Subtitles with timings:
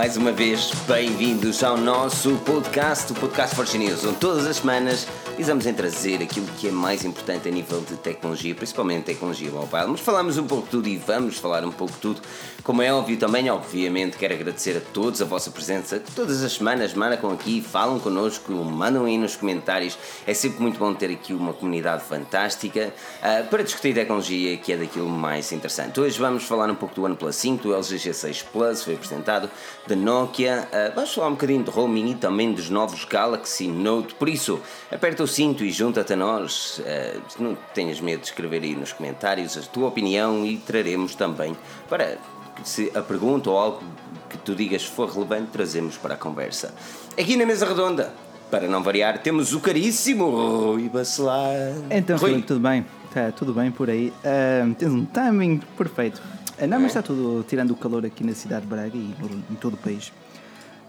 [0.00, 5.06] mais uma vez, bem-vindos ao nosso podcast, o Podcast Forge News, onde todas as semanas
[5.40, 9.86] visamos em trazer aquilo que é mais importante a nível de tecnologia, principalmente tecnologia mobile.
[9.86, 12.20] Mas falamos um pouco de tudo e vamos falar um pouco de tudo.
[12.62, 16.52] Como é óbvio também, obviamente, quero agradecer a todos a vossa presença, que todas as
[16.52, 19.96] semanas marcam aqui, falam connosco, mandam aí nos comentários.
[20.26, 24.76] É sempre muito bom ter aqui uma comunidade fantástica uh, para discutir tecnologia, que é
[24.76, 25.98] daquilo mais interessante.
[25.98, 29.50] Hoje vamos falar um pouco do OnePlus 5, do LG G6 Plus, foi apresentado,
[29.86, 30.68] da Nokia.
[30.70, 34.14] Uh, vamos falar um bocadinho de roaming e também dos novos Galaxy Note.
[34.14, 34.60] Por isso,
[34.92, 36.80] aperta o cinto e junta-te a nós.
[36.80, 41.56] Uh, não tenhas medo de escrever aí nos comentários a tua opinião e traremos também
[41.88, 42.18] para
[42.64, 43.82] se a pergunta ou algo
[44.28, 46.74] que tu digas for relevante, trazemos para a conversa.
[47.18, 48.12] Aqui na mesa redonda,
[48.50, 51.54] para não variar, temos o caríssimo Rui Bacelar.
[51.90, 52.30] Então, Rui.
[52.30, 52.84] Filipe, tudo bem?
[53.06, 54.12] Está tudo bem por aí.
[54.24, 56.22] Uh, tens um timing perfeito.
[56.60, 56.80] Uh, não, é?
[56.80, 59.14] mas está tudo, tirando o calor aqui na cidade de Braga e
[59.50, 60.12] em todo o país.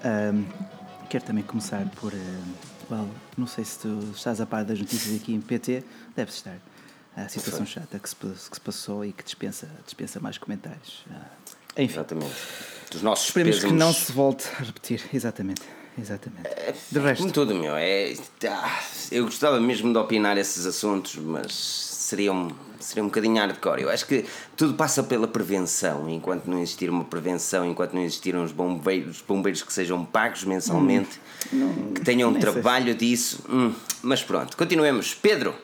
[0.03, 0.43] Uh,
[1.09, 2.13] quero também começar por.
[2.89, 3.07] well,
[3.41, 5.83] não sei se tu estás a par das notícias aqui em PT,
[6.15, 6.57] deves estar
[7.15, 11.03] a situação chata que se, que se, passou e que dispensa, dispensa mais comentários.
[11.75, 11.93] Enfim.
[11.93, 12.35] Exatamente.
[12.89, 15.03] Dos nossos Esperemos que não se volte a repetir.
[15.13, 15.61] Exatamente.
[15.99, 16.47] Exatamente.
[16.47, 17.21] É, de resto.
[17.21, 17.75] Como tudo, meu.
[17.75, 18.13] É,
[18.47, 18.79] ah,
[19.11, 23.83] eu gostava mesmo de opinar esses assuntos, mas seria um, seria um bocadinho hardcore.
[23.83, 24.25] Eu acho que
[24.57, 26.09] tudo passa pela prevenção.
[26.09, 31.19] Enquanto não existir uma prevenção, enquanto não existirem uns bombeiros, bombeiros que sejam pagos mensalmente,
[31.53, 33.43] hum, não, que tenham um trabalho disso.
[33.49, 35.13] Hum, mas pronto, continuemos.
[35.15, 35.55] Pedro,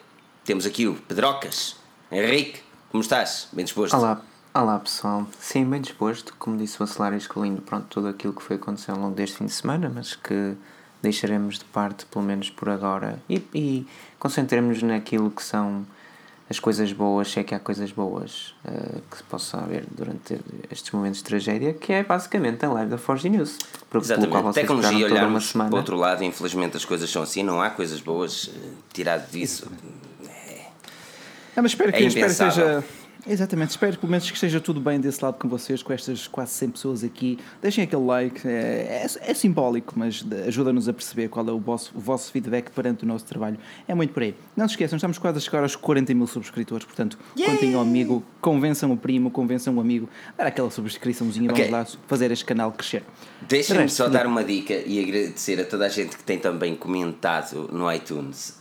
[0.44, 1.76] temos aqui o Pedrocas.
[2.10, 2.60] Henrique,
[2.90, 3.48] como estás?
[3.52, 3.94] Bem disposto?
[3.94, 4.22] Olá,
[4.54, 8.56] Olá pessoal, sim, bem disposto, como disse o Acelar excluindo pronto, tudo aquilo que foi
[8.56, 10.56] acontecendo ao longo deste fim de semana, mas que
[11.02, 13.86] deixaremos de parte pelo menos por agora e, e
[14.18, 15.86] concentremos naquilo que são
[16.50, 20.40] as coisas boas, se é que há coisas boas uh, que se possa haver durante
[20.70, 23.58] estes momentos de tragédia, que é basicamente a live da Forge News.
[23.94, 28.00] Exatamente, tecnologia, olharmos para o outro lado, infelizmente as coisas são assim, não há coisas
[28.00, 29.70] boas, eh, tirado disso.
[30.26, 30.62] É,
[31.54, 32.84] não, mas espero que, é espero que seja
[33.28, 36.52] Exatamente, espero pelo menos que esteja tudo bem desse lado com vocês, com estas quase
[36.52, 37.38] 100 pessoas aqui.
[37.60, 41.92] Deixem aquele like, é, é, é simbólico, mas ajuda-nos a perceber qual é o vosso,
[41.94, 43.58] o vosso feedback perante o nosso trabalho.
[43.86, 44.34] É muito por aí.
[44.56, 47.50] Não se esqueçam, estamos quase a chegar aos 40 mil subscritores, portanto, Yay!
[47.50, 51.68] contem ao amigo, convençam o primo, convençam o amigo, dar aquela subscriçãozinha, okay.
[51.70, 53.02] vamos lá fazer este canal crescer.
[53.46, 57.68] Deixem-me só dar uma dica e agradecer a toda a gente que tem também comentado
[57.70, 58.56] no iTunes.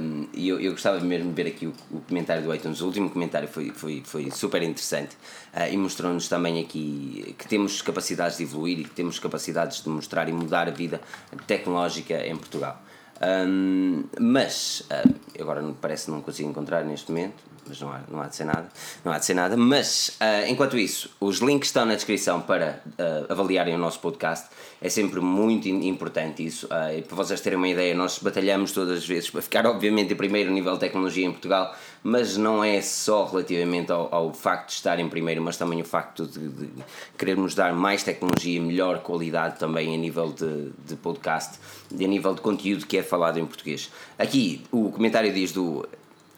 [0.00, 2.80] Um, e eu, eu gostava mesmo de ver aqui o, o comentário do iTunes.
[2.80, 5.16] O último comentário foi, foi foi super interessante
[5.54, 9.88] uh, e mostrou-nos também aqui que temos capacidades de evoluir e que temos capacidades de
[9.88, 11.00] mostrar e mudar a vida
[11.46, 12.80] tecnológica em Portugal.
[13.22, 18.20] Um, mas uh, agora parece que não consigo encontrar neste momento, mas não há, não
[18.20, 18.68] há de ser nada.
[19.04, 19.56] Não há de ser nada.
[19.56, 24.48] Mas uh, enquanto isso, os links estão na descrição para uh, avaliarem o nosso podcast.
[24.80, 26.66] É sempre muito importante isso.
[26.66, 30.12] Uh, e para vocês terem uma ideia, nós batalhamos todas as vezes para ficar, obviamente,
[30.12, 34.68] em primeiro nível de tecnologia em Portugal, mas não é só relativamente ao, ao facto
[34.68, 36.68] de estar em primeiro, mas também o facto de, de
[37.16, 41.60] querermos dar mais tecnologia, melhor qualidade também a nível de, de podcast
[41.96, 43.90] e a nível de conteúdo que é falado em português.
[44.18, 45.86] Aqui o comentário diz do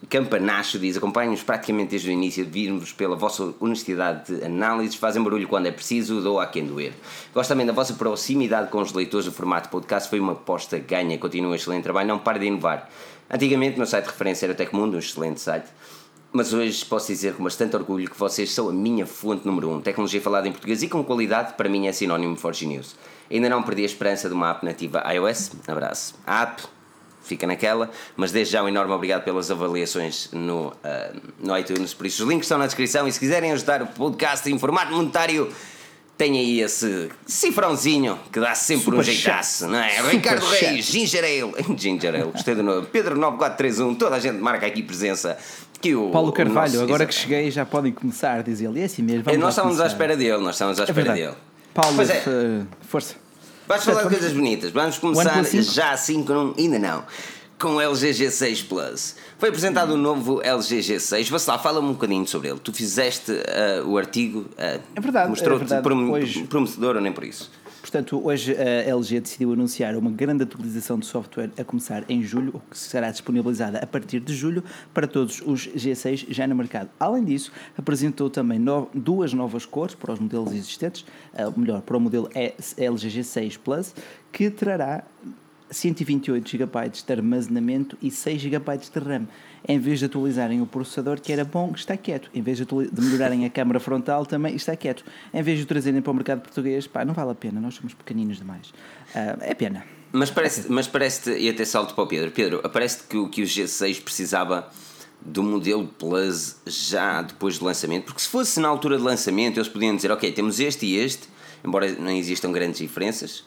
[0.08, 5.48] Campanacho diz: acompanho-nos praticamente desde o início, vir-vos pela vossa honestidade de análises, fazem barulho
[5.48, 6.92] quando é preciso, dou a quem doer.
[7.32, 11.16] Gosto também da vossa proximidade com os leitores do formato podcast, foi uma aposta ganha,
[11.18, 12.90] continua excelente trabalho, não para de inovar.
[13.30, 15.68] Antigamente, o meu site de referência era o Tecmundo, um excelente site,
[16.32, 19.74] mas hoje posso dizer com bastante orgulho que vocês são a minha fonte número 1.
[19.74, 19.80] Um.
[19.80, 22.96] Tecnologia falada em português e com qualidade, para mim é sinónimo de Forge News.
[23.30, 25.52] Ainda não perdi a esperança de uma app nativa iOS.
[25.68, 26.14] Abraço.
[26.26, 26.64] A app
[27.24, 30.72] fica naquela, mas desde já um enorme obrigado pelas avaliações no, uh,
[31.40, 31.94] no iTunes.
[31.94, 34.92] Por isso, os links estão na descrição e se quiserem ajudar o podcast em formato
[34.92, 35.52] monetário,
[36.16, 39.96] tem aí esse cifrãozinho que dá sempre Super um jeitaço, não é?
[39.96, 40.64] Super Ricardo chat.
[40.66, 42.86] Reis, Ginger Ale, Ginger Ale, gostei do nome.
[42.86, 45.36] Pedro 9431, toda a gente marca aqui presença.
[45.80, 48.80] Que o, Paulo Carvalho, nosso, agora que cheguei já podem começar, diz ele.
[48.80, 49.24] É assim mesmo.
[49.36, 51.34] Nós estávamos à espera dele, nós estávamos à é espera é dele.
[51.74, 52.04] Paulo, é.
[52.06, 53.23] Eh, força.
[53.66, 54.70] Vais falar de coisas bonitas.
[54.70, 56.54] Vamos começar já assim com.
[56.56, 57.04] Ainda não.
[57.58, 59.16] Com o LG G6 Plus.
[59.38, 61.30] Foi apresentado o um novo LG G6.
[61.30, 62.58] Vassal, fala-me um bocadinho sobre ele.
[62.58, 64.40] Tu fizeste uh, o artigo.
[64.40, 65.30] Uh, é verdade.
[65.30, 66.44] Mostrou-te é prom Hoje...
[66.44, 67.50] prometedor ou nem por isso?
[67.84, 72.62] Portanto, hoje a LG decidiu anunciar uma grande atualização de software a começar em julho,
[72.70, 74.64] que será disponibilizada a partir de julho
[74.94, 76.88] para todos os G6 já no mercado.
[76.98, 81.04] Além disso, apresentou também no, duas novas cores para os modelos existentes,
[81.38, 83.94] ou melhor, para o modelo LG G6 Plus,
[84.32, 85.04] que trará
[85.70, 89.26] 128 GB de armazenamento e 6 GB de RAM.
[89.66, 92.30] Em vez de atualizarem o processador, que era bom, está quieto.
[92.34, 95.04] Em vez de, de melhorarem a câmara frontal, também está quieto.
[95.32, 97.74] Em vez de o trazerem para o mercado português, pá, não vale a pena, nós
[97.74, 98.68] somos pequeninos demais.
[98.68, 99.84] Uh, é pena.
[100.12, 102.30] Mas parece-te, mas parece e até salto para o Pedro.
[102.30, 104.70] Pedro, parece-te que, que o G6 precisava
[105.20, 108.04] do modelo Plus já depois do lançamento?
[108.04, 111.28] Porque se fosse na altura de lançamento, eles podiam dizer, ok, temos este e este,
[111.64, 113.44] embora não existam grandes diferenças,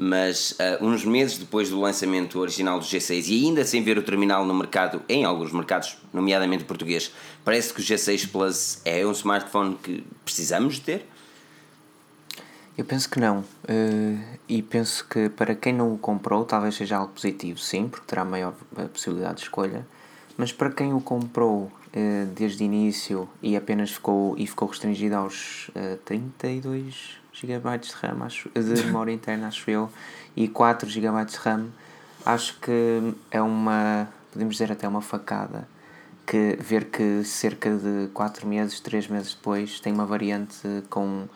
[0.00, 4.02] mas uh, uns meses depois do lançamento original do G6 e ainda sem ver o
[4.02, 7.12] terminal no mercado, em alguns mercados, nomeadamente português,
[7.44, 11.04] parece que o G6 Plus é um smartphone que precisamos ter?
[12.76, 13.40] Eu penso que não.
[13.40, 18.06] Uh, e penso que para quem não o comprou, talvez seja algo positivo, sim, porque
[18.06, 19.84] terá maior eh, possibilidade de escolha.
[20.36, 25.16] Mas para quem o comprou uh, desde o início e apenas ficou, e ficou restringido
[25.16, 29.90] aos uh, 32 GB de RAM, acho, de memória interna, acho eu,
[30.36, 31.66] e 4 GB de RAM,
[32.24, 35.68] acho que é uma, podemos dizer até uma facada,
[36.26, 41.26] que ver que cerca de 4 meses, 3 meses depois, tem uma variante com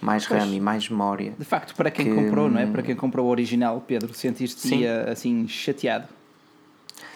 [0.00, 1.32] mais pois, RAM e mais memória.
[1.38, 2.66] De facto, para quem que, comprou, não é?
[2.66, 6.08] Para quem comprou o original, Pedro, sentiste-te assim chateado?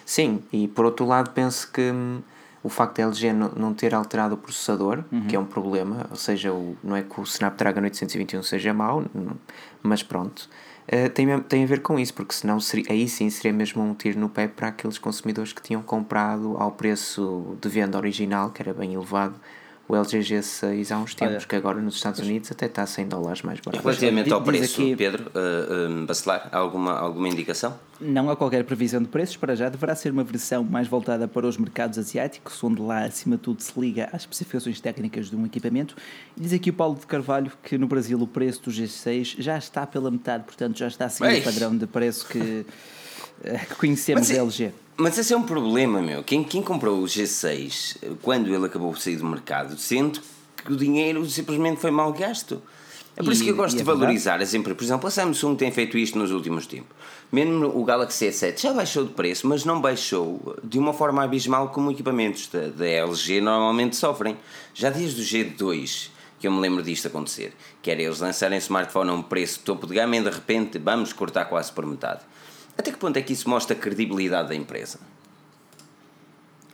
[0.06, 2.23] Sim, e por outro lado penso que hum,
[2.69, 5.26] o facto da LG não ter alterado o processador, uhum.
[5.26, 9.03] que é um problema, ou seja, o, não é que o Snapdragon 821 seja mau,
[9.82, 10.50] mas pronto,
[10.93, 13.94] uh, tem, tem a ver com isso, porque senão seria, aí sim seria mesmo um
[13.94, 18.61] tiro no pé para aqueles consumidores que tinham comprado ao preço de venda original, que
[18.61, 19.41] era bem elevado,
[19.88, 22.87] o LG G6 há uns tempos, Olha, que agora nos Estados Unidos até está a
[22.87, 23.82] 100 dólares mais barato.
[23.82, 27.75] Relativamente ao preço, aqui, Pedro, uh, uh, Bacelar, há alguma, alguma indicação?
[27.99, 31.46] Não há qualquer previsão de preços, para já deverá ser uma versão mais voltada para
[31.46, 35.46] os mercados asiáticos, onde lá acima de tudo se liga às especificações técnicas de um
[35.46, 35.96] equipamento.
[36.37, 39.56] E diz aqui o Paulo de Carvalho que no Brasil o preço do G6 já
[39.56, 42.67] está pela metade, portanto já está a seguir o padrão de preço que,
[43.43, 44.70] eh, que conhecemos da LG.
[45.00, 46.24] Mas esse é um problema, meu.
[46.24, 50.20] Quem, quem comprou o G6 quando ele acabou de sair do mercado, sente
[50.64, 52.60] que o dinheiro simplesmente foi mal gasto.
[53.16, 54.76] É por e, isso que eu gosto de é valorizar as empresas.
[54.76, 56.96] Por exemplo, a Samsung tem feito isto nos últimos tempos.
[57.30, 61.68] Mesmo o Galaxy S7 já baixou de preço, mas não baixou de uma forma abismal
[61.68, 64.36] como equipamentos da, da LG normalmente sofrem.
[64.74, 67.52] Já desde o G2 que eu me lembro disto acontecer,
[67.82, 71.12] que era eles lançarem smartphone a um preço topo de gama e de repente vamos
[71.12, 72.20] cortar quase por metade.
[72.78, 75.00] Até que ponto é que isso mostra a credibilidade da empresa?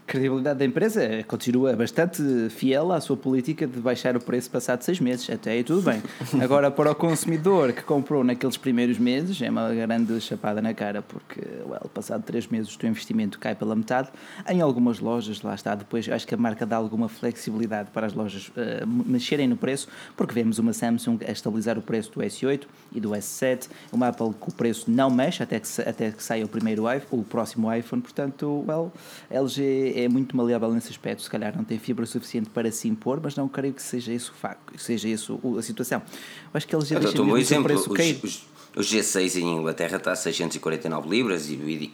[0.06, 5.00] Credibilidade da empresa continua bastante fiel à sua política de baixar o preço passado seis
[5.00, 5.28] meses.
[5.30, 6.02] Até aí tudo bem.
[6.42, 11.02] Agora, para o consumidor que comprou naqueles primeiros meses, é uma grande chapada na cara,
[11.02, 14.08] porque, well, passado três meses o teu investimento cai pela metade.
[14.48, 18.12] Em algumas lojas, lá está, depois acho que a marca dá alguma flexibilidade para as
[18.12, 22.62] lojas uh, mexerem no preço, porque vemos uma Samsung a estabilizar o preço do S8
[22.92, 26.44] e do S7, uma Apple que o preço não mexe até que, até que saia
[26.44, 28.92] o primeiro iPhone, o próximo iPhone, portanto, well,
[29.30, 33.20] LG é muito maleável nesse aspecto, se calhar não tem fibra suficiente para se impor,
[33.22, 36.00] mas não creio que seja isso o facto, que seja isso a situação.
[36.00, 37.86] Eu acho que LG deixa um exemplo, os.
[37.86, 41.92] Os, o G6 em Inglaterra está a 649 libras e, e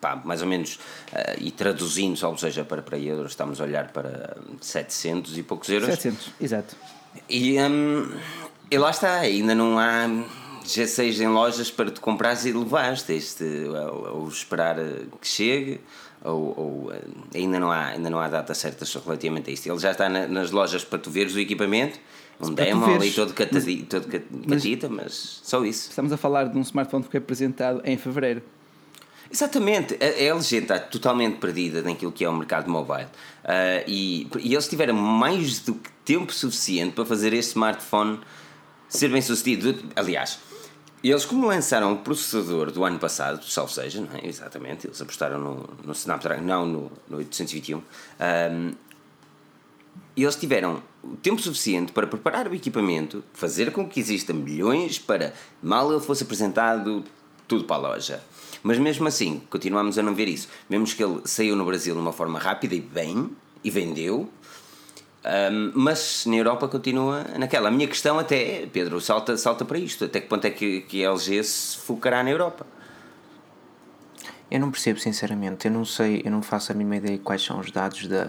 [0.00, 0.74] pá, mais ou menos,
[1.12, 5.68] uh, e traduzindo, ou seja, para, para euros, estamos a olhar para 700 e poucos
[5.68, 5.88] euros.
[5.88, 6.76] 700, exato.
[7.28, 8.10] E, um,
[8.70, 10.06] e lá está, ainda não há
[10.64, 14.76] G6 em lojas para te comprares e levares, tens de ou, ou esperar
[15.20, 15.80] que chegue
[16.24, 17.00] ou, ou, eh,
[17.34, 19.68] ainda, não há, ainda não há data certa relativamente a isto.
[19.68, 21.98] Ele já está na, nas lojas para tu veres o equipamento,
[22.40, 25.90] um demo ali todo, catadi, mas, todo catita, mas, mas só isso.
[25.90, 28.42] Estamos a falar de um smartphone que foi apresentado em fevereiro.
[29.30, 33.04] Exatamente, a LG está totalmente perdida naquilo que é o mercado mobile
[33.44, 38.20] uh, e, e eles tiveram mais do que tempo suficiente para fazer este smartphone
[38.88, 39.74] ser bem sucedido.
[39.94, 40.38] Aliás,
[41.02, 44.26] e eles, como lançaram o processador do ano passado, salvo seja, não é?
[44.26, 48.72] exatamente, eles apostaram no, no Snapdragon, não no, no 821, um,
[50.16, 54.98] e eles tiveram o tempo suficiente para preparar o equipamento, fazer com que existam milhões
[54.98, 57.04] para, mal ele fosse apresentado,
[57.46, 58.22] tudo para a loja.
[58.62, 60.48] Mas mesmo assim, continuamos a não ver isso.
[60.68, 63.30] Vemos que ele saiu no Brasil de uma forma rápida e bem,
[63.62, 64.28] e vendeu,
[65.24, 67.68] um, mas na Europa continua naquela.
[67.68, 70.04] A minha questão até, Pedro, salta, salta para isto.
[70.04, 72.66] Até que ponto é que, que a LG se focará na Europa?
[74.50, 75.66] Eu não percebo, sinceramente.
[75.66, 78.26] Eu não sei, eu não faço a mínima ideia quais são os dados da,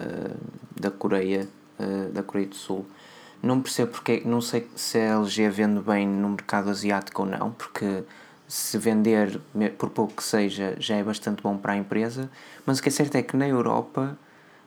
[0.78, 2.84] da Coreia, uh, da Coreia do Sul.
[3.42, 7.52] Não percebo porque, não sei se a LG vende bem no mercado asiático ou não,
[7.52, 8.02] porque
[8.46, 9.40] se vender,
[9.78, 12.28] por pouco que seja, já é bastante bom para a empresa.
[12.66, 14.18] Mas o que é certo é que na Europa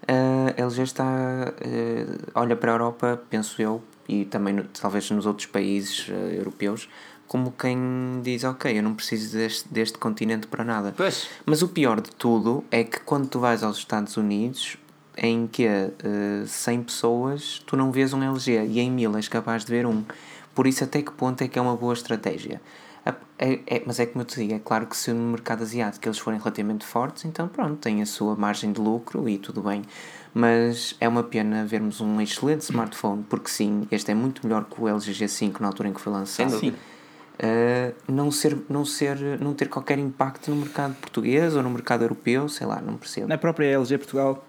[0.03, 1.03] uh, ele já está.
[1.03, 6.89] Uh, olha para a Europa, penso eu, e também talvez nos outros países uh, europeus,
[7.27, 10.93] como quem diz, ok, eu não preciso deste, deste continente para nada.
[10.95, 11.27] Pois.
[11.45, 14.77] Mas o pior de tudo é que quando tu vais aos Estados Unidos,
[15.17, 19.65] em que uh, 100 pessoas tu não vês um LG e em 1000 és capaz
[19.65, 20.03] de ver um.
[20.53, 22.61] Por isso, até que ponto é que é uma boa estratégia?
[23.37, 26.07] É, é, mas é como eu te digo, é claro que se no mercado asiático
[26.07, 29.81] eles forem relativamente fortes, então pronto, tem a sua margem de lucro e tudo bem.
[30.33, 34.81] Mas é uma pena vermos um excelente smartphone, porque sim, este é muito melhor que
[34.81, 36.57] o LG G5 na altura em que foi lançado.
[36.57, 36.69] Sim.
[36.69, 42.03] Uh, não, ser, não, ser, não ter qualquer impacto no mercado português ou no mercado
[42.03, 43.27] europeu, sei lá, não percebo.
[43.27, 44.45] Na própria LG Portugal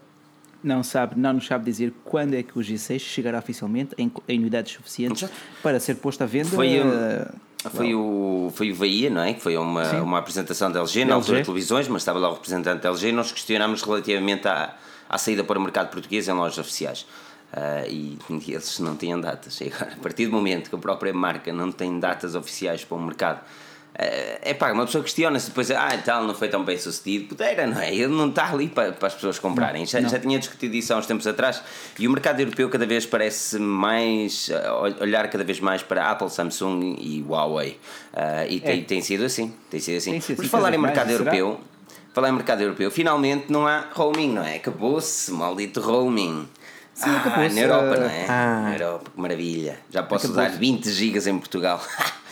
[0.63, 4.39] não sabe, não nos sabe dizer quando é que o G6 chegará oficialmente em, em
[4.39, 5.29] unidades suficientes
[5.63, 6.51] para ser posto à venda.
[6.51, 7.35] Foi, uh,
[7.71, 9.33] foi, o, foi o Bahia, não é?
[9.35, 12.35] Que foi uma, uma apresentação da LG, na altura de televisões, mas estava lá o
[12.35, 14.75] representante da LG e nós questionámos relativamente à,
[15.09, 17.06] à saída para o mercado português em lojas oficiais.
[17.52, 19.61] Uh, e, e eles não tinham datas.
[19.61, 22.97] E agora, a partir do momento que a própria marca não tem datas oficiais para
[22.97, 23.40] o mercado
[23.97, 27.27] é pá, uma pessoa questiona-se depois, ah, tal, não foi tão bem sucedido.
[27.27, 27.95] Pudeira, não é?
[27.95, 29.83] Ele não está ali para, para as pessoas comprarem.
[29.83, 30.09] Não, já, não.
[30.09, 31.63] já tinha discutido isso há uns tempos atrás
[31.99, 34.51] e o mercado europeu cada vez parece mais,
[35.01, 37.79] olhar cada vez mais para Apple, Samsung e Huawei.
[38.13, 38.61] Uh, e é.
[38.61, 39.55] tem, tem sido assim.
[39.71, 40.11] Tem sido assim.
[40.11, 42.05] Tem sido Por falar em mercado mais, europeu, será?
[42.13, 44.57] falar em mercado europeu, finalmente não há roaming, não é?
[44.57, 46.49] Acabou-se, maldito roaming.
[46.95, 48.27] Sim, ah, na Europa, não é?
[48.29, 48.61] Ah.
[48.63, 49.79] Na Europa, que maravilha.
[49.91, 51.81] Já posso usar 20 gigas em Portugal.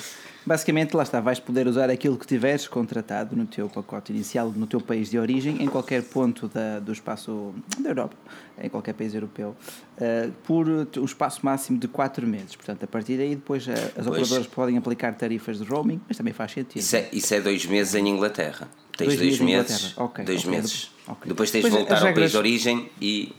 [0.44, 4.66] Basicamente, lá está, vais poder usar aquilo que tiveres contratado no teu pacote inicial, no
[4.66, 8.16] teu país de origem, em qualquer ponto da, do espaço da Europa,
[8.60, 9.56] em qualquer país europeu,
[9.98, 12.56] uh, por um espaço máximo de 4 meses.
[12.56, 14.06] Portanto, a partir daí, depois uh, as pois.
[14.06, 16.80] operadoras podem aplicar tarifas de roaming, mas também faz sentido.
[16.80, 18.68] Isso é, isso é dois meses em Inglaterra.
[18.96, 19.96] Tens dois, dois meses.
[19.96, 20.90] Okay, dois okay, meses.
[21.06, 21.28] Okay.
[21.28, 22.14] Depois tens de voltar ao regras...
[22.14, 23.32] país de origem e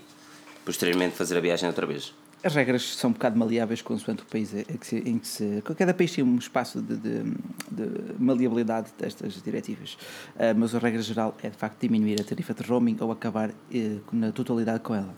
[0.66, 2.14] posteriormente fazer a viagem outra vez.
[2.44, 4.98] As regras são um bocado maleáveis consoante o país em que se.
[4.98, 7.24] Em que se cada país tem um espaço de, de,
[7.72, 9.94] de maleabilidade destas diretivas.
[10.36, 13.50] Uh, mas a regra geral é de facto diminuir a tarifa de roaming ou acabar
[13.50, 13.54] uh,
[14.12, 15.16] na totalidade com ela.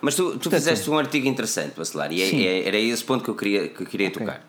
[0.00, 3.24] Mas tu, tu Portanto, fizeste um artigo interessante, Bacelar, e é, é, era esse ponto
[3.24, 4.26] que eu queria, que eu queria okay.
[4.26, 4.46] tocar.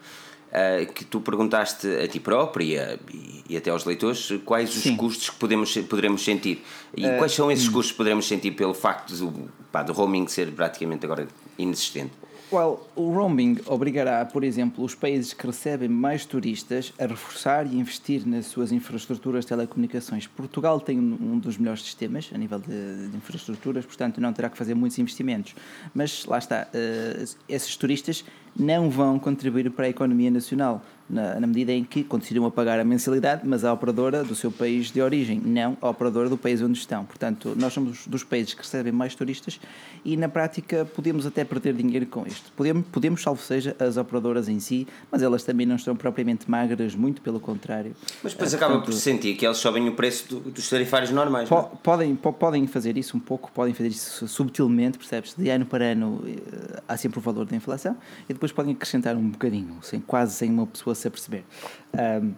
[0.48, 4.96] Uh, que tu perguntaste a ti própria e, e até aos leitores quais os Sim.
[4.96, 6.64] custos que podemos, poderemos sentir.
[6.96, 7.74] E uh, quais são esses hum.
[7.74, 11.28] custos que poderemos sentir pelo facto do, pá, do roaming ser praticamente agora
[11.58, 12.12] inexistente?
[12.52, 17.76] Well, o roaming obrigará, por exemplo, os países que recebem mais turistas a reforçar e
[17.76, 20.28] investir nas suas infraestruturas de telecomunicações.
[20.28, 24.58] Portugal tem um dos melhores sistemas a nível de, de infraestruturas, portanto não terá que
[24.58, 25.56] fazer muitos investimentos.
[25.94, 28.24] Mas lá está, uh, esses turistas
[28.56, 32.80] não vão contribuir para a economia nacional na, na, medida em que continuam a pagar
[32.80, 36.62] a mensalidade, mas a operadora do seu país de origem, não a operadora do país
[36.62, 37.06] onde estão.
[37.06, 39.60] Portanto, nós somos dos países que recebem mais turistas
[40.04, 42.52] e, na prática, podemos até perder dinheiro com isto.
[42.56, 46.96] Podemos, podemos salvo seja, as operadoras em si, mas elas também não estão propriamente magras,
[46.96, 47.96] muito pelo contrário.
[48.24, 51.48] Mas depois acaba portanto, por sentir que elas sobem o preço do, dos tarifários normais.
[51.48, 51.78] Po, é?
[51.84, 55.36] podem, po, podem fazer isso um pouco, podem fazer isso subtilmente, percebes?
[55.38, 57.96] De ano para ano uh, há sempre o valor da inflação
[58.28, 61.44] e depois podem acrescentar um bocadinho, sem, quase sem uma pessoa se aperceber.
[61.94, 62.36] Um,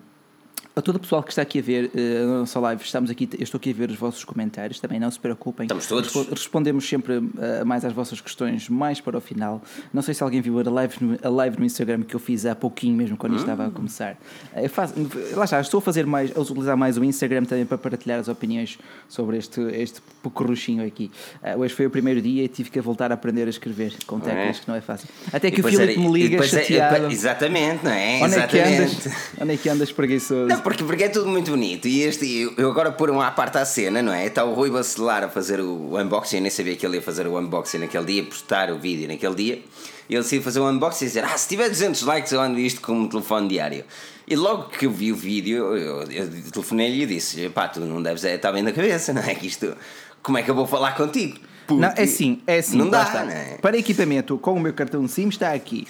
[0.78, 3.28] a todo o pessoal que está aqui a ver uh, a nossa live, estamos aqui,
[3.34, 5.66] eu estou aqui a ver os vossos comentários, também não se preocupem.
[5.66, 6.14] Estamos todos.
[6.30, 9.60] Respondemos sempre uh, mais às vossas questões, mais para o final.
[9.92, 12.46] Não sei se alguém viu a live no, a live no Instagram que eu fiz
[12.46, 13.38] há pouquinho, mesmo quando hum.
[13.38, 14.14] estava a começar.
[14.54, 14.94] Uh, eu faço,
[15.36, 18.28] lá está, estou a fazer mais, a utilizar mais o Instagram também para partilhar as
[18.28, 18.78] opiniões
[19.10, 21.10] sobre este, este pecorruchinho aqui.
[21.58, 24.58] hoje foi o primeiro dia e tive que voltar a aprender a escrever com teclas,
[24.58, 24.60] é.
[24.60, 25.10] que não é fácil.
[25.34, 27.08] Até que o Filipe me liga é- chateado.
[27.08, 28.20] É, exatamente, não é?
[28.22, 29.08] Onde é que andas,
[29.42, 30.48] onde é que andas preguiçoso?
[30.48, 31.88] Não, porque, porque é tudo muito bonito.
[31.88, 34.26] E este, eu agora pôr uma à parte à cena, não é?
[34.26, 36.36] Está o Rui Bacelar a fazer o unboxing.
[36.36, 39.34] Eu nem sabia que ele ia fazer o unboxing naquele dia, postar o vídeo naquele
[39.34, 39.62] dia.
[40.10, 42.60] E ele decidiu fazer o unboxing e dizer: Ah, se tiver 200 likes, eu ando
[42.60, 43.86] isto com um telefone diário.
[44.28, 48.04] E logo que eu vi o vídeo, eu, eu telefonei-lhe e disse: Pá, tu não
[48.04, 49.36] deves estar bem na cabeça, não é?
[49.36, 49.74] Que isto,
[50.22, 51.40] como é que eu vou falar contigo?
[51.66, 52.76] Porque não, é assim, é assim.
[52.76, 53.58] Não dá, não é?
[53.62, 55.88] Para equipamento com o meu cartão SIM está aqui.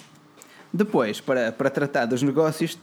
[0.72, 2.77] Depois, para, para tratar dos negócios,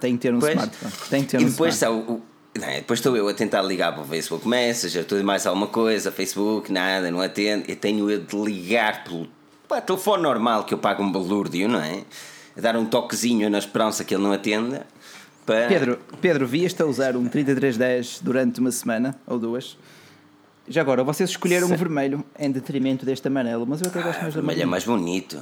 [0.00, 0.92] tem que ter um smartphone.
[1.10, 2.20] Tem que ter e um depois o,
[2.62, 6.10] é, depois estou eu a tentar ligar para o Facebook Messenger, tudo mais alguma coisa,
[6.10, 7.64] Facebook, nada, não atendo.
[7.68, 9.28] Eu tenho eu de ligar pelo
[9.68, 12.02] pá, telefone normal que eu pago um balúrdio, não é?
[12.56, 14.86] A dar um toquezinho na esperança que ele não atenda.
[15.46, 15.68] Para...
[15.68, 19.78] Pedro, Pedro, vieste a usar um 3310 durante uma semana ou duas?
[20.68, 24.18] Já agora, vocês escolheram o um vermelho em detrimento deste amarelo, mas eu até gosto
[24.18, 24.62] ah, mais do amarelo.
[24.62, 25.40] é mais bonito.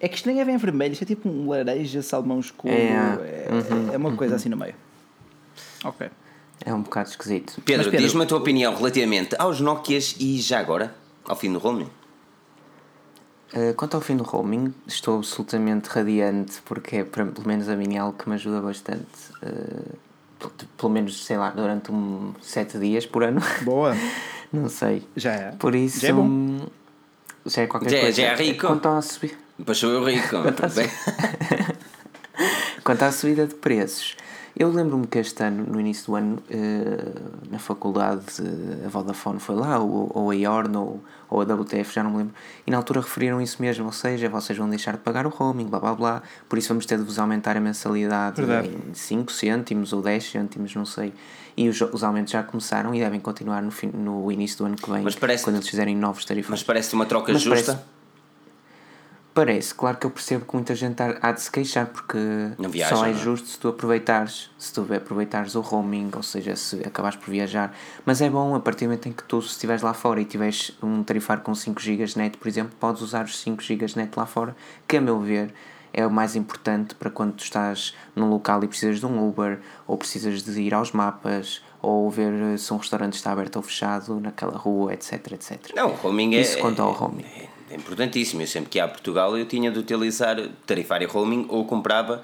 [0.00, 2.72] É que isto nem é bem vermelho, isto é tipo um laranja, salmão escuro.
[2.72, 4.36] É, é, uhum, é uma coisa uhum.
[4.36, 4.74] assim no meio.
[5.84, 6.08] Ok.
[6.64, 7.60] É um bocado esquisito.
[7.64, 10.94] Pedro, Pedro diz-me a tua opinião relativamente aos Nokias e já agora,
[11.26, 11.88] ao fim do roaming.
[13.52, 17.96] Uh, quanto ao fim do roaming, estou absolutamente radiante porque é pelo menos a mim
[17.96, 19.06] é algo que me ajuda bastante.
[19.42, 19.96] Uh,
[20.78, 23.40] pelo menos, sei lá, durante um sete dias por ano.
[23.62, 23.94] Boa!
[24.52, 25.02] Não sei.
[25.16, 25.52] Já é.
[25.52, 26.00] Por isso.
[26.00, 26.66] Já é, bom.
[27.44, 28.22] já é qualquer já, coisa.
[28.22, 28.66] Já é rico.
[28.66, 29.00] Quanto à.
[29.60, 30.28] Depois sou eu rico.
[30.42, 30.68] Quanto à,
[32.82, 34.16] Quanto à subida de preços,
[34.56, 39.38] eu lembro-me que este ano, no início do ano, uh, na faculdade, uh, a Vodafone
[39.38, 42.34] foi lá, ou, ou a Iorn, ou, ou a WTF, já não me lembro,
[42.66, 45.66] e na altura referiram isso mesmo, ou seja, vocês vão deixar de pagar o roaming,
[45.66, 48.74] blá blá blá, por isso vamos ter de vos aumentar a mensalidade Verdade.
[48.88, 51.12] em 5 cêntimos ou 10 cêntimos, não sei.
[51.54, 54.76] E os, os aumentos já começaram e devem continuar no, fim, no início do ano
[54.76, 55.04] que vem,
[55.42, 56.50] quando eles fizerem novos tarifas.
[56.50, 57.74] Mas parece uma troca Mas justa?
[57.74, 57.99] Parece,
[59.32, 62.18] Parece, claro que eu percebo que muita gente há de se queixar porque
[62.68, 63.18] viaja, só é não?
[63.18, 67.72] justo se tu aproveitares, se tu aproveitares o roaming, ou seja, se acabares por viajar.
[68.04, 70.24] Mas é bom a partir do momento em que tu, se estiveres lá fora e
[70.24, 74.10] tiveres um tarifário com 5 GB net, por exemplo, podes usar os 5 GB net
[74.16, 74.54] lá fora,
[74.88, 75.54] que a meu ver
[75.92, 79.60] é o mais importante para quando tu estás num local e precisas de um Uber,
[79.86, 84.20] ou precisas de ir aos mapas, ou ver se um restaurante está aberto ou fechado
[84.20, 85.72] naquela rua, etc, etc.
[85.74, 86.60] Não, o roaming Isso é...
[86.60, 87.24] quanto ao roaming.
[87.24, 88.42] É é importantíssimo.
[88.42, 90.36] Eu sempre que ia a Portugal eu tinha de utilizar
[90.66, 92.22] tarifário roaming ou comprava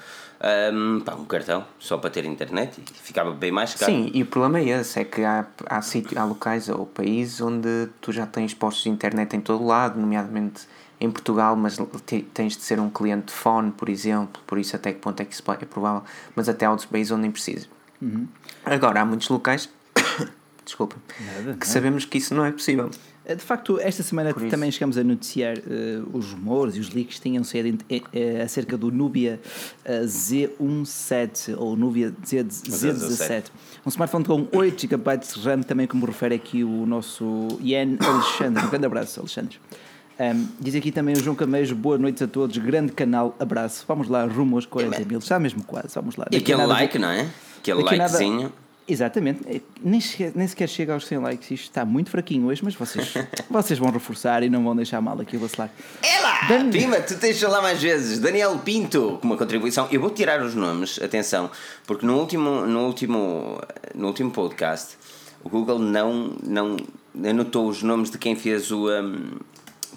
[0.73, 3.93] um, pá, um cartão só para ter internet e ficava bem mais caro.
[3.93, 7.41] Sim, e o problema é esse, é que há, há, sítio, há locais ou países
[7.41, 10.67] onde tu já tens postos de internet em todo lado, nomeadamente
[11.01, 11.79] em Portugal, mas
[12.33, 15.25] tens de ser um cliente de phone, por exemplo, por isso até que ponto é
[15.25, 16.03] que isso é provável,
[16.35, 17.67] mas até há outros países onde nem precisa.
[18.01, 18.27] Uhum.
[18.65, 19.69] Agora, há muitos locais,
[20.65, 22.91] desculpa, nada, que sabemos que isso não é possível.
[23.27, 27.17] Eh, de facto, esta semana também chegamos a noticiar uh, os rumores e os leaks
[27.17, 29.41] que tinham saído uh, acerca do Nubia
[29.85, 33.47] uh, Z17 ou Nubia Z, Z17.
[33.85, 38.65] Um smartphone com 8 GB de RAM, também como refere aqui o nosso Ian Alexandre.
[38.65, 39.59] Um grande abraço, Alexandre.
[40.19, 43.85] Um, diz aqui também o João Camejo, boa noite a todos, grande canal, abraço.
[43.87, 46.27] Vamos lá, rumores 40 mil, está mesmo quase, vamos lá.
[46.31, 47.29] E aquele like, não é?
[47.59, 48.43] Aquele likezinho.
[48.43, 48.66] Nada...
[48.89, 50.01] Exatamente, é, nem,
[50.35, 51.51] nem sequer chega aos 100 likes.
[51.51, 53.15] Isto está muito fraquinho hoje, mas vocês,
[53.51, 55.71] vocês vão reforçar e não vão deixar mal aqui o vacilar.
[56.03, 56.47] É lá!
[56.49, 56.71] Dan...
[56.71, 58.21] Pima, tu tens de falar mais vezes.
[58.21, 59.89] Daniel Pinto, com uma contribuição.
[59.91, 61.51] Eu vou tirar os nomes, atenção,
[61.85, 63.61] porque no último, no último,
[63.95, 64.97] no último podcast
[65.47, 66.77] o Google não, não
[67.25, 68.89] anotou os nomes de quem fez o.
[68.89, 69.39] Um,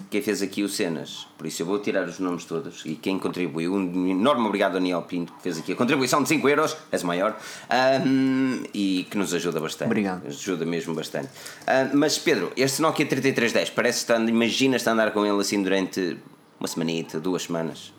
[0.09, 1.27] quem fez aqui o Cenas.
[1.37, 3.73] Por isso eu vou tirar os nomes todos e quem contribuiu.
[3.73, 7.37] Um enorme obrigado, Daniel Pinto, que fez aqui a contribuição de 5 euros, és maior,
[8.05, 9.87] um, e que nos ajuda bastante.
[9.87, 10.25] Obrigado.
[10.25, 11.27] Nos ajuda mesmo bastante.
[11.27, 16.17] Uh, mas Pedro, este Nokia 3310, parece que imaginas a andar com ele assim durante
[16.59, 17.93] uma semanita, duas semanas.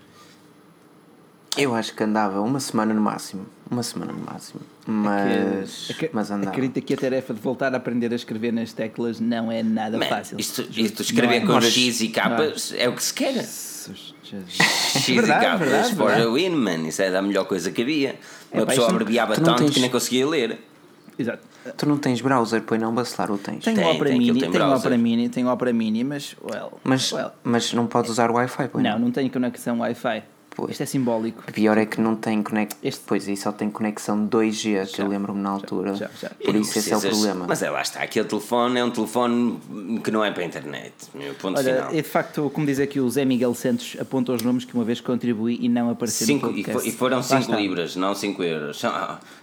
[1.57, 3.47] Eu acho que andava uma semana no máximo.
[3.70, 4.61] Uma semana no máximo.
[4.85, 6.50] Mas, é que, mas andava.
[6.50, 9.96] Acredita que a tarefa de voltar a aprender a escrever nas teclas não é nada
[9.96, 10.40] Man, fácil.
[10.40, 12.85] Isto, isto escrever é, com X e capas é.
[12.85, 13.37] é o que se quer.
[13.37, 16.88] X e capas for a win, man.
[16.88, 18.18] Isso é a melhor coisa que havia.
[18.52, 19.70] Uma é, pessoa abreviava tanto tens...
[19.70, 20.59] que nem conseguia ler.
[21.16, 21.44] Exato.
[21.76, 23.62] Tu não tens browser, pois não, Bacelar, ou tens?
[23.62, 27.12] Tenho tem, Opera tem, Mini, tem tenho Opera Mini, tenho Opera Mini, mas, well, mas,
[27.12, 27.33] well.
[27.44, 28.92] mas não podes usar Wi-Fi, pois não?
[28.92, 30.24] Não, não tenho conexão Wi-Fi.
[30.55, 30.73] Pois.
[30.73, 31.45] Este é simbólico.
[31.49, 32.79] O pior é que não tem conexão.
[32.83, 33.03] Este...
[33.07, 35.95] Pois aí só tem conexão 2G, que eu lembro-me na altura.
[35.95, 36.31] Já, já, já.
[36.45, 37.47] Por isso esse é o problema.
[37.49, 39.59] Mas é lá está, aquele telefone é um telefone
[40.03, 40.93] que não é para a internet.
[41.41, 41.93] Ponto Olha, final.
[41.93, 45.01] de facto, como diz aqui o Zé Miguel Santos, aponta os nomes que uma vez
[45.01, 46.89] contribuí e não apareceu cinco, no podcast.
[46.89, 48.83] E, foram 5 libras, não 5 euros.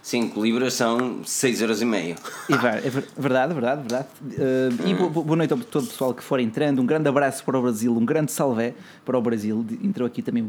[0.02, 2.16] 5 libras são 6 euros e meio.
[2.48, 4.08] E vai, é verdade, verdade, verdade.
[4.22, 4.88] Uh, hum.
[4.88, 6.80] E boa noite a todo o pessoal que for entrando.
[6.80, 9.64] Um grande abraço para o Brasil, um grande salve para o Brasil.
[9.82, 10.46] Entrou aqui também o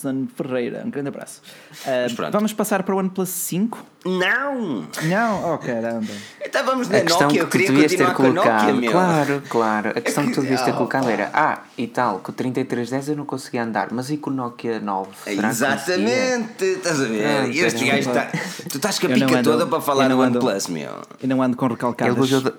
[0.00, 0.82] Gleison Ferreira.
[0.84, 1.42] Um grande abraço.
[1.84, 3.86] Uh, vamos passar para o OnePlus 5.
[4.04, 4.88] Não!
[5.04, 5.54] Não?
[5.54, 6.12] Oh caramba.
[6.44, 8.90] Estávamos na Nokia, eu queria continuar com a Nokia, meu.
[8.90, 9.90] Claro, claro.
[9.90, 13.16] A questão que tu devias ter colocado era Ah, e tal, com o 3310 eu
[13.16, 15.10] não conseguia andar, mas e com o Nokia 9?
[15.26, 16.64] Exatamente!
[16.64, 17.26] Estás a ver?
[17.26, 18.26] Ah, este gajo está.
[18.68, 21.02] Tu estás com a pica ando, toda para falar no OnePlus, meu.
[21.22, 22.32] Eu não ando com recalcadas.
[22.32, 22.52] Ele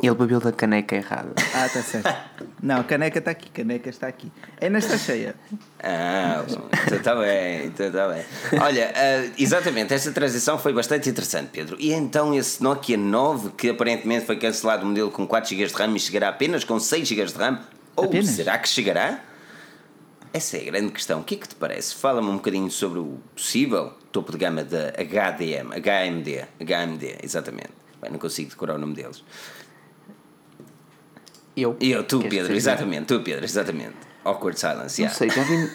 [0.00, 1.32] ele bebeu da caneca errada.
[1.54, 2.48] Ah, está certo.
[2.62, 4.32] Não, a caneca está aqui, caneca está aqui.
[4.58, 5.34] É nesta cheia.
[5.82, 6.44] Ah,
[6.86, 8.24] então está bem, então está bem.
[8.60, 11.76] Olha, uh, exatamente, esta transição foi bastante interessante, Pedro.
[11.78, 15.74] E então esse Nokia 9, que aparentemente foi cancelado o modelo com 4 GB de
[15.74, 17.60] RAM e chegará apenas com 6 GB de RAM,
[17.94, 18.30] ou apenas?
[18.30, 19.20] será que chegará?
[20.32, 21.20] Essa é a grande questão.
[21.20, 21.94] O que é que te parece?
[21.94, 27.70] Fala-me um bocadinho sobre o possível topo de gama da HDM, HMD, HMD, exatamente.
[28.00, 29.22] Bem, não consigo decorar o nome deles.
[31.56, 31.76] Eu?
[31.80, 33.96] Eu, tu, Pedro, exatamente, tu, Pedro, exatamente.
[34.24, 35.12] Awkward silence, yeah.
[35.12, 35.70] Não sei, já, vi,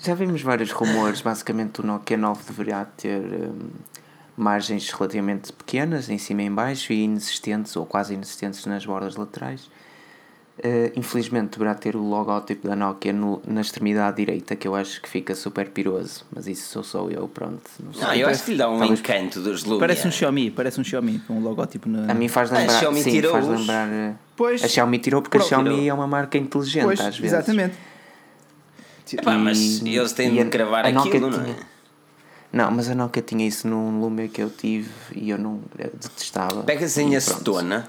[0.00, 1.20] já vimos vários rumores.
[1.20, 3.70] Basicamente, o Nokia 9 deveria ter um,
[4.36, 9.16] margens relativamente pequenas, em cima e em baixo, e inexistentes ou quase inexistentes nas bordas
[9.16, 9.68] laterais.
[10.56, 15.02] Uh, infelizmente deverá ter o logótipo da Nokia no, na extremidade direita, que eu acho
[15.02, 17.60] que fica super piroso, mas isso sou só eu, pronto.
[17.80, 18.02] Não, sei.
[18.04, 19.00] não eu acho que lhe dá um Talvez...
[19.00, 19.80] encanto dos Lumia.
[19.80, 22.08] Parece um Xiaomi, parece um Xiaomi com um logótipo na.
[22.08, 22.76] A mim faz lembrar.
[22.76, 24.16] A Xiaomi sim, tirou faz lembrar.
[24.36, 25.86] Pois, a Xiaomi tirou porque a Xiaomi tirou.
[25.86, 27.32] é uma marca inteligente pois, às vezes.
[27.32, 27.76] Exatamente.
[29.12, 31.56] Epá, mas eles têm de gravar aquilo, não é?
[32.52, 35.90] Não, mas a Nokia tinha isso num Lumia que eu tive e eu não eu
[35.92, 36.62] detestava.
[36.62, 37.86] Pega-se em acetona.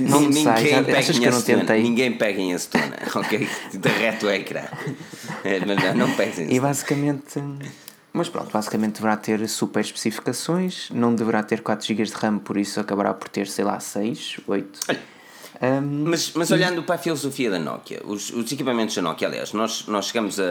[0.00, 1.82] Não ninguém, sei, pega em que eu não tentei.
[1.82, 3.48] ninguém pega em acetona, ok?
[3.74, 4.62] Derrete o ecrã.
[5.42, 7.42] É, mas não, não pegues em E basicamente.
[8.16, 12.56] Mas pronto, basicamente deverá ter super especificações, não deverá ter 4 GB de RAM, por
[12.56, 14.80] isso acabará por ter, sei lá, 6, 8.
[14.88, 15.00] Olha,
[15.62, 19.52] um, mas, mas olhando para a filosofia da Nokia, os, os equipamentos da Nokia, aliás,
[19.52, 20.44] nós, nós chegamos a,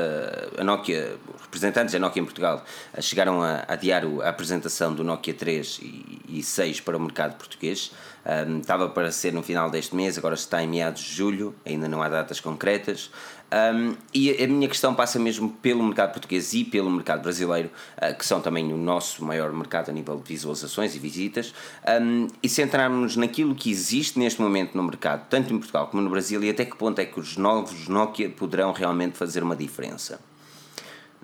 [0.59, 2.63] a Nokia, representantes da Nokia em Portugal
[2.99, 7.91] chegaram a adiar a apresentação do Nokia 3 e, e 6 para o mercado português.
[8.25, 11.87] Um, estava para ser no final deste mês, agora está em meados de julho, ainda
[11.87, 13.11] não há datas concretas.
[13.53, 18.17] Um, e a minha questão passa mesmo pelo mercado português e pelo mercado brasileiro, uh,
[18.17, 21.53] que são também o nosso maior mercado a nível de visualizações e visitas,
[22.01, 26.09] um, e centrarmos naquilo que existe neste momento no mercado, tanto em Portugal como no
[26.09, 30.19] Brasil, e até que ponto é que os novos Nokia poderão realmente fazer uma diferença.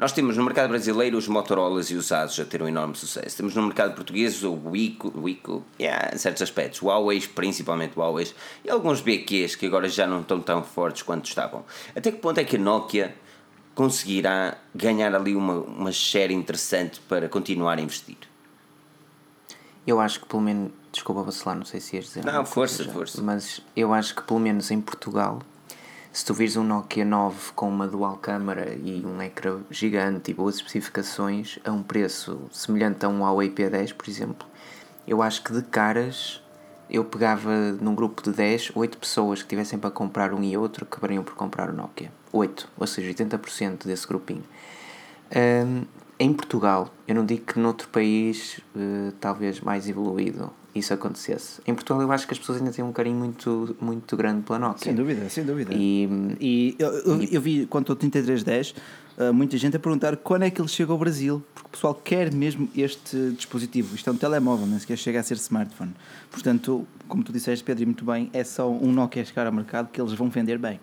[0.01, 3.37] Nós temos no mercado brasileiro os Motorolas e os Asus a ter um enorme sucesso.
[3.37, 8.01] Temos no mercado português o Wico, Wico yeah, em certos aspectos, o Huawei, principalmente o
[8.01, 8.27] Huawei,
[8.65, 11.63] e alguns BQs que agora já não estão tão fortes quanto estavam.
[11.95, 13.15] Até que ponto é que a Nokia
[13.75, 18.17] conseguirá ganhar ali uma, uma share interessante para continuar a investir?
[19.85, 22.25] Eu acho que pelo menos, desculpa vacilar, não sei se ias dizer.
[22.25, 23.21] Não, força, força.
[23.21, 25.43] Mas eu acho que pelo menos em Portugal
[26.11, 30.33] se tu vires um Nokia 9 com uma dual câmara e um ecrã gigante e
[30.33, 34.47] boas especificações a um preço semelhante a um Huawei P10, por exemplo,
[35.07, 36.43] eu acho que de caras
[36.89, 40.83] eu pegava num grupo de 10, 8 pessoas que tivessem para comprar um e outro
[40.83, 42.11] acabariam por comprar o Nokia.
[42.33, 44.43] 8, ou seja, 80% desse grupinho.
[45.33, 45.85] Um,
[46.19, 51.61] em Portugal, eu não digo que noutro país uh, talvez mais evoluído isso acontecesse.
[51.67, 54.57] Em Portugal eu acho que as pessoas ainda têm um carinho muito, muito grande pela
[54.57, 54.85] Nokia.
[54.85, 55.73] Sem dúvida, sem dúvida.
[55.73, 56.07] E,
[56.39, 58.75] e eu, eu, eu vi, quando estou 3310,
[59.17, 61.93] uh, muita gente a perguntar quando é que ele chega ao Brasil, porque o pessoal
[61.93, 63.95] quer mesmo este dispositivo.
[63.95, 65.93] Isto é um telemóvel, nem sequer chega a ser smartphone.
[66.29, 69.89] Portanto, como tu disseste, Pedro, e muito bem, é só um Nokia chegar ao mercado
[69.91, 70.79] que eles vão vender bem.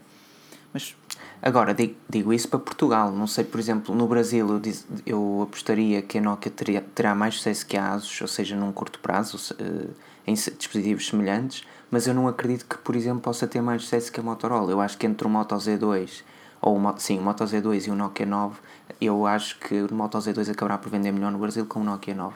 [0.73, 0.95] Mas
[1.41, 3.13] Agora, digo, digo isso para Portugal.
[3.13, 7.15] Não sei, por exemplo, no Brasil eu, diz, eu apostaria que a Nokia teria, terá
[7.15, 9.95] mais sucesso que a Asus, ou seja, num curto prazo, uh,
[10.27, 14.21] em dispositivos semelhantes, mas eu não acredito que, por exemplo, possa ter mais sucesso que
[14.21, 14.71] a Motorola.
[14.71, 16.23] Eu acho que entre o Moto Z2,
[16.61, 18.59] ou o, sim, o Moto Z2 e o Nokia 9,
[19.01, 22.15] eu acho que o Moto Z2 acabará por vender melhor no Brasil que o Nokia
[22.15, 22.35] 9.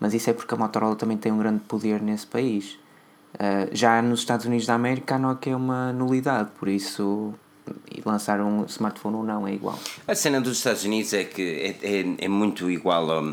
[0.00, 2.78] Mas isso é porque a Motorola também tem um grande poder nesse país.
[3.34, 7.32] Uh, já nos Estados Unidos da América a Nokia é uma nulidade, por isso
[8.04, 9.78] lançar um smartphone ou não é igual.
[10.06, 13.32] A cena dos Estados Unidos é que é, é, é muito igual ao,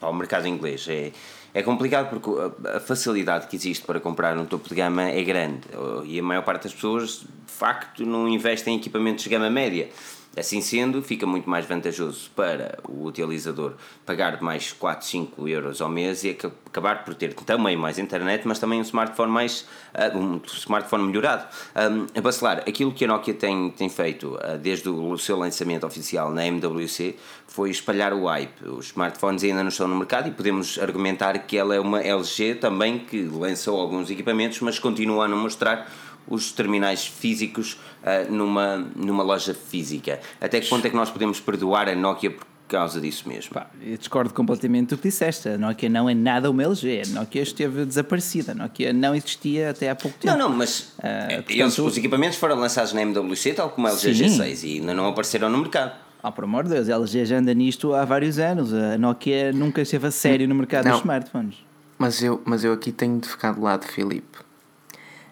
[0.00, 0.86] ao mercado inglês.
[0.88, 1.12] É,
[1.54, 2.30] é complicado porque
[2.68, 5.60] a facilidade que existe para comprar um topo de gama é grande
[6.04, 9.90] e a maior parte das pessoas de facto não investem em equipamentos de gama média.
[10.34, 13.74] Assim sendo, fica muito mais vantajoso para o utilizador
[14.06, 18.58] pagar mais 4, 5 euros ao mês e acabar por ter também mais internet, mas
[18.58, 21.46] também um smartphone mais uh, um smartphone melhorado.
[21.76, 25.86] Um, a Bacelar, aquilo que a Nokia tem, tem feito uh, desde o seu lançamento
[25.86, 27.14] oficial na MWC
[27.46, 28.66] foi espalhar o hype.
[28.66, 32.54] Os smartphones ainda não estão no mercado e podemos argumentar que ela é uma LG
[32.54, 35.92] também que lançou alguns equipamentos, mas continua a não mostrar
[36.26, 40.20] os terminais físicos uh, numa, numa loja física.
[40.40, 43.52] Até que ponto é que nós podemos perdoar a Nokia por causa disso mesmo?
[43.52, 45.48] Pá, eu discordo completamente do que disseste.
[45.48, 47.02] A Nokia não é nada uma LG.
[47.06, 48.52] A Nokia esteve desaparecida.
[48.52, 50.36] A Nokia não existia até há pouco tempo.
[50.36, 53.90] Não, não, mas uh, portanto, eles, os equipamentos foram lançados na MWC, tal como a
[53.90, 54.24] LG sim.
[54.24, 55.92] G6, e ainda não apareceram no mercado.
[56.22, 58.72] Ah, oh, por amor de Deus, a LG já anda nisto há vários anos.
[58.72, 60.92] A Nokia nunca esteve a sério no mercado não.
[60.92, 61.56] dos smartphones.
[61.98, 64.38] Mas eu, mas eu aqui tenho de ficar do lado, Filipe.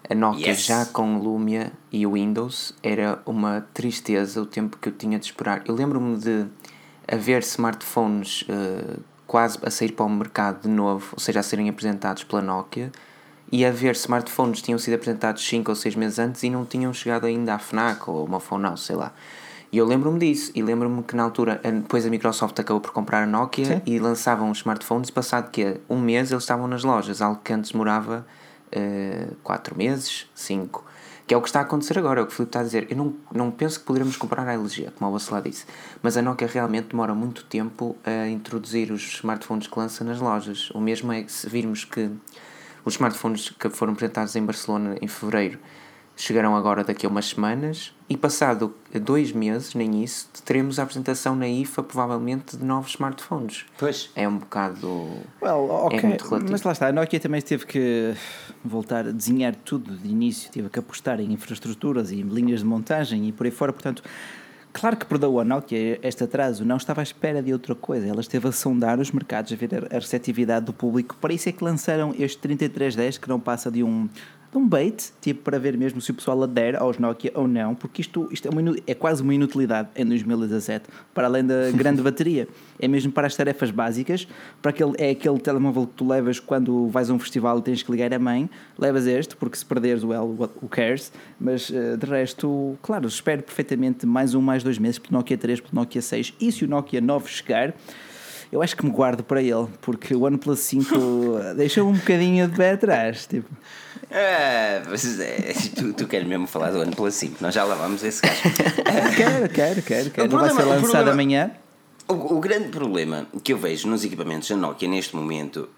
[0.09, 0.65] A Nokia yes.
[0.65, 5.63] já com Lumia e Windows era uma tristeza o tempo que eu tinha de esperar.
[5.65, 6.45] Eu lembro-me de
[7.07, 11.69] haver smartphones uh, quase a sair para o mercado de novo, ou seja, a serem
[11.69, 12.91] apresentados pela Nokia,
[13.51, 16.93] e haver smartphones que tinham sido apresentados 5 ou 6 meses antes e não tinham
[16.93, 19.13] chegado ainda à FNAC ou uma Phone sei lá.
[19.71, 23.23] E eu lembro-me disso, e lembro-me que na altura, depois a Microsoft acabou por comprar
[23.23, 23.81] a Nokia Sim.
[23.85, 27.71] e lançavam os smartphones, passado que um mês eles estavam nas lojas, algo que antes
[27.71, 28.25] demorava
[29.43, 30.85] 4 uh, meses, 5.
[31.27, 32.63] Que é o que está a acontecer agora, é o que o Filipe está a
[32.63, 32.87] dizer.
[32.89, 35.65] Eu não, não penso que poderemos comprar a LG, como a Bacelar disse.
[36.01, 40.69] Mas a Nokia realmente demora muito tempo a introduzir os smartphones que lança nas lojas.
[40.71, 42.11] O mesmo é se virmos que
[42.83, 45.59] os smartphones que foram apresentados em Barcelona em fevereiro
[46.15, 51.33] chegarão agora daqui a umas semanas e passado dois meses, nem isso, teremos a apresentação
[51.33, 53.65] na IFA provavelmente de novos smartphones.
[53.77, 54.09] Pois.
[54.17, 54.87] É um bocado.
[55.41, 56.51] Well, ok, é muito relativo.
[56.51, 58.13] Mas lá está, a Nokia também teve que
[58.65, 62.65] voltar a desenhar tudo de início, teve que apostar em infraestruturas e em linhas de
[62.65, 64.03] montagem e por aí fora, portanto.
[64.73, 68.07] Claro que perdoa a Nokia este atraso, não estava à espera de outra coisa.
[68.07, 71.15] Ela esteve a sondar os mercados, a ver a receptividade do público.
[71.19, 74.07] Para isso é que lançaram este 3310, que não passa de um
[74.51, 77.73] de um bait, tipo para ver mesmo se o pessoal adere aos Nokia ou não,
[77.73, 82.01] porque isto, isto é, uma, é quase uma inutilidade em 2017, para além da grande
[82.01, 82.47] bateria.
[82.77, 84.27] É mesmo para as tarefas básicas,
[84.61, 87.81] para aquele, é aquele telemóvel que tu levas quando vais a um festival e tens
[87.81, 91.95] que ligar a mãe, levas este, porque se perderes o L, o cares, mas uh,
[91.97, 96.01] de resto, claro, espero perfeitamente mais um, mais dois meses, pelo Nokia 3, pelo Nokia
[96.01, 97.73] 6, e se o Nokia 9 chegar
[98.51, 100.85] eu acho que me guardo para ele, porque o OnePlus 5
[101.55, 103.25] deixou um bocadinho de pé atrás.
[103.25, 103.49] Tipo.
[104.09, 108.41] É, é, tu, tu queres mesmo falar do OnePlus 5, nós já lavamos esse caso.
[109.15, 110.29] quero, quero, quero, quero.
[110.29, 111.51] Não vai ser lançado problema, amanhã.
[112.09, 115.69] O, o, grande problema que eu vejo nos equipamentos da Nokia neste momento.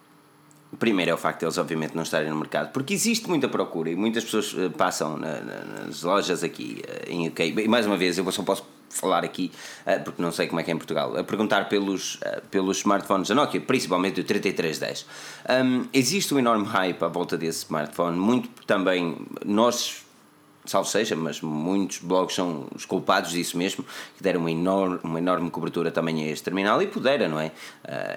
[0.79, 3.91] Primeiro é o facto de eles, obviamente, não estarem no mercado, porque existe muita procura
[3.91, 7.53] e muitas pessoas eh, passam na, na, nas lojas aqui eh, em UK.
[7.59, 9.51] E mais uma vez, eu só posso falar aqui,
[9.85, 12.77] eh, porque não sei como é que é em Portugal, a perguntar pelos, eh, pelos
[12.77, 15.05] smartphones da Nokia, principalmente o 3310.
[15.49, 20.02] Um, existe um enorme hype à volta desse smartphone, muito também nós
[20.65, 23.83] salvo seja, mas muitos blogs são os culpados disso mesmo,
[24.15, 27.47] que deram uma enorme, uma enorme cobertura também a este terminal e pudera, não é?
[27.47, 27.51] Uh,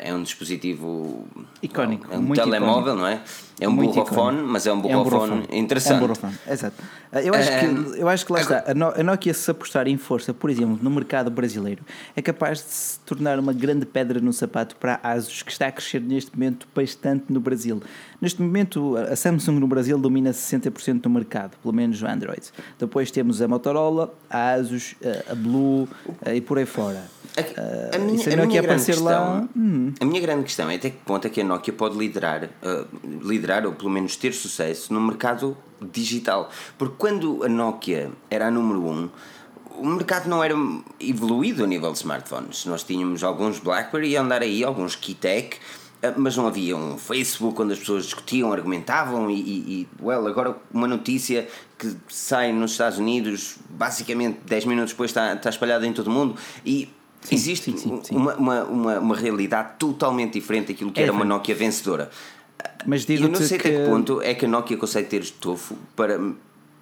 [0.01, 1.27] é um dispositivo
[1.63, 2.97] icónico, é um telemóvel, icónico.
[2.97, 3.21] não é?
[3.59, 5.95] É um burrofone, mas é um burrofone é um interessante.
[5.95, 6.77] É um burrofone, exato.
[7.11, 10.35] Ah, eu acho, que, eu acho que lá está, a Nokia se apostar em força,
[10.35, 11.83] por exemplo, no mercado brasileiro,
[12.15, 15.69] é capaz de se tornar uma grande pedra no sapato para a Asus, que está
[15.69, 17.83] a crescer neste momento bastante no Brasil.
[18.21, 22.51] Neste momento, a Samsung no Brasil domina 60% do mercado, pelo menos o Android.
[22.79, 24.95] Depois temos a Motorola, a Asus,
[25.31, 25.89] a Blue
[26.33, 27.05] e por aí fora.
[27.37, 29.93] A, a minha, a, a minha grande questão, lá, hum.
[30.01, 32.87] a minha grande questão é até que ponto é que a Nokia pode liderar, uh,
[33.23, 35.55] liderar ou pelo menos ter sucesso no mercado
[35.93, 36.51] digital.
[36.79, 39.11] Porque quando a Nokia era a número 1, um,
[39.79, 40.55] o mercado não era
[40.99, 42.65] evoluído a nível de smartphones.
[42.65, 45.86] Nós tínhamos alguns BlackBerry e andar aí, alguns Keytech ah,
[46.17, 50.57] mas não havia um Facebook onde as pessoas discutiam, argumentavam e, e, e well, agora
[50.73, 55.93] uma notícia que sai nos Estados Unidos, basicamente 10 minutos depois está, está espalhada em
[55.93, 56.89] todo o mundo e
[57.21, 61.13] sim, existe sim, sim, uma, uma, uma, uma, realidade totalmente diferente daquilo que é era
[61.13, 62.11] uma Nokia vencedora.
[62.87, 63.69] Mas digo Eu não sei que...
[63.69, 66.19] até que ponto é que a Nokia consegue ter estofo para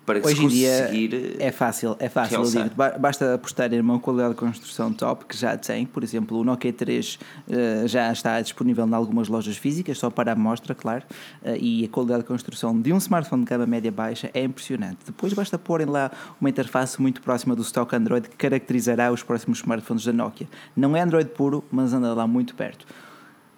[0.05, 0.91] para Hoje em dia
[1.39, 2.43] é fácil, é fácil.
[2.43, 5.87] Digo, basta apostar em uma qualidade de construção top que já tem.
[5.87, 7.15] Por exemplo, o Nokia 3
[7.49, 11.05] uh, já está disponível em algumas lojas físicas, só para a amostra, claro.
[11.43, 14.99] Uh, e a qualidade de construção de um smartphone de gama média baixa é impressionante.
[15.07, 19.59] Depois basta porem lá uma interface muito próxima do stock Android que caracterizará os próximos
[19.59, 20.47] smartphones da Nokia.
[20.77, 22.87] Não é Android puro, mas anda lá muito perto.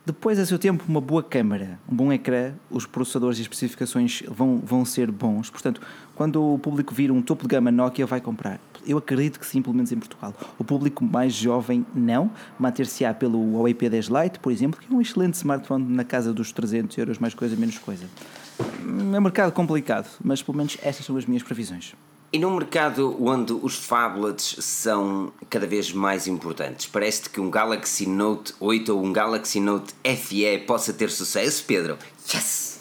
[0.07, 4.59] Depois, a seu tempo, uma boa câmara, um bom ecrã, os processadores e especificações vão,
[4.59, 5.51] vão ser bons.
[5.51, 5.81] Portanto,
[6.15, 8.61] quando o público vir um topo de gama Nokia, vai comprar.
[8.87, 10.33] Eu acredito que sim, pelo menos em Portugal.
[10.57, 12.31] O público mais jovem, não.
[12.57, 16.53] Manter-se-á pelo Huawei P10 Lite, por exemplo, que é um excelente smartphone na casa dos
[16.53, 18.07] 300 euros, mais coisa, menos coisa.
[18.61, 21.97] É um mercado complicado, mas pelo menos estas são as minhas previsões.
[22.33, 28.07] E num mercado onde os phablets são cada vez mais importantes, parece-te que um Galaxy
[28.07, 31.97] Note 8 ou um Galaxy Note FE possa ter sucesso, Pedro?
[32.35, 32.81] Yes!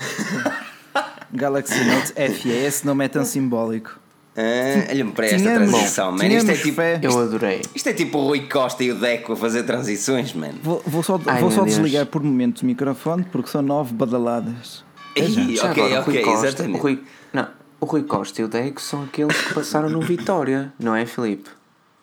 [1.32, 4.00] Galaxy Note FE, esse nome é tão simbólico.
[4.36, 6.26] Ah, olha-me para esta transição, man.
[6.26, 7.00] Isto é tipo, fé.
[7.02, 7.62] Eu adorei.
[7.74, 10.52] Isto é tipo o Rui Costa e o Deco a fazer transições, man.
[10.62, 14.84] Vou, vou só, Ai, vou só desligar por momento o microfone porque são nove badaladas.
[15.16, 16.80] Ih, ok, agora, ok, Costa, exatamente.
[16.80, 17.48] Rui, não,
[17.80, 21.48] o Rui Costa e o Deco são aqueles que passaram no Vitória, não é, Filipe?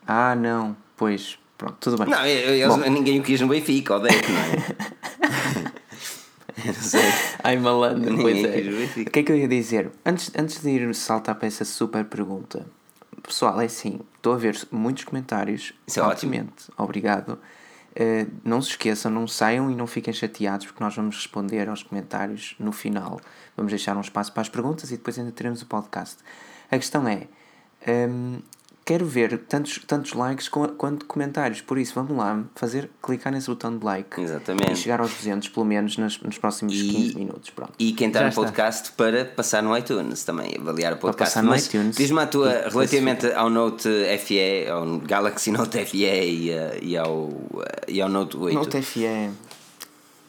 [0.05, 0.75] Ah, não.
[0.95, 2.07] Pois, pronto, tudo bem.
[2.07, 5.71] Não, eles, ninguém o quis no Benfica, o Deco, não é?
[6.65, 7.13] não sei.
[7.43, 9.01] Ai, malandro, pois é.
[9.01, 9.91] O que é que eu ia dizer?
[10.05, 12.65] Antes, antes de ir saltar para essa super pergunta,
[13.21, 15.73] pessoal, é assim, estou a ver muitos comentários.
[15.85, 16.49] Isso é ótimo.
[16.77, 17.37] Obrigado.
[17.99, 21.83] Uh, não se esqueçam, não saiam e não fiquem chateados, porque nós vamos responder aos
[21.83, 23.19] comentários no final.
[23.57, 26.17] Vamos deixar um espaço para as perguntas e depois ainda teremos o podcast.
[26.71, 27.27] A questão é:
[28.07, 28.39] um,
[28.85, 31.59] quero ver tantos, tantos likes quanto comentários.
[31.59, 34.71] Por isso, vamos lá fazer, clicar nesse botão de like Exatamente.
[34.71, 37.49] e chegar aos 200, pelo menos nos, nos próximos e, 15 minutos.
[37.49, 37.73] Pronto.
[37.79, 38.41] E quem está Já no está.
[38.43, 41.33] podcast para passar no iTunes também, avaliar o podcast.
[41.33, 41.97] Para passar no iTunes.
[41.97, 43.89] Diz-me a tua, relativamente ao Note
[44.19, 47.29] FE, ao Galaxy Note FE e, e, ao,
[47.87, 48.53] e ao Note 8.
[48.55, 49.31] Note FE.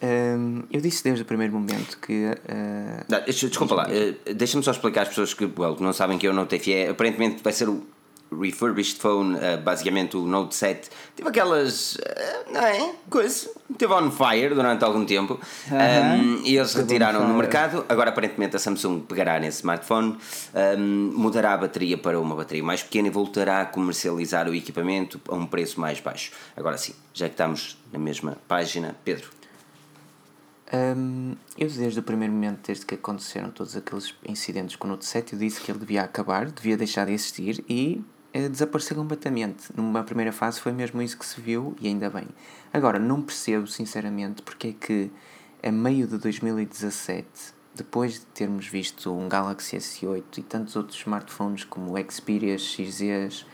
[0.00, 2.26] Um, eu disse desde o primeiro momento que.
[2.26, 6.26] Uh, não, desculpa lá, uh, deixa-me só explicar às pessoas que well, não sabem que
[6.26, 6.86] eu não Note FE.
[6.88, 7.84] Aparentemente vai ser o
[8.30, 11.96] refurbished phone, uh, basicamente o Note 7, teve aquelas.
[11.96, 12.92] Uh, não é?
[13.10, 13.50] Coisa.
[13.76, 16.20] Teve on fire durante algum tempo uh -huh.
[16.20, 17.84] um, e eles retiraram no mercado.
[17.88, 20.16] Agora, aparentemente, a Samsung pegará nesse smartphone,
[20.78, 25.20] um, mudará a bateria para uma bateria mais pequena e voltará a comercializar o equipamento
[25.28, 26.32] a um preço mais baixo.
[26.56, 29.37] Agora sim, já que estamos na mesma página, Pedro.
[30.70, 35.06] Um, eu desde o primeiro momento, desde que aconteceram todos aqueles incidentes com o Note
[35.06, 38.04] 7, eu disse que ele devia acabar, devia deixar de existir e
[38.36, 39.74] uh, desaparecer completamente.
[39.74, 42.28] Numa primeira fase foi mesmo isso que se viu e ainda bem.
[42.72, 45.10] Agora, não percebo sinceramente porque é que
[45.62, 47.26] a meio de 2017,
[47.74, 53.46] depois de termos visto um Galaxy S8 e tantos outros smartphones como Xperia XZ,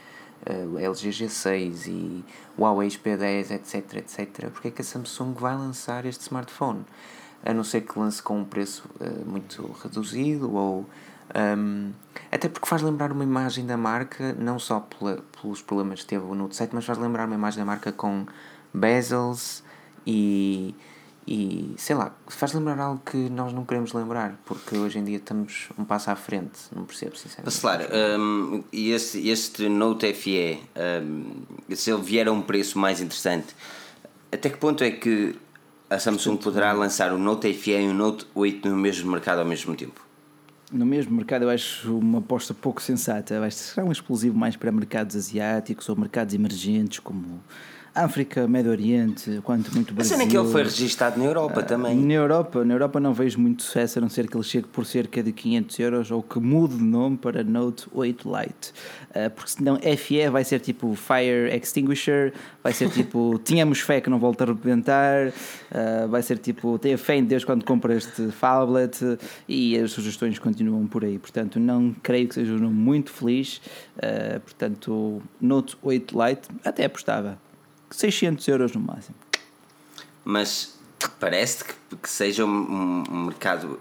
[0.47, 2.23] uh, LG G6 e
[2.57, 6.85] Huawei P10, etc, etc, porque é que a Samsung vai lançar este smartphone?
[7.43, 10.85] A não ser que lance com um preço uh, muito reduzido ou
[11.33, 11.91] um,
[12.31, 16.23] até porque faz lembrar uma imagem da marca, não só pela, pelos problemas que teve
[16.23, 18.25] o Note 7, mas faz lembrar uma imagem da marca com
[18.73, 19.63] bezels
[20.05, 20.75] e
[21.27, 25.17] e sei lá, faz lembrar algo que nós não queremos lembrar, porque hoje em dia
[25.17, 27.59] estamos um passo à frente, não percebo sinceramente.
[27.59, 27.85] Claro,
[28.19, 30.59] um, e este, este Note FE,
[31.03, 33.55] um, se ele vier a um preço mais interessante,
[34.31, 35.35] até que ponto é que
[35.89, 39.45] a Samsung poderá lançar o Note FE e o Note 8 no mesmo mercado ao
[39.45, 40.05] mesmo tempo?
[40.71, 43.39] No mesmo mercado, eu acho uma aposta pouco sensata.
[43.45, 47.39] Acho que será um explosivo mais para mercados asiáticos ou mercados emergentes, como
[47.95, 50.15] África, Médio Oriente, quanto muito Brasil.
[50.15, 51.95] A cena é que ele foi registado na Europa uh, também.
[51.95, 54.85] Na Europa, na Europa não vejo muito sucesso, a não ser que ele chegue por
[54.85, 58.73] cerca de 500 euros ou que mude de nome para Note 8 Lite.
[59.11, 64.09] Uh, porque senão FE vai ser tipo Fire Extinguisher, vai ser tipo tínhamos fé que
[64.09, 68.29] não volta a rebentar, uh, vai ser tipo tenha fé em Deus quando compra este
[68.29, 71.17] phablet e as sugestões continuam por aí.
[71.17, 73.61] Portanto, não creio que seja um nome muito feliz.
[74.43, 77.44] portanto, Note 8 Lite até apostava.
[77.95, 79.15] 600 euros no máximo.
[80.23, 80.74] Mas
[81.19, 83.77] parece que, que seja um, um, mercado.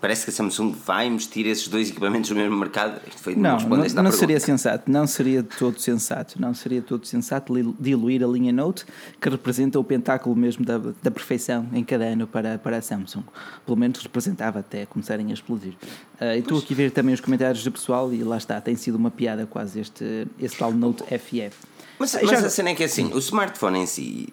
[0.00, 3.00] Parece que a Samsung vai investir esses dois equipamentos no mesmo mercado.
[3.16, 4.90] Foi não, não, não seria sensato.
[4.90, 6.40] Não seria todo sensato.
[6.40, 8.84] Não seria todo sensato diluir a linha Note,
[9.20, 13.24] que representa o pentáculo mesmo da, da perfeição em cada ano para, para a Samsung.
[13.64, 15.74] Pelo menos representava até começarem a explodir.
[16.20, 18.74] Uh, e estou aqui a ver também os comentários do pessoal e lá está, tem
[18.74, 21.50] sido uma piada quase este, este tal Note FE.
[21.98, 22.38] Mas, mas já...
[22.38, 24.28] a cena é que é assim, o smartphone em si,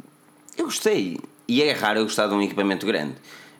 [0.57, 1.17] eu gostei.
[1.47, 3.15] E é raro eu gostar de um equipamento grande.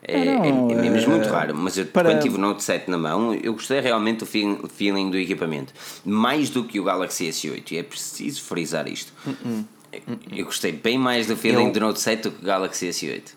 [0.06, 2.10] É, não, é, é, mesmo é, muito raro, mas eu, para...
[2.10, 5.74] quando tive o Note 7 na mão, eu gostei realmente do feeling do equipamento.
[6.04, 9.13] Mais do que o Galaxy S8, e é preciso frisar isto.
[9.26, 9.65] Uh -uh.
[10.32, 11.72] Eu gostei bem mais do feeling eu...
[11.72, 13.34] do Note 7 do que o Galaxy S8.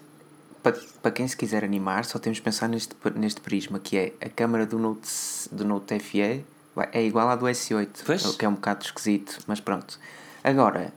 [0.62, 4.12] Para, para quem se quiser animar, só temos de pensar neste, neste prisma que é
[4.20, 5.08] a câmera do Note,
[5.52, 6.44] do Note FE
[6.92, 8.36] é igual à do S8, pois?
[8.36, 9.98] que é um bocado esquisito, mas pronto.
[10.42, 10.92] Agora,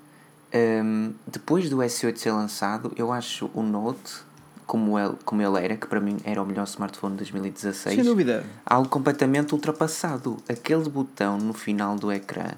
[0.54, 4.22] um, depois do S8 ser lançado, eu acho o Note,
[4.66, 8.04] como ele, como ele era, que para mim era o melhor smartphone de 2016, Sem
[8.04, 8.46] dúvida.
[8.66, 10.38] algo completamente ultrapassado.
[10.48, 12.52] Aquele botão no final do ecrã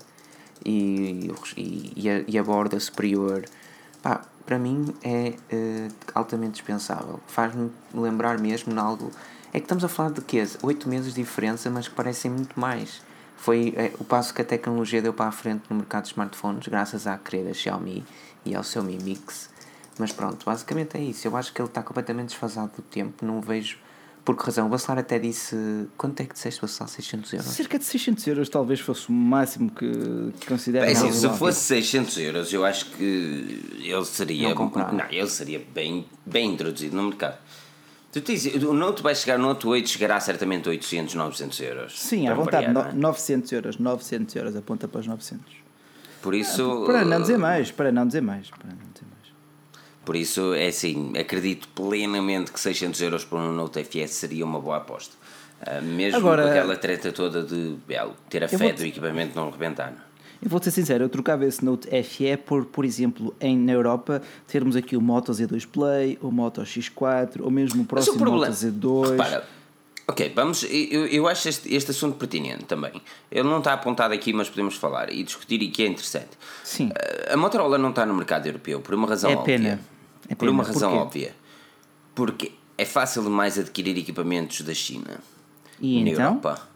[0.65, 3.45] e, e, e, a, e a borda superior,
[4.01, 7.19] pá, para mim é uh, altamente dispensável.
[7.27, 9.11] Faz-me lembrar mesmo de algo.
[9.53, 10.45] É que estamos a falar de quê?
[10.61, 13.01] 8 meses de diferença, mas que parecem muito mais
[13.41, 16.67] foi é, o passo que a tecnologia deu para a frente no mercado de smartphones,
[16.67, 18.05] graças à querida Xiaomi
[18.45, 19.49] e ao seu Mi Mix.
[19.97, 21.27] Mas pronto, basicamente é isso.
[21.27, 23.79] Eu acho que ele está completamente desfasado do tempo, não vejo
[24.23, 24.67] por que razão.
[24.67, 25.55] O Bacelar até disse.
[25.97, 26.87] Quanto é que disseste, Bacelar?
[26.87, 27.47] 600 euros?
[27.47, 29.91] Cerca de 600 euros talvez fosse o máximo que,
[30.39, 30.85] que considero.
[30.85, 34.53] Bem, assim, se fosse 600 euros, eu acho que ele seria.
[34.53, 37.39] Não, não, ele seria bem, bem introduzido no mercado.
[38.11, 41.99] Tu dizes, o Note vai chegar, o Note 8 chegará certamente a 800, 900 euros.
[41.99, 43.55] Sim, à vontade, variar, no, 900 é?
[43.55, 45.45] euros, 900 euros, aponta para os 900.
[46.21, 46.83] Por isso...
[46.83, 49.33] Ah, para não dizer mais, para não dizer mais, para não dizer mais.
[50.03, 54.59] Por isso, é assim, acredito plenamente que 600 euros por um Note FS seria uma
[54.59, 55.15] boa aposta.
[55.61, 59.49] Uh, mesmo Agora, com aquela treta toda de belo, ter a fé do equipamento não
[59.49, 60.10] rebentar.
[60.41, 64.21] Eu vou ser sincero, eu trocava esse Note FE por, por exemplo, em, na Europa,
[64.47, 68.47] termos aqui o Moto Z2 Play, o Moto X4, ou mesmo o próximo o problema,
[68.47, 69.11] Moto Z2.
[69.11, 69.47] Repara,
[70.07, 72.99] ok, vamos, eu, eu acho este, este assunto pertinente também.
[73.31, 76.31] Ele não está apontado aqui, mas podemos falar e discutir e que é interessante.
[76.63, 76.89] Sim.
[77.29, 79.57] A Motorola não está no mercado europeu por uma razão é óbvia.
[79.57, 79.69] Pena.
[79.69, 80.37] É pena.
[80.37, 81.05] Por uma razão Porquê?
[81.05, 81.35] óbvia.
[82.15, 85.19] Porque é fácil demais adquirir equipamentos da China
[85.79, 86.25] e na então?
[86.25, 86.70] Europa.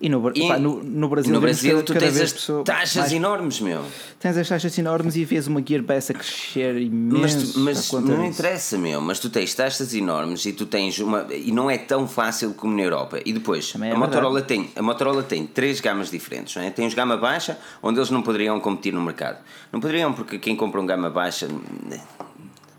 [0.00, 2.32] E no, e, pá, no, no, Brasil, no Brasil tu tens as
[2.64, 3.84] taxas mais, enormes, meu.
[4.20, 7.58] Tens as taxas enormes e vês uma Gearbest a crescer imenso.
[7.58, 9.00] Mas, mas não interessa, meu.
[9.00, 11.26] Mas tu tens taxas enormes e tu tens uma.
[11.34, 13.18] E não é tão fácil como na Europa.
[13.26, 16.54] E depois, é a, Motorola tem, a Motorola tem três gamas diferentes.
[16.54, 16.70] Não é?
[16.70, 19.38] Tem os gama baixa, onde eles não poderiam competir no mercado.
[19.72, 21.48] Não poderiam, porque quem compra um gama baixa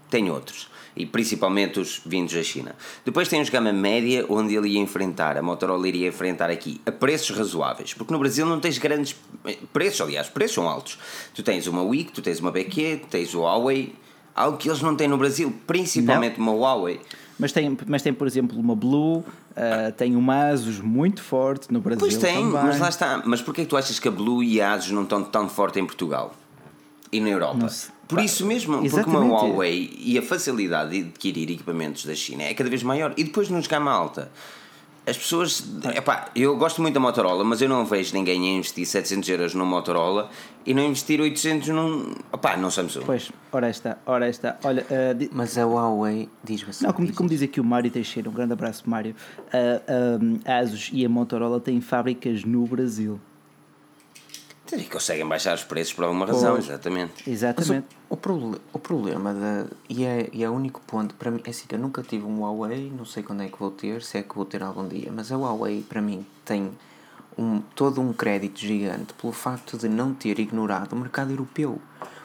[0.09, 0.69] tem outros
[0.99, 2.75] e principalmente os vindos da China.
[3.05, 6.91] Depois tem os gama média, onde ele ia enfrentar, a Motorola iria enfrentar aqui a
[6.91, 10.99] preços razoáveis, porque no Brasil não tens grandes eh, preços, aliás, preços são altos.
[11.33, 13.95] Tu tens uma Wii, tu tens uma BQ, tu tens o Huawei,
[14.35, 16.47] algo que eles não têm no Brasil, principalmente não.
[16.47, 16.99] uma Huawei.
[17.39, 21.79] Mas tem, mas tem, por exemplo, uma Blue, uh, tem uma Asus muito forte no
[21.79, 21.99] Brasil.
[22.01, 22.51] Pois tem, também.
[22.51, 23.23] mas lá está.
[23.25, 25.79] Mas porquê que tu achas que a Blue e a Asus não estão tão forte
[25.79, 26.35] em Portugal?
[27.09, 27.69] E na Europa?
[28.09, 29.03] Por isso mesmo, Exatamente.
[29.03, 33.13] porque uma Huawei e a facilidade de adquirir equipamentos da China é cada vez maior.
[33.15, 34.31] E depois nos gama alta.
[35.05, 35.63] As pessoas.
[35.95, 39.53] Epá, eu gosto muito da Motorola, mas eu não vejo ninguém a investir 700 euros
[39.53, 40.31] numa Motorola
[40.65, 42.15] e não investir 800 num.
[42.31, 43.03] Opá, não Samsung.
[43.05, 44.57] Pois, ora está, ora está.
[44.63, 45.29] Olha, uh, di...
[45.31, 46.85] Mas a Huawei diz-me assim.
[46.85, 49.15] Não, como diz, como diz aqui o Mário Teixeira, um grande abraço, Mário.
[49.47, 53.19] Uh, a Asus e a Motorola têm fábricas no Brasil.
[54.75, 57.29] E conseguem baixar os preços por alguma razão, pois, exatamente.
[57.29, 57.87] Exatamente.
[58.09, 61.41] O, o, proble o problema, da, e, é, e é o único ponto, para mim,
[61.43, 64.01] é assim que eu nunca tive um Huawei, não sei quando é que vou ter,
[64.03, 66.71] se é que vou ter algum dia, mas a Huawei, para mim, tem
[67.37, 71.81] um, todo um crédito gigante pelo facto de não ter ignorado o mercado europeu.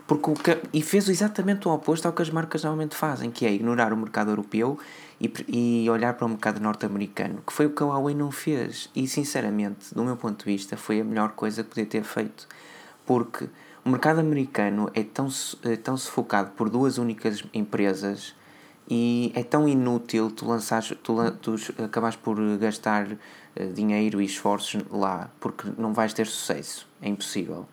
[0.07, 3.47] Porque o que, e fez exatamente o oposto ao que as marcas normalmente fazem, que
[3.47, 4.79] é ignorar o mercado europeu
[5.21, 8.91] e, e olhar para o mercado norte-americano, que foi o que a Huawei não fez.
[8.95, 12.47] E sinceramente, do meu ponto de vista, foi a melhor coisa que podia ter feito.
[13.07, 13.49] Porque
[13.85, 15.29] o mercado americano é tão,
[15.65, 18.35] é tão sufocado por duas únicas empresas
[18.89, 20.47] e é tão inútil tu
[21.03, 23.07] tu, tu acabares por gastar
[23.57, 26.87] eh, dinheiro e esforços lá porque não vais ter sucesso.
[27.01, 27.67] É impossível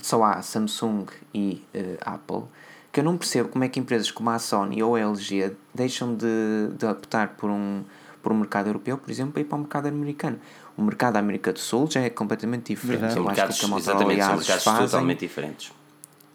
[0.00, 2.44] só há Samsung e uh, Apple,
[2.92, 6.14] que eu não percebo como é que empresas como a Sony ou a LG deixam
[6.14, 7.82] de, de optar por um,
[8.22, 10.38] por um mercado europeu, por exemplo, para ir para o mercado americano.
[10.76, 13.14] O mercado da América do Sul já é completamente diferente.
[13.14, 15.72] São mercados, que a Motorola e a Asus fazem, totalmente diferentes.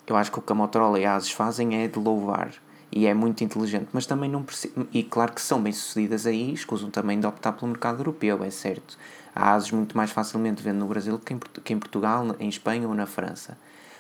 [0.06, 2.52] Eu acho que o que a Motorola e a Asus fazem é de louvar
[2.92, 4.46] e é muito inteligente, mas também não
[4.94, 8.50] e claro que são bem sucedidas aí, escusam também de optar pelo mercado europeu, é
[8.50, 8.98] certo.
[9.36, 12.88] Há ASUS muito mais facilmente vendo no Brasil que em, que em Portugal, em Espanha
[12.88, 13.58] ou na França.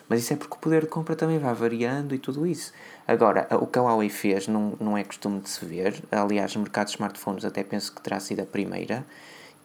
[0.09, 2.71] Mas isso é porque o poder de compra também vai variando e tudo isso.
[3.07, 6.01] Agora, o que a Huawei fez não, não é costume de se ver.
[6.11, 9.05] Aliás, no mercado de smartphones até penso que terá sido a primeira.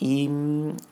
[0.01, 0.29] E,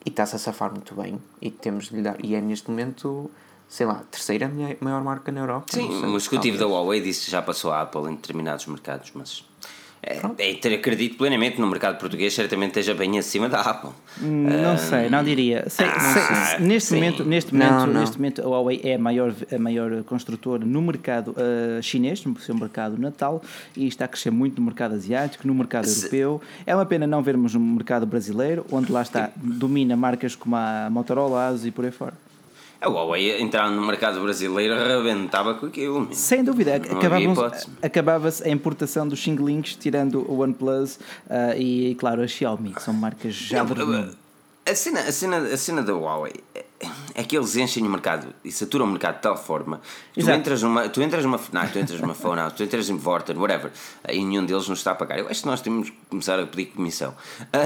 [0.05, 1.21] está-se a safar muito bem.
[1.41, 3.29] E, temos de lhe dar, e é neste momento,
[3.67, 4.49] sei lá, a terceira
[4.79, 5.65] maior marca na Europa.
[5.69, 9.45] Sim, o executivo da Huawei disse que já passou a Apple em determinados mercados, mas
[10.03, 13.91] é, é ter acredito plenamente no mercado português, certamente esteja bem acima da Apple.
[14.19, 15.69] Não um, sei, não diria.
[15.69, 16.95] Sei, ah, sei, neste, sim.
[16.95, 17.99] momento, neste, momento, não, não.
[18.01, 22.37] neste momento, a Huawei é a maior, a maior construtora no mercado uh, chinês, no
[22.39, 23.43] seu mercado natal,
[23.77, 26.05] e está a crescer muito no mercado asiático, no mercado Se...
[26.05, 26.41] europeu.
[26.65, 30.89] É uma pena não vermos no mercado brasileiro, onde lá está, domina marcas como a
[30.89, 32.10] Motorola, ASUS e por aí fora.
[32.81, 36.09] A Huawei entrar no mercado brasileiro arrebentava com aquilo.
[36.11, 42.23] Sem dúvida, acabava-se acabava a importação dos Xing Links, tirando o OnePlus uh, e, claro,
[42.23, 43.73] a Xiaomi, que são marcas já de
[44.63, 46.65] a cena, a, cena, a cena da Huawei é,
[47.15, 49.81] é que eles enchem o mercado e saturam o mercado de tal forma.
[50.13, 53.37] Tu entras numa tu entras numa FNAC, tu entras numa Phone tu entras em Vorten,
[53.37, 53.71] whatever
[54.07, 55.17] e nenhum deles nos está a pagar.
[55.17, 57.15] Eu acho que nós temos que começar a pedir comissão.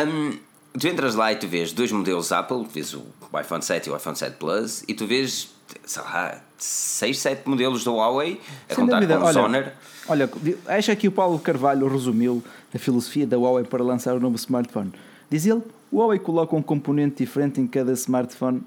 [0.08, 0.38] Um,
[0.80, 3.04] tu entras lá e tu vês dois modelos Apple, vês o
[3.40, 5.54] iPhone 7 e o iPhone 7 Plus, e tu vês,
[5.86, 9.18] sei lá, 6, 7 modelos da Huawei, a Sem contar dúvida.
[9.20, 9.74] com o Sonar.
[10.08, 10.30] Olha,
[10.68, 14.92] acha que o Paulo Carvalho resumiu a filosofia da Huawei para lançar o novo smartphone.
[15.30, 15.62] Diz ele,
[15.92, 18.62] o Huawei coloca um componente diferente em cada smartphone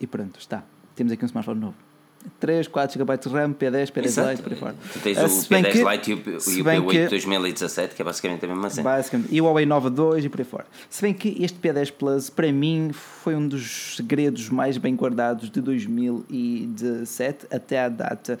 [0.00, 0.62] e pronto, está.
[0.94, 1.74] Temos aqui um smartphone novo.
[2.40, 4.74] 3, 4 GB de RAM, P10, P10 Lite, por aí fora.
[4.92, 8.44] Tu tens o P10 que, Lite e o, e o P8 2017, que é basicamente
[8.44, 8.90] a mesma cena.
[8.90, 9.34] Basicamente.
[9.34, 10.66] E o Huawei Nova 2 e por aí fora.
[10.90, 15.50] Se bem que este P10 Plus, para mim, foi um dos segredos mais bem guardados
[15.50, 18.38] de 2017 até à data.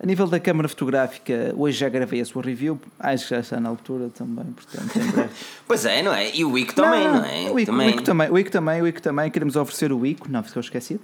[0.00, 3.58] A nível da câmara fotográfica, hoje já gravei a sua review, acho que já está
[3.58, 5.28] na altura também, portanto, em
[5.66, 6.36] pois é, não é?
[6.36, 7.50] E o ICO também, não, não é?
[7.50, 7.88] O ICO também.
[7.88, 10.60] O ICO também, o ICO também, o ICO também, queremos oferecer o ICO, não ficou
[10.60, 11.00] esquecido.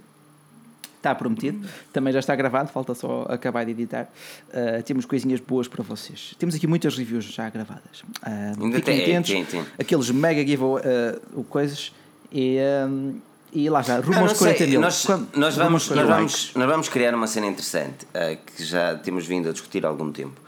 [1.05, 1.69] Está prometido.
[1.93, 4.09] Também já está gravado, falta só acabar de editar.
[4.49, 6.35] Uh, temos coisinhas boas para vocês.
[6.39, 8.01] Temos aqui muitas reviews já gravadas.
[8.23, 9.31] Uh, Ainda fiquem tem, atentos.
[9.31, 9.67] Tem, tem.
[9.79, 11.93] Aqueles mega giveaway uh, coisas.
[12.33, 12.57] E,
[12.89, 13.21] um,
[13.53, 14.81] e lá já, rumo ah, aos 40 mil.
[14.81, 19.27] Nós, nós, vamos, nós, vamos, nós vamos criar uma cena interessante uh, que já temos
[19.27, 20.41] vindo a discutir há algum tempo.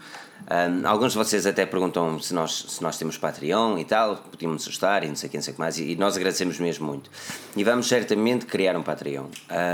[0.49, 4.63] Um, alguns de vocês até perguntam se nós, se nós temos Patreon e tal, podíamos
[4.63, 7.11] ajustar e não sei quem, não sei o que mais, e, nós agradecemos mesmo muito.
[7.57, 9.27] E vamos certamente criar um Patreon,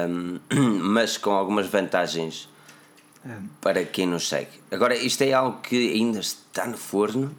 [0.09, 0.39] um,
[0.81, 2.49] mas com algumas vantagens
[3.61, 4.51] para quem nos segue.
[4.71, 7.33] Agora, isto é algo que ainda está no forno.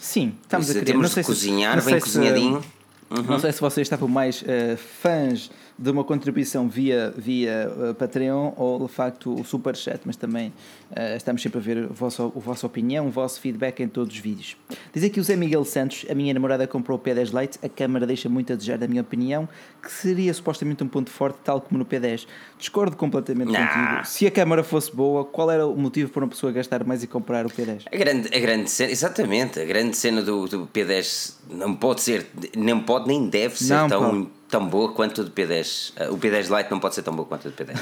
[0.00, 0.84] Sim, estamos a criar.
[0.84, 2.62] Temos de cozinhar, bem cozinhadinho.
[2.62, 3.22] Se, uhum.
[3.24, 8.52] Não sei se vocês estavam mais uh, fãs de uma contribuição via, via uh, Patreon
[8.56, 10.48] ou de facto o Superchat, mas também
[10.90, 14.14] uh, estamos sempre a ver a vossa, a vossa opinião, o vosso feedback em todos
[14.14, 14.56] os vídeos.
[14.92, 18.06] Diz aqui o Zé Miguel Santos, a minha namorada comprou o P10 Lite, a câmara
[18.06, 19.46] deixa muito a desejar da minha opinião,
[19.82, 22.26] que seria supostamente um ponto forte, tal como no P10.
[22.58, 23.66] Discordo completamente nah.
[23.66, 24.06] contigo.
[24.06, 27.06] Se a câmara fosse boa, qual era o motivo para uma pessoa gastar mais e
[27.06, 27.82] comprar o P10?
[27.92, 32.26] A grande, a grande cena, exatamente, a grande cena do, do P10 não pode ser,
[32.56, 34.00] não pode nem deve ser não, tão...
[34.00, 35.92] Pode tão boa quanto o de P10.
[36.08, 37.76] Uh, o P10 Lite não pode ser tão boa quanto o de P10.
[37.76, 37.78] Uh,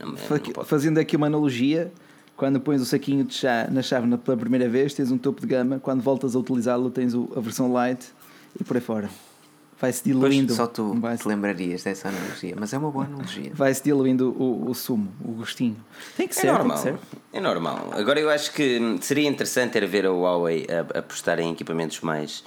[0.04, 1.92] não, não Fazendo aqui uma analogia,
[2.36, 5.46] quando pões o saquinho de chá na chave pela primeira vez, tens um topo de
[5.46, 8.04] gama, quando voltas a utilizá-lo, tens a versão light
[8.58, 9.10] e por aí fora.
[9.80, 10.54] Vai-se diluindo.
[10.54, 13.50] só tu vai te lembrarias dessa analogia, mas é uma boa analogia.
[13.52, 15.76] Vai-se diluindo o, o sumo, o gostinho.
[16.16, 16.76] Tem que é ser, é normal.
[16.78, 16.98] Ser.
[17.32, 17.90] É normal.
[17.90, 22.44] Agora eu acho que seria interessante era ver a Huawei apostar em equipamentos mais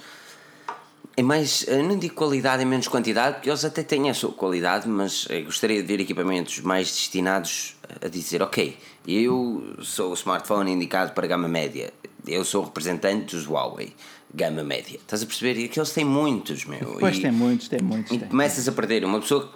[1.16, 4.86] é mais, não digo qualidade e menos quantidade, porque eles até têm a sua qualidade,
[4.86, 8.76] mas eh, gostaria de ver equipamentos mais destinados a dizer: ok,
[9.08, 11.90] eu sou o smartphone indicado para gama média,
[12.26, 13.94] eu sou representante dos Huawei,
[14.34, 14.96] gama média.
[14.96, 15.58] Estás a perceber?
[15.58, 16.98] E que eles têm muitos, meu.
[17.00, 18.12] Pois e, tem muitos, tem muitos.
[18.12, 18.28] E tem.
[18.28, 19.02] começas a perder.
[19.02, 19.50] Uma pessoa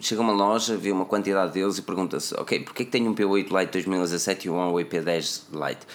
[0.00, 3.08] chega a uma loja, vê uma quantidade deles e pergunta-se: ok, porquê é que tenho
[3.12, 5.86] um P8 Lite 2017 e um Huawei P10 Lite?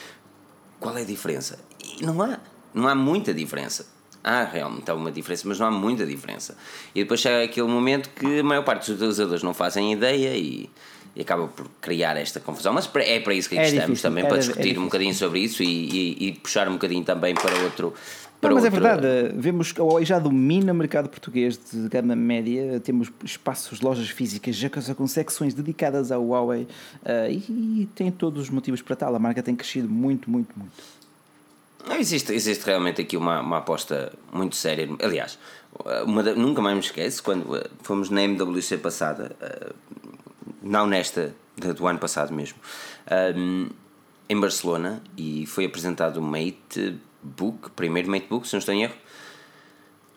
[0.79, 1.59] Qual é a diferença?
[1.83, 2.39] E não há,
[2.73, 6.57] não há muita diferença há realmente alguma diferença, mas não há muita diferença.
[6.93, 10.69] E depois chega aquele momento que a maior parte dos utilizadores não fazem ideia e,
[11.15, 12.73] e acaba por criar esta confusão.
[12.73, 15.13] Mas é para isso que é estamos difícil, também, para é discutir é um bocadinho
[15.13, 17.93] sobre isso e, e, e, puxar um bocadinho também para outro.
[18.39, 18.85] Para não, mas é outro...
[18.85, 23.11] é verdade, vemos que a Huawei já domina o mercado português de gama média, temos
[23.21, 28.49] espaços, lojas físicas já com secções dedicadas ao Huawei uh, e, e tem todos os
[28.49, 29.13] motivos para tal.
[29.13, 30.71] A marca tem crescido muito, muito, muito.
[31.87, 34.87] Não, existe, existe realmente aqui uma, uma aposta muito séria.
[35.01, 35.39] Aliás,
[36.05, 39.73] uma, nunca mais me esqueço quando eh, fomos na MWC passada, eh,
[40.61, 42.57] não nesta, do ano passado mesmo,
[43.35, 43.69] um,
[44.27, 48.95] em Barcelona, e foi apresentado o MateBook, primeiro MateBook, se não estou em erro,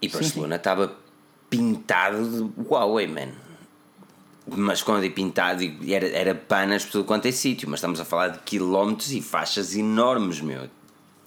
[0.01, 0.97] e Barcelona estava
[1.49, 3.31] pintado de Huawei, man.
[4.45, 8.05] Mas quando é pintado, era, era panas por tudo quanto é sítio, mas estamos a
[8.05, 10.69] falar de quilómetros e faixas enormes, meu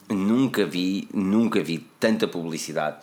[0.10, 2.98] nunca vi, nunca vi tanta publicidade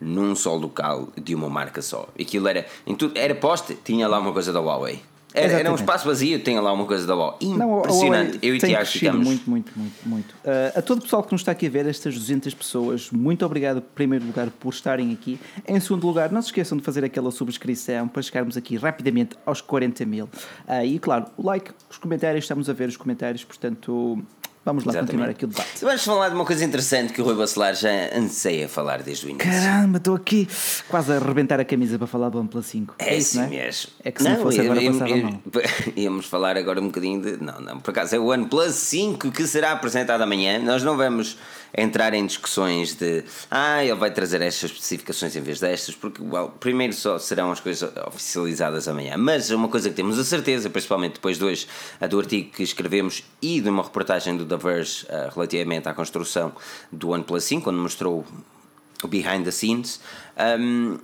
[0.00, 2.08] num só local de uma marca só.
[2.18, 5.00] Aquilo era, em tudo, era poste, tinha lá uma coisa da Huawei.
[5.36, 7.38] Era, era, um espaço vazio, tinha lá uma coisa da Huawei.
[7.40, 8.34] Impressionante.
[8.34, 9.26] Não, Eu e Tiago ficamos.
[9.26, 10.30] Muito, muito, muito, muito.
[10.44, 13.44] Uh, a todo o pessoal que nos está aqui a ver, estas 200 pessoas, muito
[13.44, 15.40] obrigado, em primeiro lugar, por estarem aqui.
[15.66, 19.60] Em segundo lugar, não se esqueçam de fazer aquela subscrição para chegarmos aqui rapidamente aos
[19.60, 20.26] 40 mil.
[20.68, 24.22] Uh, e claro, o like, os comentários, estamos a ver os comentários, portanto,
[24.64, 25.10] Vamos lá Exatamente.
[25.10, 25.84] continuar aqui o debate.
[25.84, 29.28] Vamos falar de uma coisa interessante que o Rui Bacelar já anseia falar desde o
[29.28, 29.50] início.
[29.50, 30.48] Caramba, estou aqui
[30.88, 32.94] quase a arrebentar a camisa para falar do OnePlus 5.
[32.98, 33.48] É, é isso, não é?
[33.48, 33.90] mesmo.
[34.02, 35.40] É que se não, não fosse agora passava mal.
[35.94, 37.44] Íamos falar agora um bocadinho de...
[37.44, 40.58] Não, não, por acaso é o OnePlus 5 que será apresentado amanhã.
[40.58, 41.36] Nós não vamos
[41.76, 46.50] entrar em discussões de ah, ele vai trazer estas especificações em vez destas, porque well,
[46.60, 49.16] primeiro só serão as coisas oficializadas amanhã.
[49.16, 51.66] Mas uma coisa que temos a certeza, principalmente depois de hoje,
[52.08, 56.52] do artigo que escrevemos e de uma reportagem do The Verge uh, relativamente à construção
[56.90, 58.24] do OnePlus 5, onde mostrou
[59.02, 60.00] o behind the scenes.
[60.58, 60.98] Um,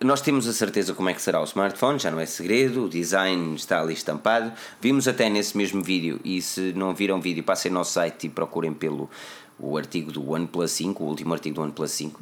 [0.00, 2.88] nós temos a certeza como é que será o smartphone, já não é segredo, o
[2.88, 4.52] design está ali estampado.
[4.80, 8.28] Vimos até nesse mesmo vídeo, e se não viram o vídeo, passem no nosso site
[8.28, 9.10] e procurem pelo
[9.58, 12.20] o artigo do OnePlus 5, o último artigo do OnePlus 5,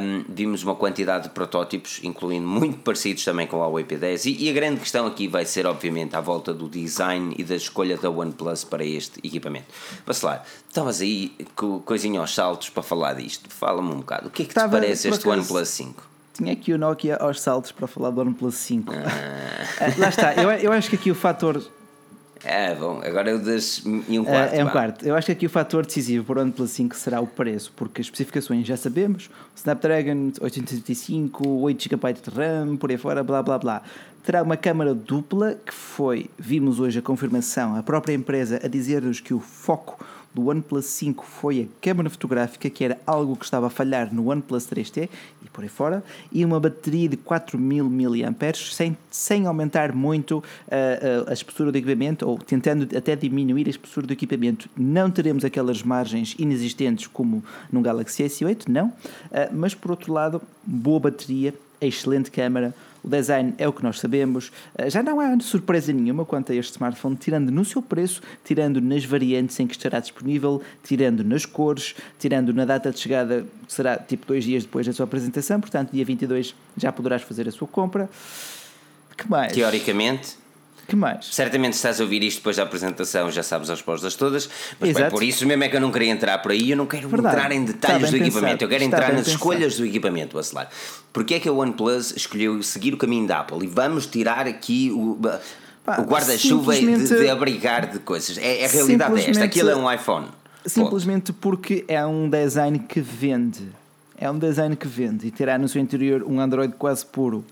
[0.00, 4.44] um, vimos uma quantidade de protótipos, incluindo muito parecidos também com o Huawei P10, e,
[4.44, 7.96] e, a grande questão aqui vai ser, obviamente, à volta do design e da escolha
[7.96, 9.66] da OnePlus para este equipamento.
[10.04, 14.42] Vacilar, estavas aí com coisinha aos saltos para falar disto, fala-me um bocado, o que
[14.42, 16.12] é que Estava, te parece este acaso, OnePlus 5?
[16.34, 18.92] Tinha aqui o Nokia aos saltos para falar do OnePlus 5.
[18.92, 18.96] Ah.
[19.80, 19.94] ah.
[19.98, 21.62] lá está, eu, eu acho que aqui o fator
[22.44, 24.52] é, bom, agora eu das e um quarto.
[24.52, 25.06] É, é um quarto.
[25.06, 28.00] Eu acho que aqui o fator decisivo para o OnePlus 5 será o preço, porque
[28.00, 33.58] as especificações já sabemos: Snapdragon 835, 8 GB de RAM, por aí fora, blá blá
[33.58, 33.82] blá.
[34.24, 39.20] Terá uma câmara dupla, que foi, vimos hoje a confirmação, a própria empresa a dizer-nos
[39.20, 40.04] que o foco
[40.34, 44.30] do OnePlus 5 foi a câmera fotográfica, que era algo que estava a falhar no
[44.30, 45.08] OnePlus 3T
[45.44, 50.40] e por aí fora, e uma bateria de 4000 mAh, sem, sem aumentar muito uh,
[50.40, 54.68] uh, a espessura do equipamento, ou tentando até diminuir a espessura do equipamento.
[54.76, 58.92] Não teremos aquelas margens inexistentes como no Galaxy S8, não, uh,
[59.52, 64.52] mas por outro lado, boa bateria, excelente câmera o design é o que nós sabemos.
[64.76, 68.80] Eh, já não há surpresa nenhuma quanto a este smartphone, tirando no seu preço, tirando
[68.80, 73.72] nas variantes em que estará disponível, tirando nas cores, tirando na data de chegada, que
[73.72, 75.60] será tipo dois dias depois da sua apresentação.
[75.60, 78.08] Portanto, dia 22 já poderás fazer a sua compra.
[79.16, 79.52] Que mais?
[79.52, 80.36] Teoricamente,
[80.86, 81.26] que mais?
[81.26, 84.48] Certamente estás a ouvir isto depois da apresentação, já sabes as respostas todas,
[84.80, 86.86] mas bem, por isso mesmo é que eu não queria entrar por aí, eu não
[86.86, 87.36] quero Verdade.
[87.36, 89.36] entrar em detalhes do equipamento, eu quero Está entrar nas pensado.
[89.36, 90.68] escolhas do equipamento, Bacelar.
[91.12, 93.64] Porque é que a OnePlus escolheu seguir o caminho da Apple?
[93.64, 95.18] E vamos tirar aqui o,
[95.84, 97.08] Pá, o guarda-chuva simplesmente...
[97.08, 98.38] de, de, abrigar de coisas.
[98.38, 100.28] É, é a realidade é esta, aquilo é um iPhone.
[100.64, 101.50] Simplesmente Pô.
[101.50, 103.68] porque é um design que vende.
[104.16, 107.44] É um design que vende e terá no seu interior um Android quase puro.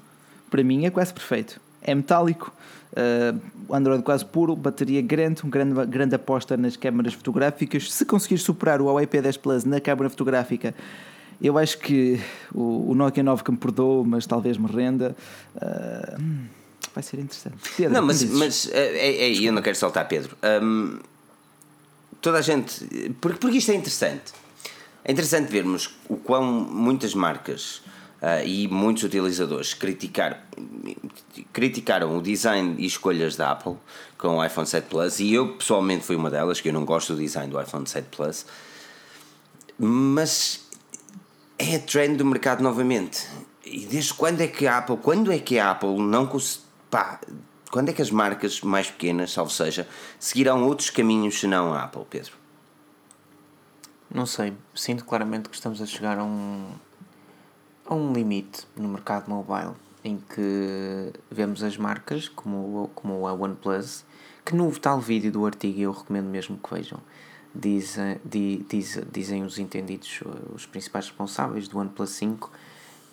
[0.48, 1.60] Para mim é quase perfeito.
[1.82, 2.52] É metálico,
[2.92, 7.92] Uh, Android quase puro, bateria grande, uma grande, grande aposta nas câmaras fotográficas.
[7.92, 10.74] Se conseguir superar o Huawei P10 Plus na câmara fotográfica,
[11.40, 12.20] eu acho que
[12.52, 15.16] o, o Nokia 9 que me perdoou, mas talvez me renda.
[15.56, 16.48] Uh,
[16.94, 17.56] vai ser interessante.
[17.76, 20.36] Pedro, não, mas, mas é, é, é, eu não quero soltar Pedro.
[20.62, 20.98] Um,
[22.20, 22.84] toda a gente.
[23.20, 24.32] Porque, porque isto é interessante.
[25.04, 27.82] É interessante vermos o quão muitas marcas
[28.20, 30.46] Uh, e muitos utilizadores criticar,
[31.54, 33.76] criticaram o design e escolhas da Apple
[34.18, 37.14] com o iPhone 7 Plus e eu pessoalmente fui uma delas, que eu não gosto
[37.14, 38.44] do design do iPhone 7 Plus,
[39.78, 40.68] mas
[41.58, 43.26] é trend do mercado novamente.
[43.64, 46.28] E desde quando é que a Apple, quando é que a Apple não
[46.90, 47.20] pá,
[47.70, 52.04] quando é que as marcas mais pequenas, salvo seja, seguirão outros caminhos senão a Apple,
[52.10, 52.32] Pedro?
[54.12, 56.66] Não sei, sinto claramente que estamos a chegar a um,
[57.90, 64.04] há um limite no mercado mobile em que vemos as marcas como, como a OnePlus,
[64.46, 67.00] que no tal vídeo do artigo eu recomendo mesmo que vejam,
[67.54, 70.22] dizem, diz, dizem os entendidos,
[70.54, 72.50] os principais responsáveis do OnePlus 5,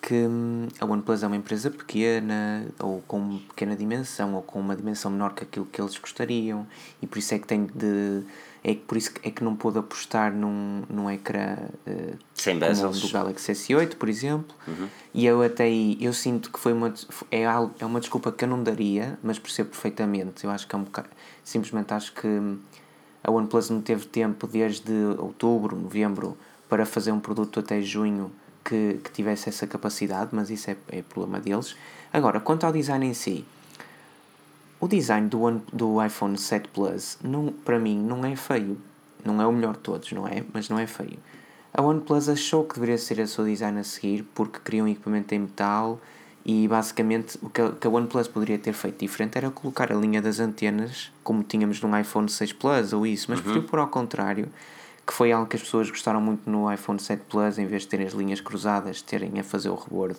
[0.00, 4.76] que hum, a OnePlus é uma empresa pequena, ou com pequena dimensão, ou com uma
[4.76, 6.66] dimensão menor que aquilo que eles gostariam,
[7.02, 8.22] e por isso é que tem de
[8.68, 11.56] é por isso é que não pôde apostar num, num ecrã
[11.86, 14.54] uh, Sem o do Galaxy S8, por exemplo.
[14.66, 14.88] Uhum.
[15.14, 16.92] E eu até aí, eu sinto que foi uma,
[17.30, 20.44] é, é uma desculpa que eu não daria, mas percebo perfeitamente.
[20.44, 21.08] Eu acho que é um bocado,
[21.42, 22.28] simplesmente acho que
[23.24, 26.36] a OnePlus não teve tempo desde outubro, novembro,
[26.68, 28.30] para fazer um produto até junho
[28.62, 31.74] que, que tivesse essa capacidade, mas isso é, é problema deles.
[32.12, 33.46] Agora, quanto ao design em si,
[34.80, 38.78] o design do, One, do iPhone 7 Plus, não, para mim, não é feio.
[39.24, 40.44] Não é o melhor de todos, não é?
[40.52, 41.18] Mas não é feio.
[41.72, 45.34] A OnePlus achou que deveria ser a seu design a seguir porque queria um equipamento
[45.34, 46.00] em metal
[46.44, 49.94] e basicamente o que a, que a OnePlus poderia ter feito diferente era colocar a
[49.94, 53.44] linha das antenas como tínhamos no iPhone 6 Plus ou isso, mas uhum.
[53.44, 54.48] preferiu por ao contrário,
[55.06, 57.88] que foi algo que as pessoas gostaram muito no iPhone 7 Plus, em vez de
[57.88, 60.18] terem as linhas cruzadas, terem a fazer o rebordo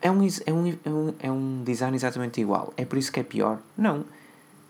[0.00, 2.72] é um, é, um, é, um, é um design exatamente igual.
[2.76, 3.58] É por isso que é pior?
[3.76, 4.04] Não.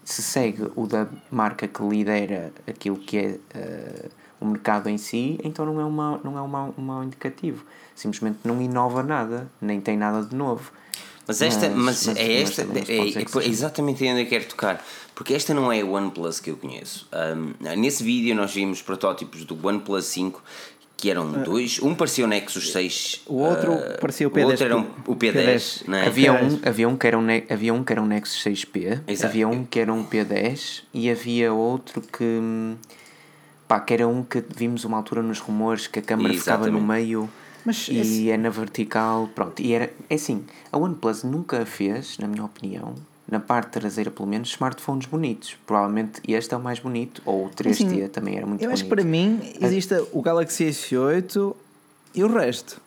[0.04, 4.10] Se segue o da marca que lidera aquilo que é uh,
[4.40, 7.64] o mercado em si, então não é, uma, não é uma, um mau indicativo.
[7.94, 10.72] Simplesmente não inova nada, nem tem nada de novo.
[11.26, 14.82] Mas esta, mas, mas é esta, mas é, é, é, exatamente onde eu quero tocar,
[15.14, 17.06] porque esta não é a OnePlus que eu conheço.
[17.12, 20.42] Um, nesse vídeo nós vimos protótipos do OnePlus 5
[20.98, 21.80] que eram uh, dois.
[21.80, 23.22] Um parecia o Nexus 6.
[23.26, 24.44] O outro uh, parecia o P10.
[24.44, 25.84] O outro era um, o P10.
[25.86, 25.94] P10.
[25.94, 26.06] É?
[26.06, 29.30] Havia, um, havia, um que era um, havia um que era um Nexus 6P, Exato.
[29.30, 32.76] havia um que era um P10 e havia outro que.
[33.68, 36.66] Pá, que era um que vimos uma altura nos rumores que a câmera Exatamente.
[36.66, 37.30] ficava no meio.
[37.64, 38.30] Mas e esse...
[38.30, 39.60] é na vertical, pronto.
[39.60, 42.94] E era, é assim, a OnePlus nunca fez, na minha opinião,
[43.30, 45.56] na parte traseira pelo menos, smartphones bonitos.
[45.66, 48.70] Provavelmente este é o mais bonito, ou o 3D assim, também era muito eu bonito.
[48.70, 51.54] Eu acho que para mim existe o Galaxy S8
[52.14, 52.80] e o resto.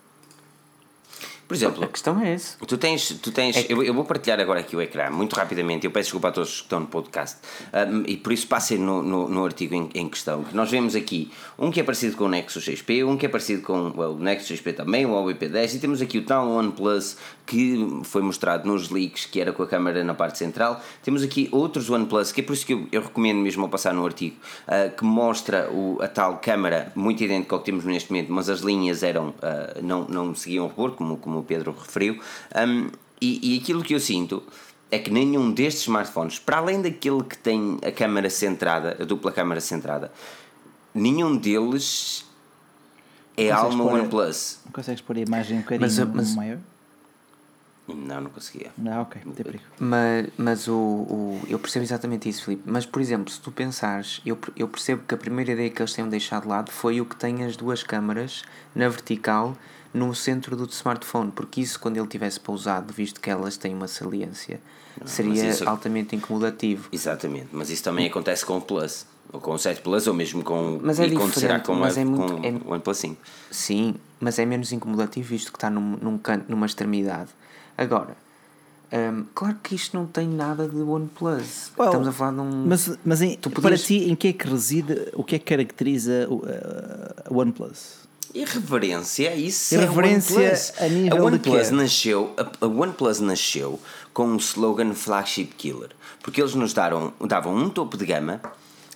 [1.46, 2.56] Por exemplo, a questão é essa.
[2.66, 5.84] Tu tens, tu tens é eu, eu, vou partilhar agora aqui o ecrã muito rapidamente.
[5.84, 7.38] Eu peço desculpa a todos que estão no podcast
[7.72, 10.44] um, e por isso passem no, no, no artigo em, em, questão.
[10.44, 13.28] Que nós vemos aqui um que é parecido com o Nexus 6P, um que é
[13.28, 16.48] parecido com well, o Nexus 6P também, o Huawei P10 e temos aqui o tal
[16.48, 20.80] OnePlus que foi mostrado nos leaks, que era com a câmera na parte central.
[21.02, 23.92] Temos aqui outros OnePlus, que é por isso que eu, eu recomendo mesmo ao passar
[23.92, 24.36] no artigo,
[24.66, 28.48] uh, que mostra o, a tal câmera muito idêntica ao que temos neste momento, mas
[28.48, 32.20] as linhas eram, uh, não, não seguiam o robô, como, como o Pedro referiu.
[32.56, 34.42] Um, e, e aquilo que eu sinto
[34.90, 39.32] é que nenhum destes smartphones, para além daquele que tem a câmera centrada, a dupla
[39.32, 40.12] câmera centrada,
[40.94, 42.26] nenhum deles
[43.36, 44.58] é alma OnePlus.
[44.66, 46.58] Não consegues pôr a imagem um bocadinho mas, mas, maior?
[47.88, 48.70] Não, não conseguia.
[48.86, 49.64] Ah, ok, tem perigo.
[49.78, 52.62] Mas, mas o, o, eu percebo exatamente isso, Filipe.
[52.66, 55.92] Mas, por exemplo, se tu pensares, eu, eu percebo que a primeira ideia que eles
[55.92, 58.42] tenham deixado de lado foi o que tem as duas câmaras
[58.74, 59.56] na vertical
[59.92, 63.88] no centro do smartphone, porque isso, quando ele tivesse pousado, visto que elas têm uma
[63.88, 64.60] saliência,
[64.98, 65.68] não, seria isso...
[65.68, 66.88] altamente incomodativo.
[66.90, 70.42] Exatamente, mas isso também acontece com o Plus, ou com o 7 Plus, ou mesmo
[70.42, 73.16] com mas é e acontecerá com, mas é muito, com é, o OnePlus 5.
[73.50, 77.30] Sim, mas é menos incomodativo visto que está num, num canto, numa extremidade.
[77.76, 78.16] Agora,
[78.92, 81.72] um, claro que isto não tem nada de OnePlus.
[81.78, 82.66] Well, Estamos a falar de um.
[82.66, 83.62] Mas, mas em, podias...
[83.62, 88.01] para ti, em que é que reside, o que é que caracteriza o uh, OnePlus?
[88.34, 90.72] Irreverência, isso Irreverência é OnePlus.
[90.80, 93.80] a nível a OnePlus nasceu, a, a OnePlus nasceu
[94.12, 95.90] com um slogan flagship killer,
[96.22, 98.40] porque eles nos daram, davam um topo de gama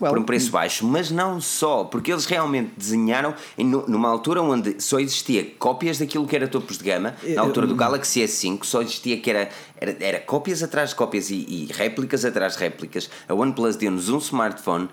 [0.00, 4.80] well, por um preço baixo, mas não só, porque eles realmente desenharam numa altura onde
[4.80, 8.82] só existia cópias daquilo que era topos de gama, na altura do Galaxy S5, só
[8.82, 13.10] existia que era, era, era cópias atrás de cópias e, e réplicas atrás de réplicas.
[13.28, 14.88] A OnePlus deu-nos um smartphone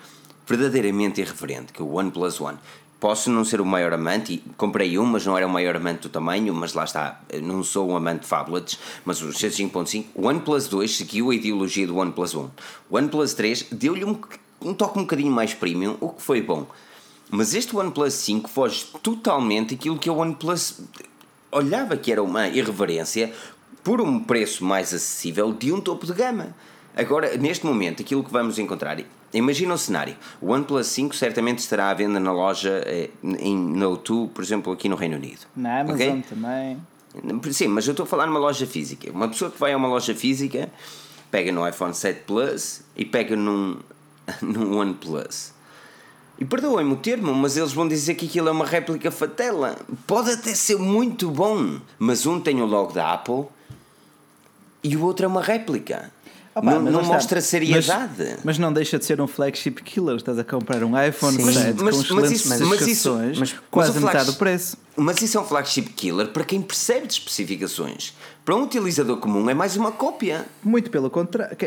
[0.45, 2.57] verdadeiramente irreverente, que é o OnePlus One.
[3.03, 6.03] Posso não ser o maior amante, e comprei um, mas não era o maior amante
[6.03, 10.27] do tamanho, mas lá está, não sou um amante de phablets, mas o C5.5, o
[10.27, 12.49] OnePlus 2 seguiu a ideologia do OnePlus 1.
[12.89, 14.17] O OnePlus 3 deu-lhe um
[14.61, 16.65] um toque um bocadinho mais premium, o que foi bom.
[17.29, 20.79] Mas este OnePlus 5 foge totalmente aquilo que o OnePlus
[21.51, 23.33] olhava que era uma irreverência
[23.83, 26.55] por um preço mais acessível de um topo de gama.
[26.95, 28.97] Agora, neste momento, aquilo que vamos encontrar.
[29.33, 33.09] Imagina um cenário: o OnePlus 5 certamente estará à venda na loja eh,
[33.39, 35.41] em No2, por exemplo, aqui no Reino Unido.
[35.55, 36.23] Na Amazon okay?
[36.29, 36.77] também.
[37.51, 39.11] Sim, mas eu estou a falar numa loja física.
[39.11, 40.69] Uma pessoa que vai a uma loja física
[41.29, 43.77] pega no iPhone 7 Plus e pega num
[44.41, 45.53] no OnePlus.
[46.39, 49.77] E perdoem-me o termo, mas eles vão dizer que aquilo é uma réplica fatela.
[50.07, 53.45] Pode até ser muito bom, mas um tem o logo da Apple
[54.83, 56.11] e o outro é uma réplica.
[56.55, 58.13] Opa, não, não mostra seriedade.
[58.17, 60.15] Mas, mas, não deixa de ser um flagship killer.
[60.15, 61.51] Estás a comprar um iPhone Sim.
[61.51, 64.77] 7 mas, com excelentes mas especificações, mas, quase metade do preço.
[64.95, 68.13] Mas isso é um flagship killer para quem percebe de especificações.
[68.45, 70.45] Para um utilizador comum é mais uma cópia.
[70.63, 71.57] Muito pelo contrário.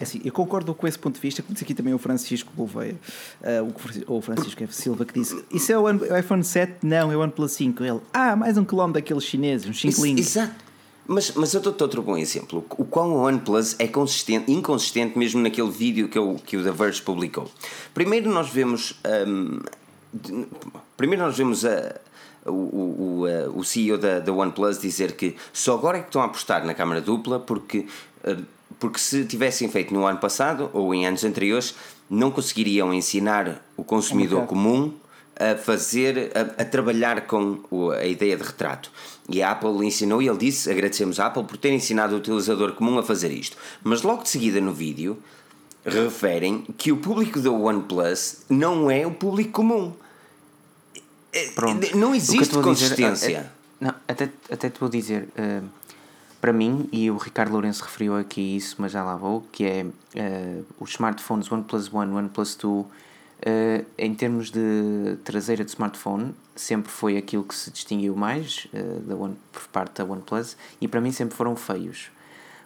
[0.00, 2.96] assim, eu concordo com esse ponto de vista, como disse aqui também o Francisco Gouveia,
[3.42, 4.74] uh, o Francisco F.
[4.74, 6.78] Silva, que disse: Isso é o iPhone 7?
[6.82, 7.84] Não, é o OnePlus 5.
[7.84, 10.63] Ele, ah, mais um quilómetro daqueles chineses, uns 5 Exato.
[11.06, 12.64] Mas, mas eu dou-te outro bom exemplo.
[12.70, 16.72] O qual o OnePlus é consistente, inconsistente mesmo naquele vídeo que, eu, que o The
[16.72, 17.50] Verge publicou.
[17.92, 18.98] Primeiro nós vemos.
[19.26, 19.60] Um,
[20.96, 22.00] primeiro nós vemos a.
[22.46, 26.20] O, o, o, o CEO da, da OnePlus dizer que só agora é que estão
[26.20, 27.86] a apostar na câmara dupla porque,
[28.78, 31.74] porque se tivessem feito no ano passado ou em anos anteriores
[32.10, 34.92] não conseguiriam ensinar o consumidor comum
[35.38, 37.60] a fazer, a, a, trabalhar com
[37.90, 38.90] a ideia de retrato.
[39.28, 42.72] E a Apple ensinou e ele disse: agradecemos a Apple por ter ensinado o utilizador
[42.72, 43.56] comum a fazer isto.
[43.82, 45.18] Mas logo de seguida no vídeo
[45.84, 49.92] referem que o público da OnePlus não é o público comum.
[51.32, 51.96] É, Pronto.
[51.96, 53.28] Não existe consistência.
[53.28, 55.68] Dizer, não, até, até te vou dizer, uh,
[56.40, 59.84] para mim, e o Ricardo Lourenço referiu aqui isso, mas já lá vou, que é
[59.84, 62.86] uh, os smartphones OnePlus One, OnePlus 2
[63.40, 69.00] Uh, em termos de traseira de smartphone, sempre foi aquilo que se distinguiu mais uh,
[69.00, 72.10] da One, por parte da OnePlus e para mim sempre foram feios.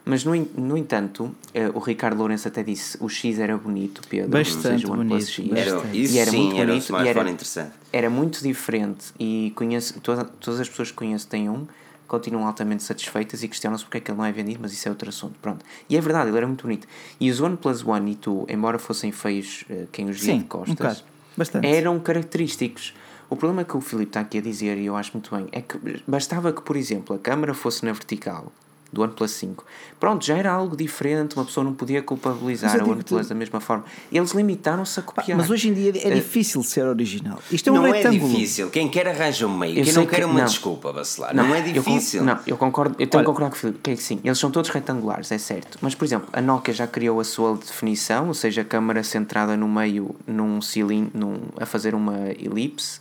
[0.05, 1.35] Mas no, no entanto, uh,
[1.73, 4.29] o Ricardo Lourenço até disse o X era bonito, Pedro.
[4.29, 5.25] Bastante seja, bonito.
[5.25, 5.51] X.
[5.51, 6.95] Era, isso e era sim, muito era bonito.
[6.95, 7.71] Um e era, interessante.
[7.91, 11.67] Era muito diferente e conheço, toda, todas as pessoas que conheço têm um
[12.09, 14.91] continuam altamente satisfeitas e questionam-se porque é que ele não é vendido, mas isso é
[14.91, 15.39] outro assunto.
[15.39, 15.63] Pronto.
[15.87, 16.87] E é verdade, ele era muito bonito.
[17.19, 21.03] E os OnePlus One e tu, embora fossem feios uh, quem os via de costas,
[21.37, 22.93] um eram característicos.
[23.29, 25.61] O problema que o Filipe está aqui a dizer, e eu acho muito bem, é
[25.61, 28.51] que bastava que, por exemplo, a câmera fosse na vertical
[28.91, 29.65] do OnePlus 5.
[29.99, 33.85] Pronto, já era algo diferente, uma pessoa não podia culpabilizar o OnePlus da mesma forma.
[34.11, 35.37] Eles limitaram-se a copiar.
[35.37, 37.39] Mas hoje em dia é uh, difícil ser original.
[37.51, 38.31] Isto é um não é retângulo.
[38.31, 38.69] é difícil.
[38.69, 39.77] Quem quer arranja um meio.
[39.77, 40.45] Eu Quem não quer uma não.
[40.45, 41.35] desculpa, vacilar.
[41.35, 42.21] Não, não é difícil.
[42.21, 42.95] Eu, não, eu concordo.
[42.97, 44.19] Eu tenho que concordar com o Filipe, que é que sim.
[44.23, 45.77] Eles são todos retangulares, é certo.
[45.81, 49.55] Mas, por exemplo, a Nokia já criou a sua definição, ou seja, a câmera centrada
[49.55, 52.99] no meio, num cilindro, num, a fazer uma elipse.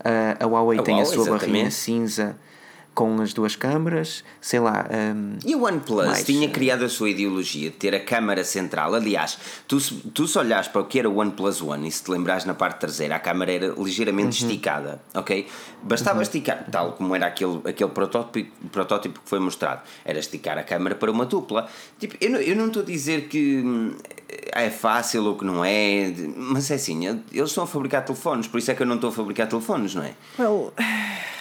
[0.00, 2.36] Uh, a Huawei a tem Huawei, a sua barrinha cinza
[2.96, 4.86] com as duas câmaras, sei lá.
[4.90, 8.94] Um, e o OnePlus mais, tinha criado a sua ideologia de ter a câmara central.
[8.94, 9.38] Aliás,
[9.68, 9.78] tu,
[10.14, 12.54] tu se olhas para o que era o OnePlus One e se te lembrares na
[12.54, 14.48] parte traseira, a câmara era ligeiramente uhum.
[14.48, 15.46] esticada, ok?
[15.82, 16.22] Bastava uhum.
[16.22, 20.94] esticar, tal como era aquele, aquele protótipo, protótipo que foi mostrado, era esticar a câmara
[20.94, 21.68] para uma dupla.
[21.98, 23.94] Tipo, eu não, eu não estou a dizer que hum,
[24.28, 28.58] é fácil ou que não é, mas é assim, eles estão a fabricar telefones, por
[28.58, 30.14] isso é que eu não estou a fabricar telefones, não é?
[30.38, 30.72] Well,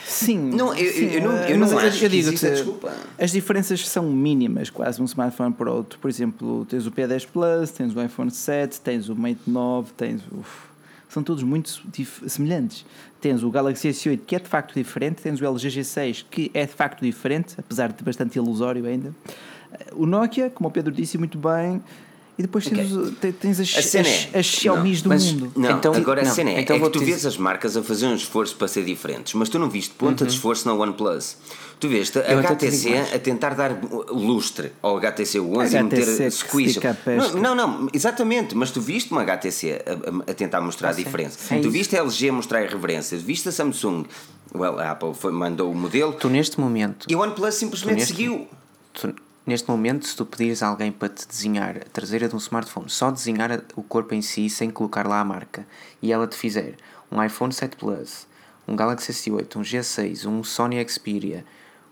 [0.05, 0.37] sim.
[0.37, 2.93] Não, eu, sim, eu, não, eu não acho eu digo que desculpa.
[3.19, 5.97] As diferenças são mínimas, quase, um smartphone para outro.
[5.99, 10.21] Por exemplo, tens o P10 Plus, tens o iPhone 7, tens o Mate 9, tens
[10.31, 10.43] o
[11.07, 11.81] são todos muito
[12.27, 12.85] semelhantes.
[13.21, 16.65] Tens o Galaxy S8 que é de facto diferente, tens o LG G6 que é
[16.65, 19.15] de facto diferente, apesar de bastante ilusório ainda.
[19.93, 21.81] O Nokia, como o Pedro disse muito bem,
[22.37, 23.31] e depois tens, okay.
[23.31, 25.53] tens as, as, é, as Xiaomi's do mas, mundo.
[25.55, 27.11] Não, então, agora a cena é, então é que tu dizer...
[27.11, 30.23] vês as marcas a fazer um esforço para ser diferentes, mas tu não viste ponta
[30.23, 30.27] uhum.
[30.27, 31.37] de esforço na OnePlus.
[31.79, 33.77] Tu veste a HTC a tentar dar
[34.09, 36.79] lustre ao HTC One e meter squish.
[37.05, 40.91] Não, não, não, exatamente, mas tu viste uma HTC a, a, a tentar mostrar ah,
[40.91, 41.37] a diferença.
[41.39, 41.61] Sim.
[41.61, 44.05] Tu viste a LG a mostrar a irreverência, viste a Samsung,
[44.53, 46.13] well, a Apple foi, mandou o modelo.
[46.13, 47.05] Tu neste momento.
[47.09, 48.47] E o OnePlus simplesmente neste, seguiu.
[48.93, 49.13] Tu,
[49.45, 52.89] neste momento, se tu pedires a alguém para te desenhar a traseira de um smartphone,
[52.89, 55.65] só desenhar o corpo em si sem colocar lá a marca,
[56.01, 56.75] e ela te fizer
[57.11, 58.27] um iPhone 7 Plus,
[58.67, 61.45] um Galaxy S8, um G6, um Sony Xperia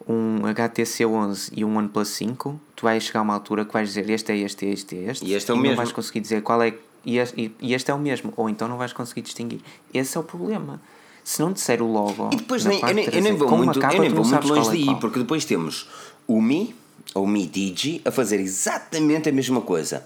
[0.07, 3.87] um HTC 11 e um OnePlus 5, tu vais chegar a uma altura que vais
[3.87, 5.75] dizer este é este, este é este, e este é o e mesmo.
[5.75, 6.73] não vais conseguir dizer qual é
[7.05, 9.61] e este, e este é o mesmo, ou então não vais conseguir distinguir.
[9.93, 10.81] Esse é o problema.
[11.21, 12.29] Se não disser o logo.
[12.33, 14.71] E depois nem, eu, nem, eu nem vou muito, eu nem vou muito longe é
[14.71, 15.89] daí, porque depois temos
[16.27, 16.75] o Mi,
[17.14, 20.05] ou Mi Digi, a fazer exatamente a mesma coisa,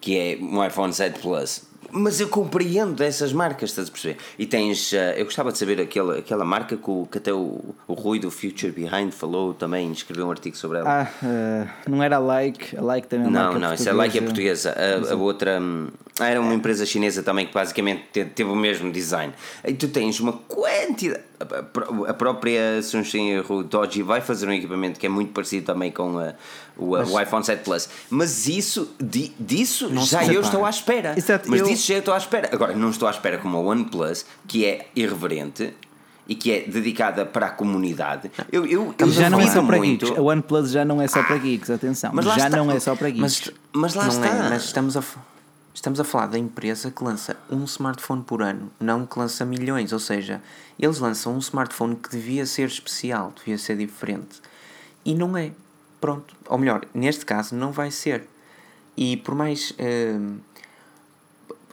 [0.00, 4.16] que é um iPhone 7 Plus mas eu compreendo dessas marcas, estás a perceber?
[4.38, 4.92] E tens.
[4.92, 8.18] Uh, eu gostava de saber aquela, aquela marca que, o, que até o, o Rui
[8.18, 11.02] do Future Behind falou também, escreveu um artigo sobre ela.
[11.02, 13.92] Ah, uh, não era a Like, a Like também é Não, marca não, isso é
[13.92, 14.74] a Like é portuguesa.
[14.74, 15.60] A, a outra.
[15.60, 15.88] Um,
[16.18, 19.32] era uma empresa chinesa também que basicamente teve o mesmo design.
[19.66, 21.22] E tu tens uma quantidade
[22.08, 26.34] a própria Sunshine Doji vai fazer um equipamento que é muito parecido também com a,
[26.76, 27.88] o, mas, o, iPhone 7 Plus.
[28.10, 31.14] Mas isso, di, disso já eu estou à espera.
[31.16, 31.66] Exato, mas eu...
[31.66, 32.50] disso já eu estou à espera.
[32.52, 35.74] Agora, não estou à espera como a OnePlus, que é irreverente
[36.28, 38.30] e que é dedicada para a comunidade.
[38.50, 40.06] Eu, eu, eu já não é só para muito...
[40.06, 40.18] geeks.
[40.18, 42.10] A OnePlus já não é só para geeks, atenção.
[42.14, 42.48] Mas já está.
[42.50, 43.52] não é só para geeks.
[43.72, 44.46] Mas, mas lá não é, está.
[44.46, 45.02] É, mas estamos a
[45.74, 49.92] Estamos a falar da empresa que lança um smartphone por ano, não que lança milhões.
[49.92, 50.42] Ou seja,
[50.78, 54.40] eles lançam um smartphone que devia ser especial, devia ser diferente.
[55.04, 55.52] E não é.
[56.00, 56.34] Pronto.
[56.46, 58.28] Ou melhor, neste caso, não vai ser.
[58.96, 59.70] E por mais.
[59.72, 60.38] Uh,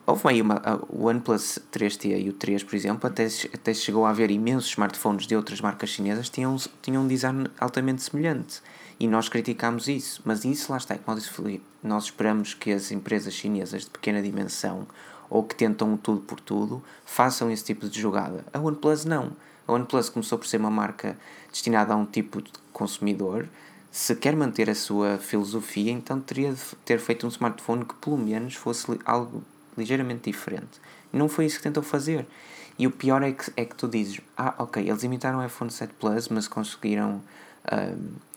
[0.05, 0.61] houve aí uma.
[0.87, 5.27] O OnePlus 3T e o 3, por exemplo, até, até chegou a haver imensos smartphones
[5.27, 8.61] de outras marcas chinesas que tinham, tinham um design altamente semelhante.
[8.99, 12.91] E nós criticámos isso, mas isso lá está, como disse Felipe, nós esperamos que as
[12.91, 14.85] empresas chinesas de pequena dimensão
[15.29, 18.43] ou que tentam tudo por tudo façam esse tipo de jogada.
[18.51, 19.31] A OnePlus não.
[19.65, 21.17] A OnePlus começou por ser uma marca
[21.49, 23.47] destinada a um tipo de consumidor.
[23.89, 28.17] Se quer manter a sua filosofia, então teria de ter feito um smartphone que pelo
[28.17, 29.43] menos fosse algo
[29.77, 30.81] ligeiramente diferente.
[31.13, 32.27] Não foi isso que tentou fazer.
[32.77, 35.71] E o pior é que, é que tu dizes: Ah, ok, eles imitaram o iPhone
[35.71, 37.21] 7 Plus, mas conseguiram.
[37.71, 38.28] Um,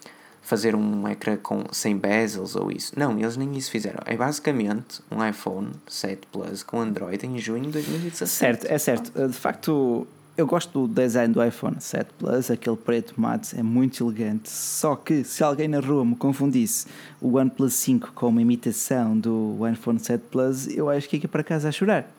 [0.42, 2.92] fazer um ecrã com, sem bezels ou isso.
[2.98, 4.00] Não, eles nem isso fizeram.
[4.04, 8.30] É basicamente um iPhone 7 Plus com Android em junho de 2017.
[8.30, 9.28] Certo, é certo.
[9.28, 14.04] De facto, eu gosto do design do iPhone 7 Plus, aquele preto mate é muito
[14.04, 14.50] elegante.
[14.50, 16.86] Só que se alguém na rua me confundisse
[17.20, 21.44] o OnePlus 5 com uma imitação do iPhone 7 Plus, eu acho que ia para
[21.44, 22.10] casa a chorar.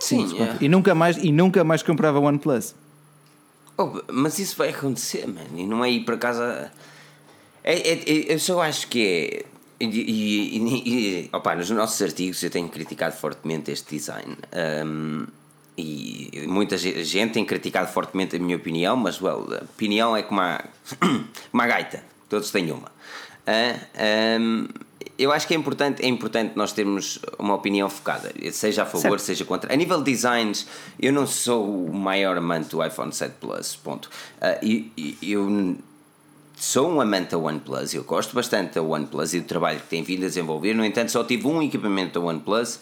[0.00, 0.56] Sim, Sim é.
[0.60, 2.74] e nunca mais e nunca mais comprava o OnePlus.
[3.78, 5.56] Oh, mas isso vai acontecer, mano.
[5.56, 6.72] E não é ir para casa.
[7.62, 9.58] É, é, é, eu só acho que é.
[9.80, 14.36] E, e, e opa, nos nossos artigos eu tenho criticado fortemente este design.
[14.84, 15.26] Um,
[15.76, 20.40] e muita gente tem criticado fortemente a minha opinião, mas well, a opinião é como
[20.40, 20.64] a,
[21.52, 22.90] como a gaita, todos têm uma.
[23.46, 24.66] Uh, um,
[25.18, 29.18] eu acho que é importante, é importante nós termos uma opinião focada, seja a favor,
[29.18, 29.22] certo.
[29.22, 29.72] seja contra.
[29.72, 30.66] A nível de designs,
[30.98, 34.08] eu não sou o maior amante do iPhone 7 Plus, ponto.
[34.40, 35.76] Uh, e, eu
[36.56, 40.04] sou um amante da OnePlus, eu gosto bastante da OnePlus e do trabalho que tem
[40.04, 42.78] vindo a desenvolver, no entanto só tive um equipamento da OnePlus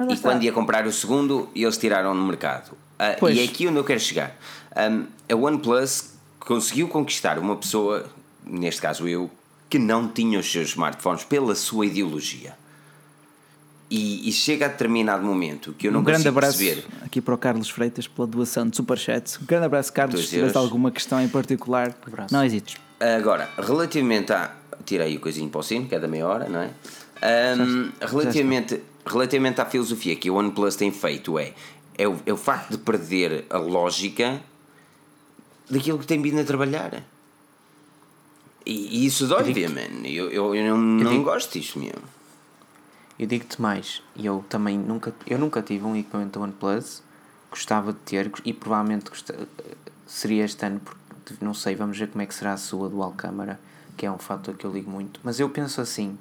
[0.00, 0.28] e está.
[0.28, 2.72] quando ia comprar o segundo, eles tiraram no mercado.
[3.20, 4.36] Uh, e é aqui onde eu quero chegar.
[4.76, 8.06] Um, a OnePlus conseguiu conquistar uma pessoa,
[8.44, 9.28] neste caso eu,
[9.72, 12.54] que não tinha os seus smartphones pela sua ideologia.
[13.90, 16.84] E, e chega a determinado momento que eu não um grande abraço perceber.
[17.02, 19.38] aqui para o Carlos Freitas pela doação de superchat.
[19.42, 20.24] Um grande abraço, Carlos.
[20.24, 22.34] Se tiveres alguma questão em particular, abraço.
[22.34, 22.76] não hesites.
[23.00, 24.54] Agora, relativamente a.
[24.84, 26.70] Tirei o coisinho para o sino, que é da meia hora, não é?
[27.56, 31.54] Um, relativamente, relativamente à filosofia que o OnePlus tem feito, é,
[31.96, 34.42] é, o, é o facto de perder a lógica
[35.70, 37.02] daquilo que tem vindo a trabalhar.
[38.64, 40.06] E, e isso dói, man.
[40.06, 42.02] Eu, eu, eu não, não gosto disto mesmo.
[43.18, 47.02] eu digo-te mais, eu também nunca, eu nunca tive um equipamento da OnePlus,
[47.50, 49.46] gostava de ter e provavelmente gostava,
[50.06, 51.00] seria este ano, porque
[51.40, 53.58] não sei, vamos ver como é que será a sua dual câmara,
[53.96, 55.20] que é um fator que eu ligo muito.
[55.22, 56.18] Mas eu penso assim,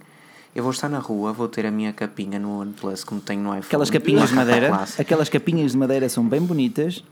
[0.53, 3.49] eu vou estar na rua, vou ter a minha capinha no OnePlus, como tenho no
[3.49, 3.65] iPhone.
[3.65, 7.03] Aquelas capinhas de madeira, aquelas capinhas de madeira são bem bonitas.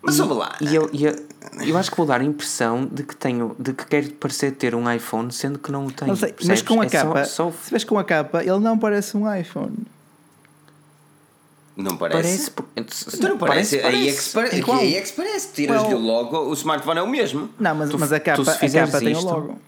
[0.00, 0.56] Mas vamos lá.
[0.60, 1.26] E eu, eu,
[1.60, 4.74] eu, acho que vou dar a impressão de que tenho, de que quero parecer ter
[4.74, 6.16] um iPhone, sendo que não o tenho.
[6.16, 7.56] Sei, mas com a é capa, só, só...
[7.62, 9.76] se vês com a capa, ele não parece um iPhone.
[11.76, 12.50] Não parece?
[12.50, 13.16] Parece.
[13.18, 13.76] Então não parece.
[13.76, 14.56] parece, Aí, é que se parece.
[14.56, 15.52] É aí é que se parece.
[15.52, 17.50] Tiras-lhe o logo, o smartphone é o mesmo.
[17.60, 19.58] Não, mas, tu, mas a capa, a capa tem o logo.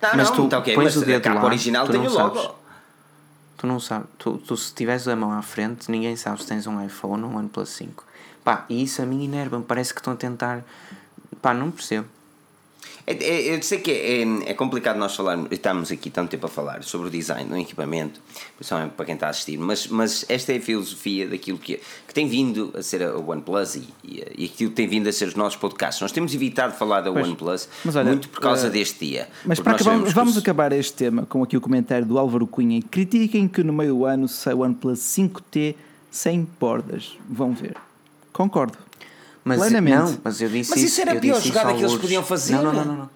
[0.00, 2.36] Não, mas não, tu tá ok, mas o a capa lá, original tem o logo.
[2.36, 2.50] Sabes.
[3.56, 4.06] Tu não sabes.
[4.18, 7.30] Tu, tu, se tiveres a mão à frente, ninguém sabe se tens um iPhone ou
[7.30, 8.04] um OnePlus 5.
[8.44, 9.64] Pá, e isso a mim enerva-me.
[9.64, 10.64] Parece que estão a tentar.
[11.42, 12.06] Pá, não percebo.
[13.08, 16.44] É, é, eu sei que é, é, é, complicado nós falarmos, estamos aqui tanto tempo
[16.44, 18.20] a falar sobre o design do equipamento,
[18.54, 22.12] principalmente para quem está a assistir, mas, mas esta é a filosofia daquilo que, que
[22.12, 25.34] tem vindo a ser a OnePlus e, e, aquilo que tem vindo a ser os
[25.34, 26.02] nossos podcasts.
[26.02, 29.26] Nós temos evitado falar da pois, OnePlus olha, muito por causa uh, deste dia.
[29.42, 30.42] Mas para acabar, vamos os...
[30.42, 32.82] acabar este tema com aqui o comentário do Álvaro Cunha.
[32.90, 35.74] Critiquem que no meio do ano sai o OnePlus 5T
[36.10, 37.16] sem bordas.
[37.26, 37.74] Vão ver.
[38.34, 38.87] Concordo.
[39.48, 39.96] Mas, Plenamente.
[39.96, 42.52] Não, mas eu disse Mas isso, era a pior jogada que eles podiam fazer.
[42.52, 43.10] Não, não, não, não, não.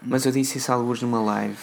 [0.00, 1.56] Mas eu disse isso alguns numa live.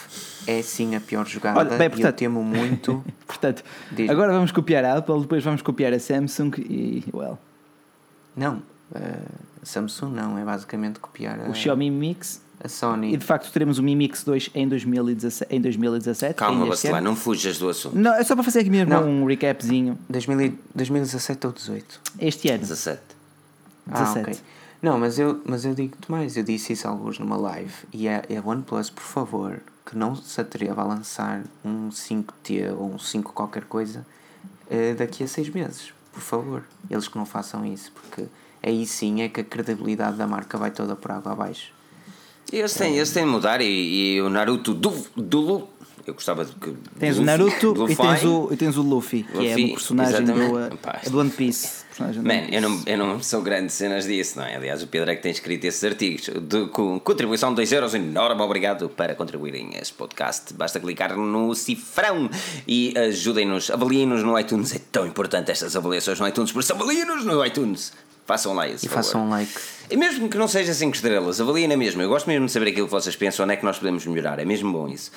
[0.46, 1.60] É sim a pior jogada.
[1.60, 3.04] Olha, bem, portanto, eu temo muito.
[3.26, 3.64] portanto,
[4.10, 7.04] agora vamos copiar a Apple, depois vamos copiar a Samsung e.
[7.14, 7.40] Well.
[8.36, 8.62] Não.
[8.92, 9.00] Uh,
[9.64, 12.42] Samsung não, é basicamente copiar a, o Xiaomi Mix.
[12.62, 13.14] A Sony.
[13.14, 15.56] E de facto teremos o Mi Mix 2 em 2017.
[15.56, 17.98] Em 2017 Calma, Bacelar, não fujas do assunto.
[17.98, 19.08] Não, é só para fazer aqui mesmo não.
[19.08, 19.98] um recapzinho.
[20.10, 22.02] 2017 ou 18?
[22.20, 22.60] Este ano.
[22.60, 23.19] 17.
[23.90, 24.18] 17.
[24.18, 24.40] Ah, ok.
[24.82, 28.24] Não, mas eu, mas eu digo-te mais, eu disse isso alguns numa live e é,
[28.30, 33.34] é OnePlus, por favor, que não se atreva a lançar um 5T ou um 5
[33.34, 34.06] qualquer coisa
[34.68, 36.64] uh, daqui a 6 meses, por favor.
[36.90, 38.26] Eles que não façam isso, porque
[38.64, 41.74] aí sim é que a credibilidade da marca vai toda por água abaixo.
[42.52, 45.68] Eles têm, eles têm de mudar e, e o Naruto do, do,
[46.10, 46.74] eu gostava de que.
[47.00, 49.70] Tens Luffy, o Naruto e tens o, e tens o Luffy, Luffy que é um
[49.70, 51.90] personagem do, Pá, do One Piece.
[52.00, 54.56] Man, eu não, eu não sou grande cenas disso, não é?
[54.56, 56.30] Aliás, o Pedro é que tem escrito esses artigos.
[56.42, 60.54] De, com contribuição de 2 euros, enorme obrigado para contribuírem a este podcast.
[60.54, 62.30] Basta clicar no cifrão
[62.66, 64.74] e ajudem-nos, avaliem-nos no iTunes.
[64.74, 67.92] É tão importante estas avaliações no iTunes, por isso avaliem-nos no iTunes.
[68.30, 68.86] Façam lá isso.
[68.86, 69.52] E façam um like.
[69.90, 72.04] E mesmo que não seja 5 estrelas, avaliem na mesma.
[72.04, 74.38] Eu gosto mesmo de saber aquilo que vocês pensam, onde é que nós podemos melhorar.
[74.38, 75.12] É mesmo bom isso.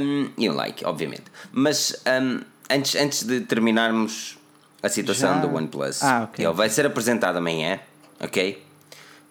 [0.00, 1.24] Um, e um like, obviamente.
[1.50, 2.40] Mas um,
[2.70, 4.38] antes, antes de terminarmos
[4.80, 5.40] a situação Já?
[5.40, 6.46] do OnePlus, ah, okay.
[6.46, 7.80] ele vai ser apresentado amanhã,
[8.20, 8.62] ok?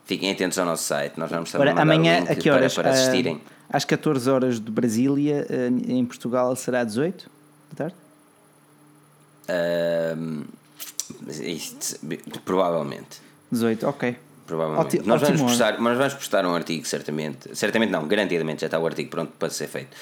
[0.04, 2.74] Fiquem atentos ao nosso site, nós vamos estar amanhã, a que horas?
[2.74, 3.36] Para, para assistirem.
[3.36, 7.32] Uh, às 14 horas de Brasília, uh, em Portugal será 18
[7.72, 7.96] da tarde?
[11.42, 12.00] Isto,
[12.46, 13.22] provavelmente.
[13.52, 14.16] 18, ok.
[14.46, 15.00] Provavelmente.
[15.06, 17.56] nós, vamos postar, nós vamos postar um artigo, certamente.
[17.56, 19.96] Certamente não, garantidamente já está o artigo pronto para ser feito.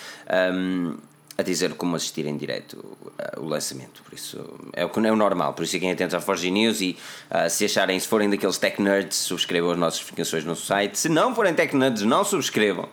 [0.53, 0.97] Um,
[1.37, 4.01] a dizer como assistir em direto uh, o lançamento.
[4.03, 4.37] Por isso
[4.73, 5.53] é o, é o normal.
[5.53, 6.97] Por isso fiquem atentos à Forge News e
[7.29, 10.97] uh, se acharem, se forem daqueles tech nerds, subscrevam as nossas notificações no site.
[10.97, 12.89] Se não forem tech nerds, não subscrevam.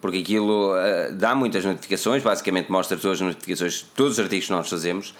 [0.00, 4.52] Porque aquilo uh, dá muitas notificações, basicamente mostra todas as notificações, todos os artigos que
[4.52, 5.14] nós fazemos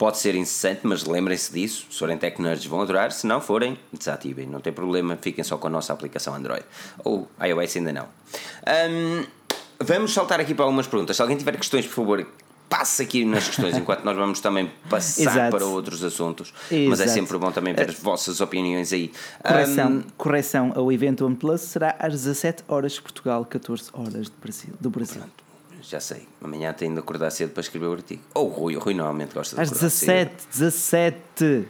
[0.00, 1.86] pode ser incessante, mas lembrem-se disso.
[1.90, 5.58] Se forem tech nerds vão adorar, se não forem, desativem, não tem problema, fiquem só
[5.58, 6.64] com a nossa aplicação Android.
[7.04, 8.08] Ou iOS ainda não.
[8.88, 9.26] Um,
[9.78, 11.16] vamos saltar aqui para algumas perguntas.
[11.16, 12.26] Se alguém tiver questões, por favor,
[12.66, 16.54] passe aqui nas questões, enquanto nós vamos também passar para outros assuntos.
[16.70, 16.88] Exato.
[16.88, 19.12] Mas é sempre bom também ver as vossas opiniões aí.
[19.46, 24.36] Correção, um, correção ao evento OnePlus será às 17 horas de Portugal, 14 horas do
[24.40, 24.72] Brasil.
[24.80, 25.20] Do Brasil.
[25.20, 25.39] Pronto
[25.82, 26.26] já sei.
[26.42, 28.22] Amanhã tenho de acordar cedo para escrever o artigo.
[28.34, 30.50] Ou o Rui, o Rui normalmente gosta de Às acordar 17, cedo.
[30.52, 31.68] 17.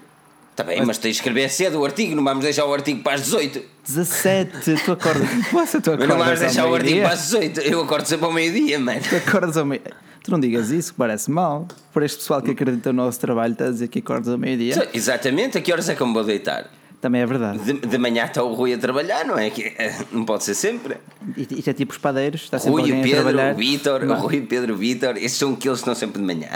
[0.50, 0.88] Está bem, mas...
[0.88, 3.62] mas tens de escrever cedo o artigo, não vamos deixar o artigo para as 18.
[3.86, 5.28] 17, tu acordas.
[5.52, 6.08] Nossa, tu acordas.
[6.08, 7.60] Mas não vamos deixar o artigo para as 18.
[7.60, 9.00] Eu acordo sempre ao meio-dia, mano.
[9.08, 9.82] Tu acordas ao meio
[10.22, 11.66] Tu não digas isso, parece mal.
[11.92, 14.88] Por este pessoal que acredita no nosso trabalho, está a dizer que acordas ao meio-dia.
[14.92, 16.70] Exatamente, a que horas é que eu me vou deitar?
[17.00, 17.58] Também é verdade.
[17.60, 19.48] De, de, manhã está o Rui a trabalhar, não é?
[19.48, 20.98] Que, eh, não pode ser sempre.
[21.34, 23.54] Isto é tipo os padeiros, está sempre Rui, Pedro, a trabalhar.
[23.54, 26.50] Vitor, o Rui, Pedro, Vitor, esses são aqueles que estão sempre de manhã.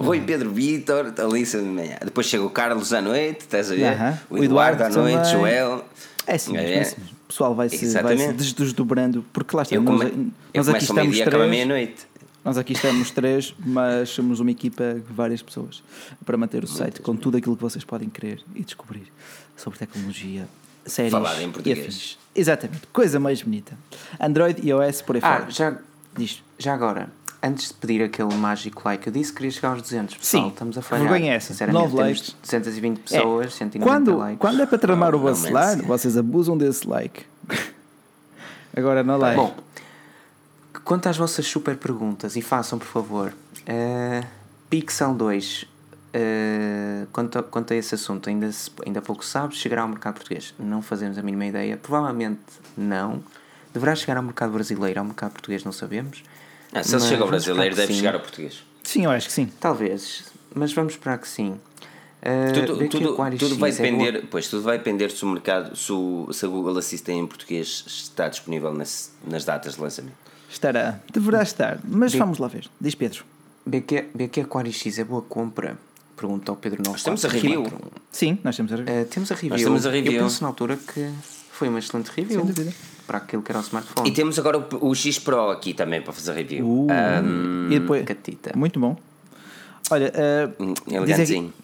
[0.00, 1.96] o Rui, Pedro, Vitor, ali sempre de manhã.
[2.04, 3.92] Depois chega o Carlos à noite, estás a ver?
[3.92, 4.18] Uh -huh.
[4.30, 5.30] O, Eduardo, Eduardo à noite, também.
[5.30, 5.84] Joel.
[6.26, 6.82] É assim, é, é.
[6.82, 10.84] o pessoal vai se, vai -se desdobrando, porque lá está, eu nós, come, nós aqui
[10.84, 11.50] estamos três.
[11.50, 12.12] meia-noite.
[12.44, 15.80] Nós aqui estamos três, mas somos uma equipa de várias pessoas
[16.26, 19.12] para manter o site com tudo aquilo que vocês podem querer e descobrir
[19.56, 20.48] sobre tecnologia,
[20.86, 22.18] séries Falado em português.
[22.34, 23.76] Exatamente, coisa mais bonita.
[24.20, 25.50] Android, iOS, por aí ah, fora.
[25.50, 25.76] Já,
[26.16, 26.42] Diz.
[26.58, 27.10] já agora,
[27.42, 30.16] antes de pedir aquele mágico like, eu disse que queria chegar aos 200.
[30.16, 31.08] Pessoal, Sim, estamos a falhar.
[31.08, 31.48] vergonha é essa.
[31.52, 32.36] Sinceramente, temos likes.
[32.42, 34.38] 220 pessoas, É, 190 quando, likes.
[34.38, 37.24] quando é para tramar o Não, vacilar, mas- vocês abusam desse like.
[38.76, 39.36] Agora não like.
[39.36, 39.54] Bom,
[40.84, 43.34] quanto às vossas super perguntas, e façam por favor,
[43.66, 44.22] eh,
[44.70, 45.66] Pixel 2,
[46.12, 50.14] eh, quanto, a, quanto a esse assunto, ainda, se- ainda pouco sabes, chegará ao mercado
[50.14, 50.54] português?
[50.58, 52.40] Não fazemos a mínima ideia, provavelmente
[52.76, 53.22] não.
[53.72, 56.22] Deverá chegar ao mercado brasileiro, ao mercado português não sabemos.
[56.72, 57.98] Ah, se ele chega ao brasileiro, deve sim.
[57.98, 58.62] chegar ao português.
[58.82, 59.46] Sim, eu acho que sim.
[59.60, 61.58] Talvez, mas vamos esperar que sim.
[62.20, 65.74] Eh, Tudo, tudo, Aquarius tudo vai é depender, pois, tudo vai depender se o mercado,
[65.76, 70.14] se, o, se a Google Assistant em português está disponível nas, nas datas de lançamento.
[70.48, 71.00] Estará.
[71.12, 71.80] Deverá estar.
[71.82, 72.18] Mas Sim.
[72.18, 72.68] vamos lá ver.
[72.80, 73.24] Diz Pedro.
[73.66, 75.76] BQ, BQ Aquarius X é boa compra?
[76.16, 76.90] Pergunta ao Pedro 9.
[76.90, 77.66] Nós temos a review.
[78.10, 78.94] Sim, nós temos a review.
[79.02, 79.58] Uh, temos a review.
[79.64, 80.12] temos a review.
[80.12, 81.10] Eu penso na altura que
[81.50, 82.44] foi uma excelente review
[83.06, 84.08] para aquilo que era o smartphone.
[84.08, 86.66] E temos agora o, o X Pro aqui também para fazer review.
[86.66, 88.52] Uh, Ahm, e depois, catita.
[88.56, 88.96] muito bom.
[89.90, 90.12] Olha,
[90.58, 90.74] uh, Hum,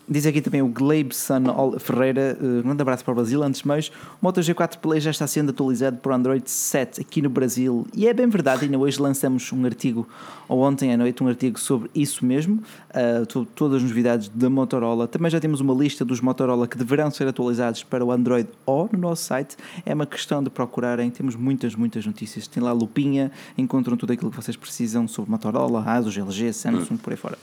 [0.09, 2.37] diz, aqui, também o Gleibson Ferreira.
[2.41, 3.43] Uh, um grande abraço para o Brasil.
[3.43, 3.93] Antes de mais, o
[4.23, 7.87] Moto G4 Play já está sendo atualizado para o Android 7 aqui no Brasil.
[7.95, 10.09] E é bem verdade, ainda hoje lançamos um artigo,
[10.49, 12.63] ou ontem à noite, um artigo sobre isso mesmo.
[12.91, 15.07] Uh, to- todas as novidades da Motorola.
[15.07, 18.89] Também já temos uma lista dos Motorola que deverão ser atualizados para o Android O
[18.93, 19.57] no nosso site.
[19.85, 21.11] É uma questão de procurarem.
[21.11, 22.47] Temos muitas, muitas notícias.
[22.47, 27.13] Tem lá lupinha, encontram tudo aquilo que vocês precisam sobre Motorola, Asus, LG, Samsung, por
[27.13, 27.39] aí fora.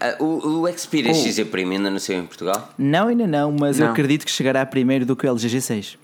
[0.00, 1.14] Ah, o, o Xperia Oh.
[1.14, 2.68] XZ Premium ainda não saiu em Portugal?
[2.78, 3.92] Não, ainda não, mas eu Não.
[3.92, 5.96] acredito que chegará primeiro do que o LG G6.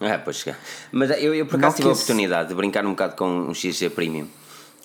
[0.00, 0.58] Ah, pois chegar.
[0.90, 3.90] Mas eu, eu por acaso tive a oportunidade de brincar um bocado com um XG
[3.90, 4.26] Premium.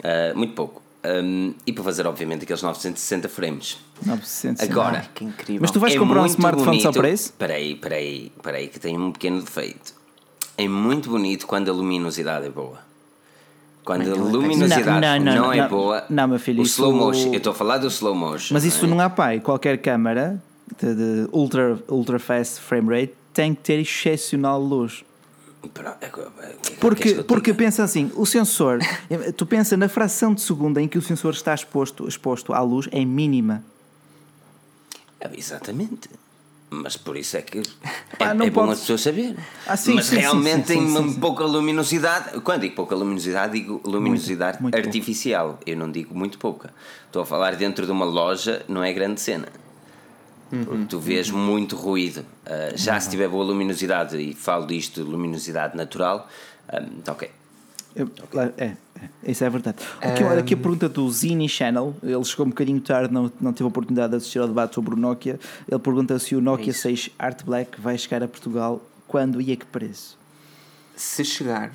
[0.04, 0.82] Ah, muito pouco.
[1.04, 3.78] Ahm, e para fazer, obviamente, aqueles 960 frames.
[4.06, 4.64] 900.
[4.64, 5.62] Agora, Ai, que incrível.
[5.62, 7.00] Mas tu vais É comprar um smartphone só bonito.
[7.00, 7.34] para isso?
[7.38, 9.94] Peraí, peraí, peraí, que tem um pequeno defeito.
[10.58, 12.80] É muito bonito quando a luminosidade é boa.
[13.86, 15.70] Quando a Não, luminosidade não, não, não, não, é não.
[15.70, 16.04] boa.
[16.10, 18.54] Não, meu filho, o slow motion, eu estou a falar do slow motion.
[18.56, 18.88] Mas isso é?
[18.88, 19.40] não há pai.
[19.40, 20.42] Qualquer câmara
[20.82, 25.04] de, de ultra, ultra fast frame rate tem que ter excepcional luz.
[26.02, 28.80] É é Porque, porque pensa assim, o sensor,
[29.36, 32.88] tu pensa na fração de segundo em que o sensor está exposto, exposto à luz
[32.92, 33.64] é mínima.
[35.20, 36.10] É, exatamente.
[36.70, 37.62] Mas por isso é que
[38.18, 39.36] Pá, é, não é bom as pessoas saberem.
[39.66, 42.42] Ah, sim, Mas sim, realmente sim, tem uma pouca luminosidade.
[42.42, 44.88] Quando digo pouca luminosidade, digo luminosidade muito pouca.
[44.88, 45.60] artificial.
[45.66, 46.74] Eu não digo muito pouca.
[47.06, 49.48] Estou a falar dentro de uma loja, não é grande cena.
[50.52, 52.24] Uhum, Porque tu vês muito ruído.
[52.46, 56.30] Ah, já se tiver boa luminosidade, e falo disto de luminosidade natural,
[56.70, 57.30] ah, tá ok.
[57.96, 58.76] Eu- lá- é,
[59.26, 59.78] é, isso é verdade.
[60.02, 63.54] Aqui, olha, aqui a pergunta do Zini Channel, ele chegou um bocadinho tarde, não, não
[63.54, 65.40] teve a oportunidade de assistir ao debate sobre o Nokia.
[65.68, 69.56] Ele pergunta se o Nokia 6 Art Black vai chegar a Portugal, quando e a
[69.56, 70.18] que preço?
[70.96, 71.72] Se chegar,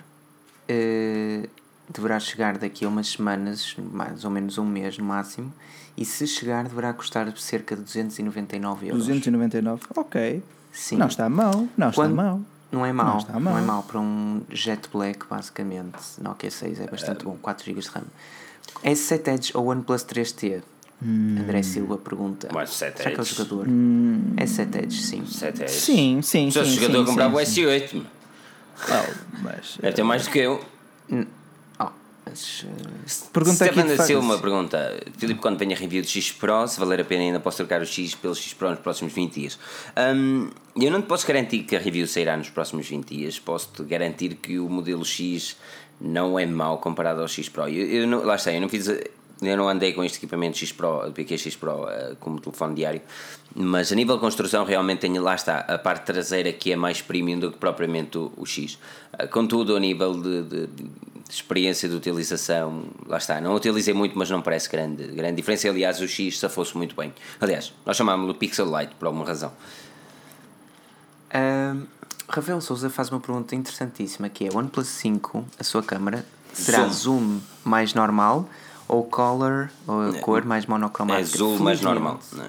[0.68, 1.48] eh,
[1.88, 5.52] deverá chegar daqui a umas semanas, mais ou menos um mês no máximo.
[6.00, 9.06] E se chegar, deverá custar cerca de 299 euros.
[9.06, 9.82] 299?
[9.94, 10.42] Ok.
[10.72, 10.96] Sim.
[10.96, 12.40] Não está mal, não Quando- está mal.
[12.72, 13.58] Não é mau, Não não, está mal.
[13.58, 15.98] é mau para um Jet Black, basicamente.
[16.22, 18.04] Nokia 6 é bastante bom, 4 GB de RAM.
[18.84, 20.62] S7 Edge ou OnePlus 3T?
[21.02, 21.36] Hum.
[21.40, 22.48] André Silva pergunta.
[22.52, 23.34] Mas 7 Será que é o Edge.
[23.34, 23.66] jogador?
[24.36, 25.26] S7 Edge, sim.
[25.26, 26.74] 7 é Sim, sim, Se o sim.
[26.76, 28.06] jogador sim, comprava o sim, S8, sim.
[28.88, 30.64] Oh, mas, deve ter mais do que eu.
[32.64, 36.32] Eh, Pergunta aqui Stefan de da Silva pergunta: Filipe, quando vem a review do X
[36.32, 39.12] Pro, se valer a pena ainda posso trocar o X pelo X Pro nos próximos
[39.12, 39.58] 20 dias?
[40.16, 43.82] Hum, eu não te posso garantir que a review sairá nos próximos 20 dias, posso-te
[43.84, 45.56] garantir que o modelo X
[46.00, 47.68] não é mau comparado ao X Pro.
[47.68, 48.88] Eu, eu não, lá está, eu não fiz.
[49.42, 53.00] Eu não andei com este equipamento X Pro, PQ X Pro eh, como telefone diário,
[53.54, 57.00] mas a nível de construção realmente tenho, lá está, a parte traseira que é mais
[57.00, 58.78] premium do que propriamente o, o X.
[59.18, 60.68] Eh, contudo, a nível de- de
[61.34, 65.68] experiência de utilização, lá está, não utilizei muito, mas não parece grande, grande diferença.
[65.68, 67.12] Aliás, o X safou-se muito bem.
[67.40, 69.52] Aliás, nós chamámos-lo Pixel Light por alguma razão.
[71.32, 71.84] Ahm,
[72.28, 77.40] Rafael Souza faz uma pergunta interessantíssima que é OnePlus 5, a sua câmera, será zoom,
[77.64, 78.48] mais normal
[78.88, 81.36] ou color, ou a cor mais É monocromática?
[81.36, 81.84] azul mais Fluorescente.
[81.84, 82.20] normal.
[82.32, 82.48] não é?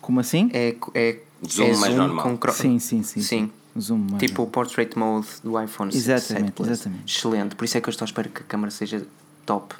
[0.00, 0.48] Como assim?
[0.52, 1.18] É, é,
[1.48, 2.22] Zoom é mais normal.
[2.24, 3.20] com cro- Sim, sim, sim.
[3.20, 3.52] Sim.
[3.80, 6.68] Zoom mais Tipo o Portrait Mode do iPhone Exatamente, 7 Plus.
[6.68, 7.16] exatamente.
[7.16, 9.06] Excelente, por isso é que eu estou à espera que a câmera seja
[9.44, 9.74] top,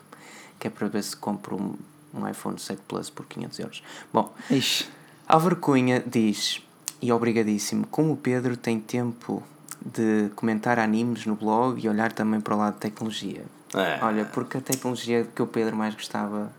[0.59, 1.75] que é para ver se compro um,
[2.21, 3.83] um iPhone 7 Plus por 500 euros.
[4.13, 4.87] Bom, Ixi.
[5.29, 6.63] Álvaro Cunha diz,
[7.03, 9.43] e obrigadíssimo, como o Pedro tem tempo
[9.85, 13.45] de comentar animes no blog e olhar também para o lado de tecnologia.
[13.75, 13.99] É.
[14.03, 16.51] Olha, porque a tecnologia que o Pedro mais gostava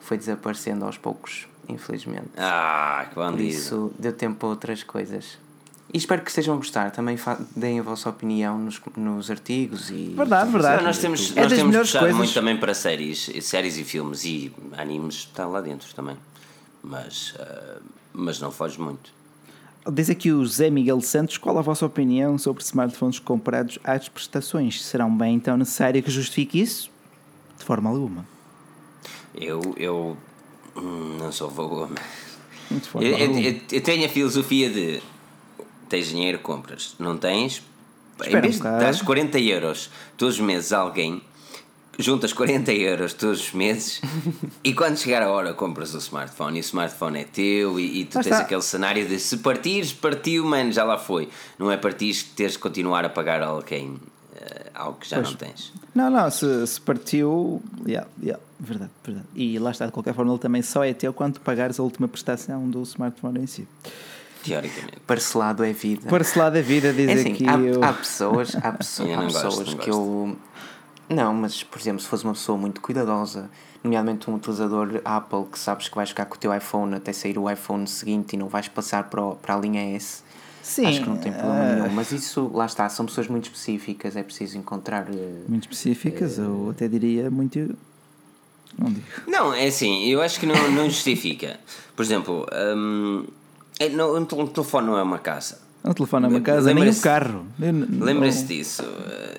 [0.00, 2.28] foi desaparecendo aos poucos, infelizmente.
[2.36, 3.48] Ah, que Por bandido.
[3.48, 5.38] isso deu tempo para outras coisas.
[5.92, 6.90] E espero que estejam a gostar.
[6.90, 7.18] Também
[7.56, 10.12] deem a vossa opinião nos, nos artigos e.
[10.16, 10.84] Verdade, verdade.
[10.84, 12.18] nós temos, é nós temos puxado coisas...
[12.18, 16.16] muito também para séries, séries e filmes e animes, está lá dentro também.
[16.82, 17.82] Mas, uh,
[18.12, 19.16] mas não foge muito.
[19.90, 24.84] Diz aqui o Zé Miguel Santos: qual a vossa opinião sobre smartphones comprados às prestações?
[24.84, 26.90] Serão bem então necessário que justifique isso?
[27.56, 28.26] De forma alguma.
[29.34, 30.16] Eu, eu
[30.76, 31.90] hum, não sou favor.
[32.96, 35.00] Eu, eu, eu, tenho a filosofia de
[35.88, 36.94] tens dinheiro, compras.
[36.98, 37.62] Não tens,
[38.20, 41.22] Espera em vez um de 40 euros todos os meses a alguém,
[41.98, 44.00] juntas 40 euros todos os meses
[44.62, 48.04] e quando chegar a hora compras o smartphone e o smartphone é teu e, e
[48.04, 48.44] tu Mas tens está.
[48.44, 51.28] aquele cenário de se partires, partiu, mano, já lá foi.
[51.58, 54.00] Não é partires que tens de continuar a pagar a alguém uh,
[54.74, 55.30] algo que já pois.
[55.30, 55.72] não tens.
[55.94, 59.26] Não, não, se, se partiu, yeah, yeah, verdade, verdade.
[59.34, 62.06] E lá está, de qualquer forma, ele também só é teu quando pagares a última
[62.06, 63.66] prestação do smartphone em si.
[64.44, 65.00] Teoricamente.
[65.06, 66.08] Parcelado é vida.
[66.08, 67.48] Parcelado é vida, diz é assim, aqui.
[67.48, 67.84] Há, eu...
[67.84, 70.36] há pessoas, há pessoas, há pessoas gosto, que eu
[71.08, 73.50] não, mas por exemplo, se fosse uma pessoa muito cuidadosa,
[73.82, 77.38] nomeadamente um utilizador Apple que sabes que vais ficar com o teu iPhone até sair
[77.38, 80.22] o iPhone seguinte e não vais passar para, o, para a linha S,
[80.62, 81.74] Sim, acho que não tem problema uh...
[81.76, 81.94] nenhum.
[81.94, 85.08] Mas isso, lá está, são pessoas muito específicas, é preciso encontrar.
[85.08, 87.74] Uh, muito específicas, uh, ou até diria muito.
[88.78, 89.06] Não digo.
[89.26, 91.58] Não, é assim, eu acho que não, não justifica.
[91.96, 92.46] Por exemplo,
[92.76, 93.24] um,
[93.78, 95.68] é, não, um telefone não é uma casa.
[95.84, 97.46] Um telefone é uma casa, nem um carro.
[97.58, 98.82] Lembre-se disso.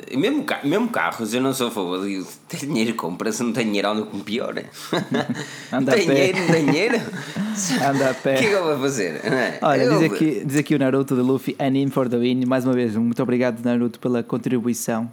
[0.08, 3.68] Eh, mesmo, mesmo carros, eu não sou a favor de ter dinheiro compra-se, não tenho
[3.68, 4.56] dinheiro, ando com pior.
[5.72, 6.96] Anda tem dinheiro, não tem dinheiro.
[7.86, 8.36] Anda a pé.
[8.36, 9.16] O que é que eu vou fazer?
[9.26, 9.60] É?
[9.62, 10.00] Olha, eu...
[10.00, 12.46] diz, aqui, diz aqui o Naruto de Luffy, Anim for the win.
[12.46, 15.12] Mais uma vez, muito obrigado, Naruto, pela contribuição.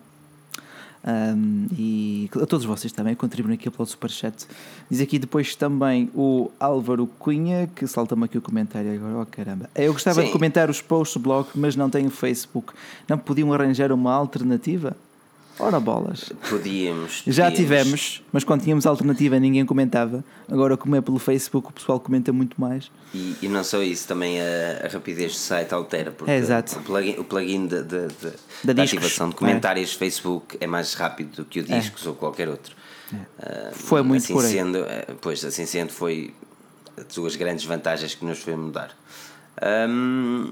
[1.07, 4.47] Um, e a todos vocês também contribuem aqui pelo Superchat.
[4.91, 9.21] Diz aqui depois também o Álvaro Cunha, que salta-me aqui o comentário agora.
[9.21, 9.71] Oh caramba!
[9.75, 10.27] Eu gostava Sim.
[10.27, 12.73] de comentar os posts do blog, mas não tenho Facebook.
[13.09, 14.97] Não podiam arranjar uma alternativa?
[15.59, 16.33] Ora bolas.
[16.51, 17.23] Podíamos, podíamos.
[17.27, 20.25] Já tivemos, mas quando tínhamos alternativa ninguém comentava.
[20.51, 22.91] Agora, como é pelo Facebook, o pessoal comenta muito mais.
[23.15, 26.11] E, e não só isso, também a, a, rapidez do site altera.
[26.11, 26.79] Porque é, exato.
[26.79, 28.33] O plugin, o plugin de, de, de
[28.65, 29.39] da, da ativação de é.
[29.39, 29.99] comentários é.
[29.99, 31.79] Facebook é mais rápido do que o é.
[31.79, 32.09] discos é.
[32.09, 32.77] ou qualquer outro.
[33.13, 34.53] Uh, foi muito assim por aí.
[34.53, 36.35] Sendo, eh, pois, assim sendo, foi
[36.97, 38.91] as duas grandes vantagens que nos foi mudar.
[39.89, 40.51] Um,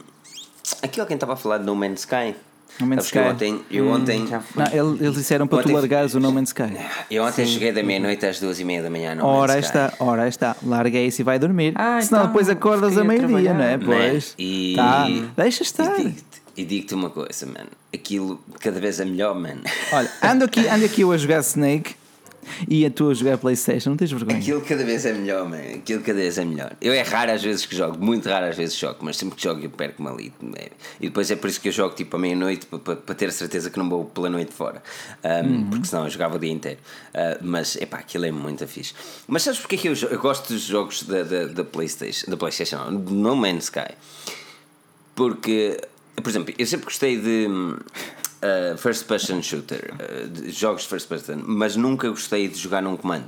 [0.82, 2.35] aqui alguém estava a falar de No Man's Sky.
[2.80, 3.18] No Man's Sky.
[3.18, 3.64] Eu ontem.
[3.70, 6.76] Eu hum, ontem não, eles disseram para ontem, tu largares o No Man's Sky.
[7.10, 7.52] Eu ontem Sim.
[7.52, 9.14] cheguei da meia-noite às duas e meia da manhã.
[9.14, 10.56] No ora está, ora está.
[10.62, 11.72] Larga isso e vai dormir.
[11.76, 13.78] Ah, Senão então, depois acordas a meio-dia, não é?
[13.78, 14.34] Pois.
[14.38, 15.06] E, tá.
[15.36, 15.94] Deixa estar.
[16.56, 17.70] E digo-te uma coisa, mano.
[17.92, 19.62] Aquilo cada vez é melhor, mano.
[19.92, 21.94] Olha, ando aqui, ando aqui eu a jogar Snake
[22.68, 24.38] e a tua jogar Playstation, não tens vergonha?
[24.38, 25.56] Aquilo cada vez é melhor, man.
[25.56, 26.72] Aquilo cada vez é melhor.
[26.80, 29.42] Eu é raro às vezes que jogo, muito raro às vezes jogo, mas sempre que
[29.42, 30.32] jogo eu perco-me ali.
[31.00, 33.78] E depois é por isso que eu jogo tipo à meia-noite para, ter certeza que
[33.78, 34.82] não vou pela noite fora.
[35.22, 35.70] Um, uhum.
[35.70, 36.78] Porque senão eu jogava o dia inteiro.
[37.14, 38.94] Uh, mas epá, aquilo é muito fixe.
[39.26, 42.36] Mas sabes porque é que eu, eu gosto dos jogos da, da, da Playstation, da
[42.36, 43.94] Playstation, não, No Man's Sky?
[45.14, 45.80] Porque,
[46.16, 47.48] por exemplo, eu sempre gostei de
[48.44, 52.96] uh, first person shooter, uh, jogos de first person, mas nunca gostei de jogar num
[52.96, 53.26] comando.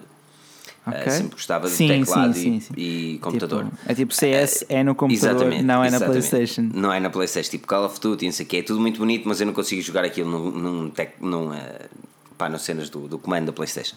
[0.86, 1.06] Uh, okay.
[1.06, 3.64] Uh, sempre gostava de sim, teclado sim, sim, e, e, computador.
[3.64, 6.70] Tipo, é tipo CS, é no computador, não é na PlayStation.
[6.72, 8.98] Não é na PlayStation, tipo Call of Duty, não sei o que, é tudo muito
[8.98, 11.51] bonito, mas eu não consigo jogar aquilo num, num, tec, num
[12.36, 13.97] pá, nas cenas do, do comando da PlayStation.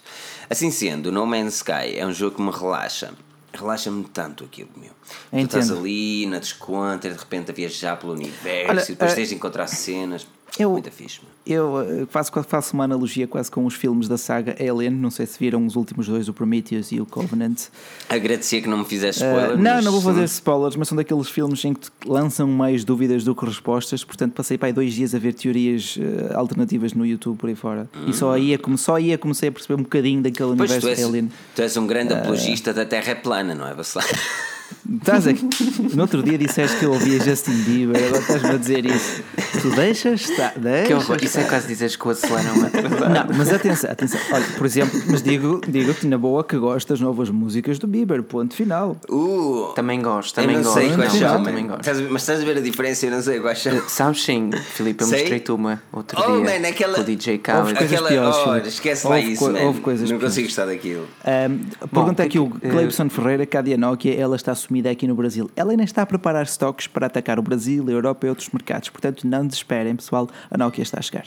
[0.49, 3.13] Assim sendo, No Man's Sky é um jogo que me relaxa
[3.53, 4.91] relaxa-me tanto aquilo, meu.
[5.33, 5.49] Entendo.
[5.49, 9.15] Tu estás ali na descontra, de repente a viajar pelo universo Olha, e depois uh,
[9.15, 10.27] tens de encontrar cenas.
[10.59, 11.21] Eu, Muito fixe.
[11.47, 14.89] Eu eh, faço, faço uma analogia quase com os filmes da saga Alien.
[14.91, 17.67] Não sei se viram os últimos dois, o Prometheus e o Covenant.
[18.09, 19.57] Agradecia que não me fizesse spoilers.
[19.57, 23.23] Uh, não, não vou fazer spoilers, mas são daqueles filmes em que lançam mais dúvidas
[23.23, 24.03] do que respostas.
[24.03, 27.55] Portanto, passei para aí dois dias a ver teorias uh, alternativas no YouTube por aí
[27.55, 27.89] fora.
[27.95, 28.09] Hum.
[28.09, 30.89] E só aí, é só aí comecei a perceber um bocadinho daquele pois universo tu
[30.89, 31.31] és, Alien.
[31.55, 34.05] Tu és um grande apologista uh, da Terra plana, não é, Bacelar?
[34.97, 35.47] Estás aqui.
[35.93, 39.23] No outro dia disseste que eu ouvia Justin Bieber, agora estás-me a dizer isso.
[39.61, 40.53] Tu deixas estar.
[40.57, 44.19] Deixas que Isso é quase dizeres que o acelera uma Não, mas atenção, atenção.
[44.31, 48.23] Olha, por exemplo, mas digo, digo-te na boa que gosto das novas músicas do Bieber,
[48.23, 48.97] ponto final.
[49.09, 50.87] Uh, também gosto, também eu não gosto.
[50.87, 51.83] Sei quais são, também gosto.
[52.09, 53.05] Mas estás a ver a diferença?
[53.05, 53.89] Eu não sei quais são.
[53.89, 56.59] Sabes sim, Filipe, eu mostrei-te uma outro oh, dia.
[56.59, 56.95] Man, aquela...
[56.95, 57.77] Com o DJ Khaled.
[57.77, 59.61] Aquela, piores, oh, esquece lá isso, co man.
[59.61, 61.07] Houve coisas não consigo gostar daquilo.
[61.25, 63.09] Um, pergunta aqui o Cleibson uh...
[63.09, 65.51] Ferreira, que a Nokia, ela está assumida aqui no Brasil.
[65.55, 68.89] Ela ainda está a preparar estoques para atacar o Brasil, a Europa e outros mercados.
[68.89, 71.25] Portanto, não desesperem, pessoal, a Nokia está a chegar.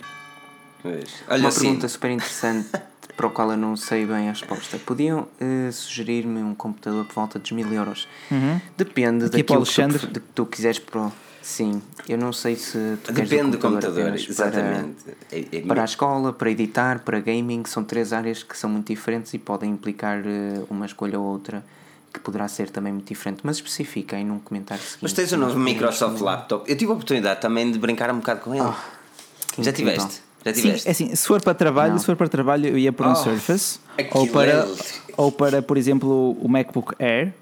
[0.82, 1.22] Pois.
[1.28, 1.60] Olha, Uma assim.
[1.60, 2.70] pergunta super interessante
[3.16, 4.78] para o qual eu não sei bem a resposta.
[4.78, 8.08] Podiam uh, sugerir-me um computador por volta dos mil euros?
[8.30, 8.60] Uhum.
[8.76, 11.10] Depende Aqui daquilo que tu, de que tu quiseres para
[11.42, 15.02] Sim, eu não sei se tu Depende do computador, exatamente.
[15.02, 18.70] Para, é, é para a escola, para editar, para gaming, são três áreas que são
[18.70, 21.64] muito diferentes e podem implicar eh, uma escolha ou outra
[22.12, 25.02] que poderá ser também muito diferente, mas especifica aí num comentário seguinte.
[25.02, 26.70] Mas tens o novo Microsoft Laptop.
[26.70, 28.64] Eu tive a oportunidade também de brincar um bocado com ele.
[28.64, 30.22] Oh, Já tiveste?
[30.44, 30.82] Já tiveste?
[30.82, 33.12] Sim, é assim, se for para trabalho, se for para trabalho, eu ia por um
[33.12, 33.78] oh, Surface
[34.12, 34.68] ou para, é...
[35.16, 37.32] ou para, por exemplo, o MacBook Air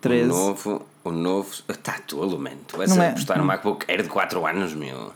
[0.00, 0.24] 13.
[0.24, 1.50] O novo, o novo.
[1.68, 2.50] Está tolo, man.
[2.66, 5.12] Tu vais é, apostar no MacBook Air de 4 anos, meu.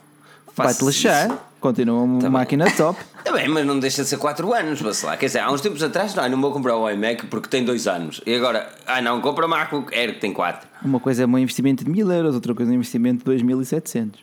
[0.55, 1.52] Vai-te lixar.
[1.63, 2.75] Continua uma tá máquina bem.
[2.75, 3.01] top.
[3.19, 5.17] Está bem, mas não deixa de ser 4 anos, vá lá.
[5.17, 7.87] Quer dizer, há uns tempos atrás, não, não vou comprar o iMac porque tem 2
[7.87, 8.21] anos.
[8.27, 10.69] E agora, ah não, compra o MacBook Air que tem 4.
[10.85, 14.21] Uma coisa é um investimento de 1000 euros, outra coisa é um investimento de 2700.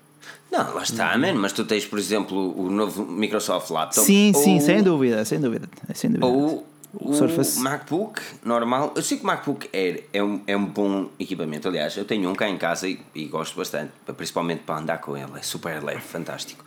[0.52, 4.06] Não, lá está, man, mas tu tens, por exemplo, o novo Microsoft Laptop.
[4.06, 5.70] Sim, ou, sim, sem dúvida, sem dúvida.
[5.94, 6.26] Sem dúvida.
[6.26, 7.60] Ou o, Surface.
[7.60, 11.68] MacBook normal, eu sei que o MacBook Air é um, é um bom equipamento.
[11.68, 15.16] Aliás, eu tenho um cá em casa e, e gosto bastante, principalmente para andar com
[15.16, 15.32] ele.
[15.38, 16.66] É super leve, fantástico.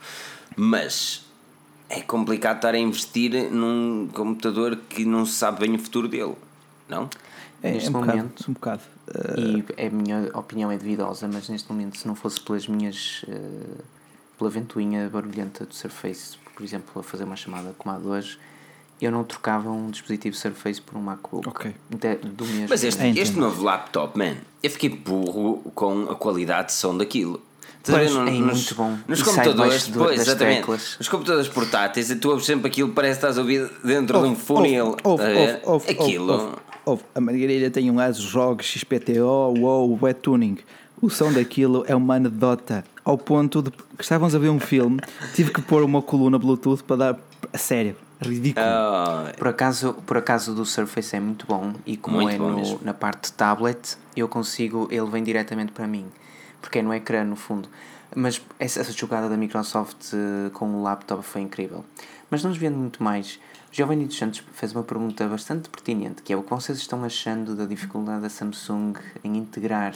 [0.55, 1.25] Mas
[1.89, 6.35] é complicado estar a investir num computador que não se sabe bem o futuro dele,
[6.87, 7.09] não?
[7.61, 8.81] É, neste um momento, bocado, um bocado.
[9.07, 9.73] Uh...
[9.77, 13.23] E a minha opinião é duvidosa, mas neste momento, se não fosse pelas minhas.
[13.27, 13.83] Uh,
[14.37, 18.39] pela ventoinha barulhenta do Surface, por exemplo, a fazer uma chamada como a de hoje
[19.05, 21.47] eu não trocava um dispositivo Surface por um MacBook.
[21.47, 21.75] Ok.
[21.89, 22.67] Do mesmo.
[22.69, 27.41] Mas este, este novo laptop, man, eu fiquei burro com a qualidade de som daquilo.
[27.85, 28.97] Pois, é nos, muito bom.
[29.07, 30.59] Nos e computadores, depois, exatamente.
[30.59, 30.95] Teclas.
[30.97, 34.35] Nos computadores portáteis, tu ouves sempre aquilo, parece que estás a ouvir dentro de um
[34.35, 34.95] funil.
[35.89, 36.57] aquilo.
[37.13, 40.57] a Margarida tem um ASUS ROG XPTO, wow, wet tuning.
[41.01, 42.85] O som daquilo é uma anedota.
[43.03, 45.01] Ao ponto de que estávamos a ver um filme,
[45.35, 47.19] tive que pôr uma coluna Bluetooth para dar.
[47.51, 48.65] A sério, ridículo.
[48.65, 49.37] Oh.
[49.37, 52.93] Por, acaso, por acaso do Surface é muito bom e como muito é no, na
[52.93, 56.05] parte de tablet, eu consigo, ele vem diretamente para mim,
[56.63, 57.67] porque é no ecrã no fundo.
[58.15, 61.83] Mas essa, essa jogada da Microsoft uh, com o laptop foi incrível.
[62.29, 63.37] Mas não nos vendo muito mais.
[63.71, 67.55] Giovanni dos Santos fez uma pergunta bastante pertinente, que é o que vocês estão achando
[67.55, 69.93] da dificuldade da Samsung em integrar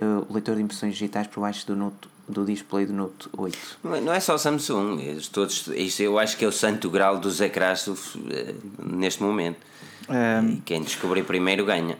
[0.00, 3.58] uh, o leitor de impressões digitais por baixo do Note do display do Note 8.
[3.82, 7.86] Não é só Samsung, todos, isso eu acho que é o santo grau dos ecrãs
[8.30, 9.58] eh, neste momento.
[10.08, 11.98] Um, quem descobrir primeiro ganha.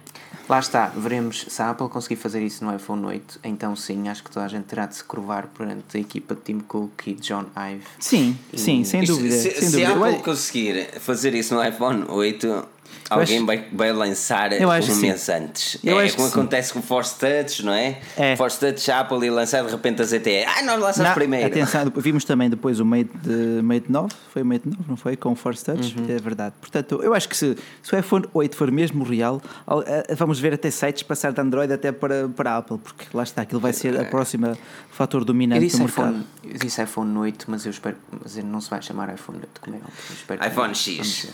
[0.49, 4.25] Lá está, veremos se a Apple conseguir fazer isso no iPhone 8, então sim, acho
[4.25, 7.15] que toda a gente terá de se curvar perante a equipa de Tim Cook e
[7.15, 7.85] John Ive.
[7.99, 8.59] Sim, e...
[8.59, 9.35] sim, sem dúvida.
[9.35, 9.89] Se, sem se dúvida.
[9.89, 12.69] a Apple conseguir fazer isso no iPhone 8,
[13.11, 15.79] Alguém acho, vai, vai lançar um mês antes.
[15.85, 18.01] Eu é como acontece com o Force Touch, não é?
[18.17, 18.37] é.
[18.37, 20.45] Force Touch, Apple e lançar de repente a ZTE.
[20.47, 21.47] Ah, nós lançamos não, primeiro.
[21.47, 25.17] Atenção, vimos também depois o Mate, de, Mate 9, foi o Mate 9, não foi?
[25.17, 26.07] Com o Force Touch, uhum.
[26.09, 26.55] é verdade.
[26.61, 29.43] Portanto, eu acho que se, se o iPhone 8 for mesmo real,
[29.87, 33.43] eh, vamos ver até sites passar de Android até para, para Apple, porque lá está,
[33.43, 34.57] aquilo vai ser a próxima
[34.91, 36.09] fator dominante do mercado.
[36.09, 39.61] IPhone, eu disse iPhone 8, mas eu espero, mas não se vai chamar iPhone 8,
[39.61, 40.49] como é?
[40.49, 41.29] iPhone X.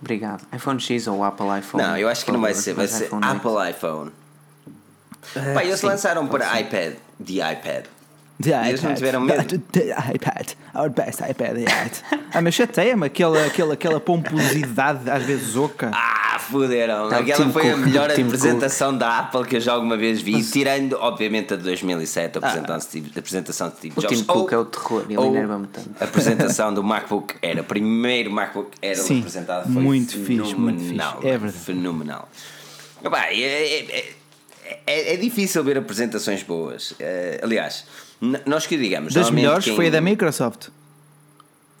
[0.00, 0.46] Obrigado.
[0.54, 1.82] iPhone X ou Apple iPhone?
[1.82, 4.10] Não, eu acho que não vai ser, vai ser iPhone Apple iPhone.
[5.36, 7.86] Uh, Pá, eles sim, lançaram para iPad, de iPad.
[8.40, 8.68] The iPad.
[8.68, 9.58] Eles não tiveram medo.
[9.72, 10.50] The, iPad.
[10.74, 12.02] Our best iPad yet.
[12.32, 15.90] ah, mas chateia-me aquela, aquela, aquela pomposidade, às vezes oca.
[15.92, 17.08] Ah, fuderam.
[17.08, 19.00] Tá, Aquela foi Cook, a melhor apresentação Cook.
[19.00, 20.50] da Apple que eu já alguma vez vi, mas...
[20.50, 22.80] tirando, obviamente, a de 2007, a apresentação, ah.
[22.80, 24.04] Steve, a apresentação de Steve Jobs.
[24.04, 25.90] O Tim Cook é o terror, ele enerva-me tanto.
[26.00, 30.80] A apresentação do MacBook era, o primeiro MacBook era Sim, apresentado foi muito fixe, muito
[30.80, 31.26] fixe.
[31.26, 31.64] É verdade.
[31.64, 32.28] Fenomenal.
[33.04, 34.14] Epá, é, é,
[34.86, 36.92] é, é, difícil ver apresentações boas.
[36.92, 36.96] Uh,
[37.42, 37.84] aliás,
[38.20, 39.14] nós que digamos.
[39.14, 39.76] Das melhores quem...
[39.76, 40.68] foi a da Microsoft.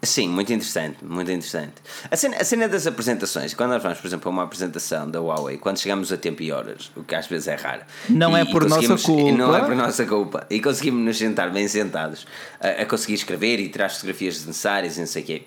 [0.00, 1.74] Sim, muito interessante, muito interessante.
[2.08, 5.20] A cena, a cena das apresentações, quando nós vamos, por exemplo, a uma apresentação da
[5.20, 7.82] Huawei, quando chegamos a tempo e horas, o que às vezes é raro.
[8.08, 9.36] Não é por nossa culpa.
[9.36, 10.46] Não é por nossa culpa.
[10.48, 12.28] E conseguimos nos sentar bem sentados
[12.60, 15.42] a, a conseguir escrever e tirar as fotografias necessárias e não sei o quê.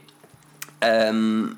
[1.14, 1.56] Um,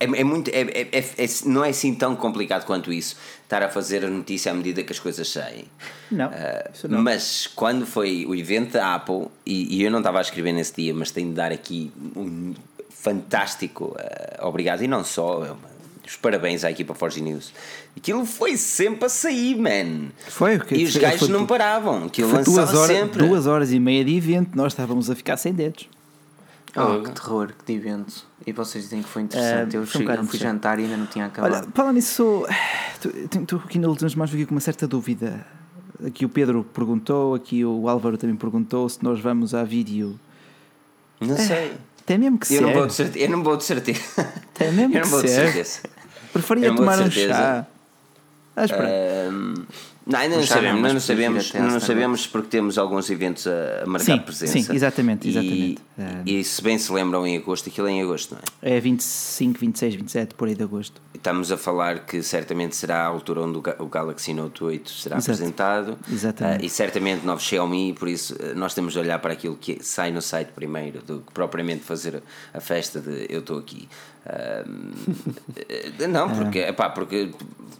[0.00, 3.62] é, é muito, é, é, é, é, não é assim tão complicado quanto isso estar
[3.62, 5.64] a fazer a notícia à medida que as coisas saem.
[6.10, 7.02] Não, uh, não.
[7.02, 10.74] Mas quando foi o evento da Apple, e, e, eu não estava a escrever nesse
[10.74, 12.54] dia, mas tenho de dar aqui um
[12.90, 15.56] fantástico uh, obrigado, e não só,
[16.06, 17.52] os parabéns à equipa Forge News.
[17.96, 20.10] Aquilo foi sempre a sair, man.
[20.28, 22.04] Foi, e os gajos não paravam.
[22.04, 23.26] Aquilo foi duas horas, sempre.
[23.26, 25.88] duas horas e meia de evento, nós estávamos a ficar sem dedos.
[26.76, 28.26] Oh, que terror, que evento.
[28.46, 29.76] E vocês dizem que foi interessante.
[29.76, 31.54] Uh, eu cheguei, um fui jantar e ainda não tinha acabado.
[31.54, 32.46] Olha, falando nisso,
[33.32, 35.44] estou aqui nas últimas mais com uma certa dúvida.
[36.06, 40.18] Aqui o Pedro perguntou, aqui o Álvaro também perguntou se nós vamos a vídeo.
[41.20, 41.72] Não é, sei.
[42.06, 42.60] Tem mesmo que eu ser.
[42.62, 44.32] Não vou de certeza, eu não vou de certeza.
[44.54, 45.26] Tem mesmo eu que não vou ser.
[45.26, 45.80] De certeza.
[46.32, 47.66] Preferia tomar um chá.
[48.56, 49.66] Uh,
[50.08, 54.14] Não, ainda não sabemos, não, não sabemos, não sabemos porque temos alguns eventos a, marcar
[54.14, 54.52] sim, presença.
[54.58, 55.82] Sim, exatamente, exatamente.
[56.24, 58.76] E, e, se bem se lembram em agosto, aquilo é em agosto, não é?
[58.78, 61.02] É 25, 26, 27 por aí de agosto.
[61.12, 65.30] Estamos a falar que certamente será a altura onde o Galaxy Note 8 será Exato.
[65.32, 65.98] apresentado.
[66.10, 66.62] Exatamente.
[66.62, 69.84] Uh, e certamente novos Xiaomi, por isso uh, nós temos de olhar para aquilo que
[69.84, 72.22] sai no site primeiro, do que propriamente fazer
[72.54, 73.86] a festa de eu estou aqui.
[74.24, 76.68] Uh, não, porque, é.
[76.68, 77.30] epá, porque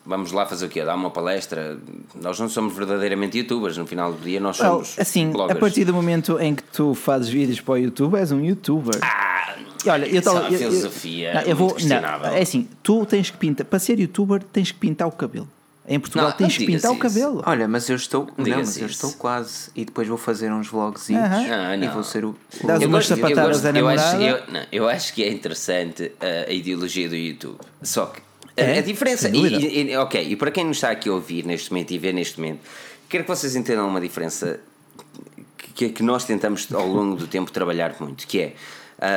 [0.09, 0.83] vamos lá fazer o quê?
[0.85, 1.79] Dar uma palestra.
[2.23, 4.91] Nós não somos verdadeiramente youtubers, no final do dia nós somos.
[4.91, 5.57] Well, assim, bloggers.
[5.57, 8.99] a partir do momento em que tu fazes vídeos para o YouTube, és um youtuber.
[9.03, 9.55] Ah,
[9.87, 11.33] olha, eu tô, é filosofia.
[11.33, 14.73] Eu, eu, eu vou, não, é assim, tu tens que pintar, para ser youtuber, tens
[14.73, 15.49] que pintar o cabelo.
[15.89, 17.43] Em Portugal não, tens que pintar o cabelo.
[17.47, 18.29] Olha, mas eu estou.
[18.37, 19.71] Não, não mas eu estou quase.
[19.75, 21.83] E depois vou fazer uns vlogs uh -huh.
[21.83, 22.37] e vou ser o.
[22.63, 26.53] Dás umas sapatadas a eu acho, eu, não, eu acho que é interessante a, a
[26.53, 27.59] ideologia do YouTube.
[27.83, 28.21] Só que
[28.61, 28.79] é?
[28.79, 29.29] a diferença.
[29.29, 32.13] E, e, ok, e para quem nos está aqui a ouvir neste momento e ver
[32.13, 32.61] neste momento,
[33.09, 34.61] quero que vocês entendam uma diferença
[35.75, 38.55] que, que nós tentamos ao longo do tempo trabalhar muito, que é.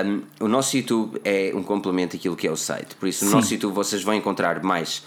[0.05, 2.93] Um, o nosso YouTube é um complemento daquilo que é o site.
[2.95, 3.38] Por isso, no Sim.
[3.38, 5.01] nosso YouTube vocês vão encontrar mais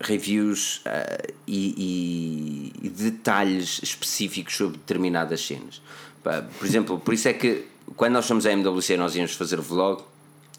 [0.00, 5.82] reviews uh, e, e, detalhes específicos sobre determinadas cenas.
[6.22, 10.02] Por exemplo, por isso é que quando nós fomos à MWC nós íamos fazer vlog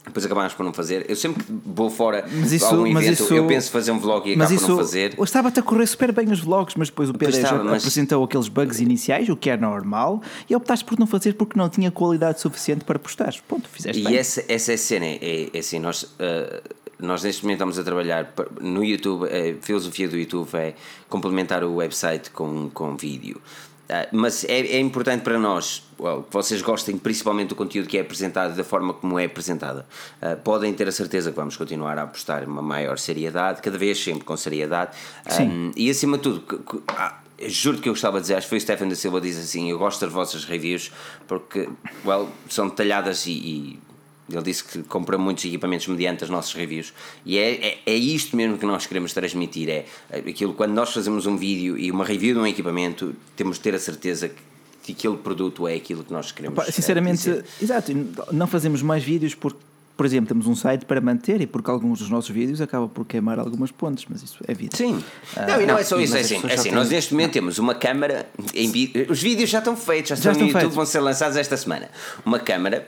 [0.07, 1.05] depois acabámos por não fazer.
[1.09, 4.29] Eu sempre que vou fora mas isso, algum evento, isso, eu penso fazer um vlog
[4.29, 5.15] e acabo isso, por não fazer.
[5.21, 7.83] Estava-te a correr super bem os vlogs, mas depois o Pedro estava, mas...
[7.83, 11.69] apresentou aqueles bugs iniciais, o que é normal, e optaste por não fazer porque não
[11.69, 13.33] tinha qualidade suficiente para postar.
[13.47, 14.15] Ponto, fizeste e bem.
[14.15, 16.03] Essa, essa é a cena, é, é assim, nós.
[16.03, 20.73] Uh, nós neste momento estamos a trabalhar no YouTube, a filosofia do YouTube é
[21.07, 23.39] complementar o website com, com vídeo.
[23.87, 27.97] Uh, mas é, é, importante para nós well, que vocês gostem principalmente do conteúdo que
[27.97, 29.85] é apresentado da forma como é apresentada.
[30.21, 33.97] Uh, podem ter a certeza que vamos continuar a apostar uma maior seriedade, cada vez
[34.03, 34.91] sempre com seriedade.
[35.39, 38.47] Um, e acima de tudo, que, que, ah, juro que eu gostava de dizer, acho
[38.47, 40.91] que foi o Stefan da Silva diz assim: Eu gosto das vossas reviews
[41.27, 41.69] porque
[42.05, 43.79] well, são detalhadas e, e
[44.29, 46.93] ele disse que compra muitos equipamentos mediante as nossas reviews.
[47.25, 51.25] E é, é, é, isto mesmo que nós queremos transmitir: é aquilo quando nós fazemos
[51.25, 54.35] um vídeo e uma review de um equipamento, temos de ter a certeza que,
[54.83, 56.65] que aquele produto é aquilo que nós queremos.
[56.67, 57.91] Sinceramente, exato,
[58.31, 59.59] não fazemos mais vídeos porque
[59.97, 63.03] por exemplo, temos um site para manter e porque alguns dos nossos vídeos acabam por
[63.03, 64.77] queimar algumas pontes, mas isso é vida.
[64.77, 65.03] Sim.
[65.35, 67.33] Ah, não, e não, não, é só isso, é assim, é assim nós neste momento
[67.33, 68.71] temos uma câmara, em,
[69.09, 70.75] os vídeos já estão feitos, já, já estão, no YouTube, feitos.
[70.75, 71.89] vão ser lançados esta semana.
[72.23, 72.85] Uma câmara,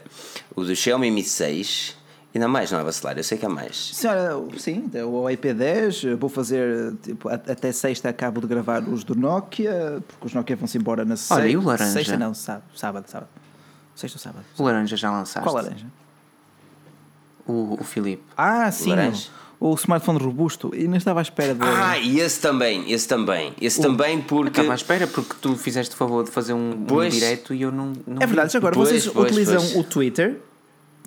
[0.56, 1.98] o do Xiaomi Mi 6,
[2.34, 3.18] Ainda mais, não é vacilar?
[3.18, 3.90] Eu sei que há mais.
[3.96, 10.00] Senhora, sim, o IP10, vou fazer tipo, até sexta acabo de gravar os do Nokia,
[10.08, 11.36] porque os Nokia vão-se embora na sexta.
[11.36, 11.92] Olha, e o laranja?
[11.92, 13.30] Sexta não, sábado, sábado, sábado.
[13.96, 14.46] Sexta ou sábado?
[14.60, 15.42] O laranja já lançaste?
[15.42, 15.88] Qual laranja?
[17.52, 18.24] O, o Filipe.
[18.38, 18.94] Ah, sim.
[19.60, 20.72] O, o smartphone robusto.
[20.74, 21.62] E não estava à espera de.
[21.64, 23.54] Ah, e esse também, esse também.
[23.60, 24.60] Esse o, também porque.
[24.60, 27.62] Estava à espera porque tu fizeste o favor de fazer um, pois, um direto e
[27.62, 27.94] eu não.
[28.08, 30.40] não é verdade, agora pois, vocês pois, utilizam o Twitter.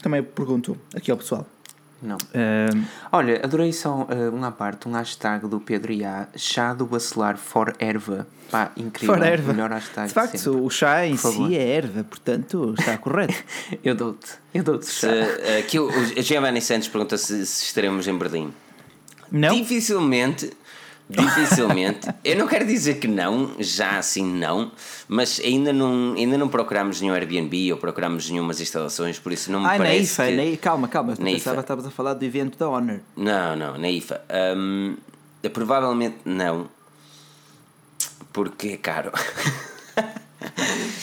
[0.03, 1.47] Também pergunto aqui ao pessoal.
[2.03, 2.17] Não.
[2.17, 7.37] Uh, Olha, adorei só uh, uma parte, um hashtag do Pedro Iá, chá do bacelar
[7.37, 8.27] for erva.
[8.51, 9.15] Pá, incrível.
[9.15, 9.53] For erva.
[9.53, 10.09] Melhor hashtag.
[10.09, 10.61] De facto, sempre.
[10.61, 13.35] o chá em si é erva, portanto está correto.
[13.85, 14.33] eu dou-te.
[14.53, 15.09] Eu dou-te chá.
[15.09, 18.53] Uh, aqui o, o Giovanni Santos pergunta se, se estaremos em Berlim.
[19.31, 19.55] Não?
[19.55, 20.51] Dificilmente
[21.09, 22.09] Dificilmente.
[22.25, 24.73] Eu não quero dizer que não, já assim não,
[25.07, 29.61] mas ainda não, ainda não procuramos nenhum Airbnb ou procuramos nenhumas instalações, por isso não
[29.61, 30.21] me ah, parece.
[30.23, 30.51] Na IFA, que...
[30.51, 33.01] na, calma, calma, na pensava que estavas a falar do evento da Honor.
[33.17, 34.23] Não, não, na IFA.
[34.57, 34.97] Um,
[35.53, 36.69] provavelmente não,
[38.33, 39.13] porque é caro.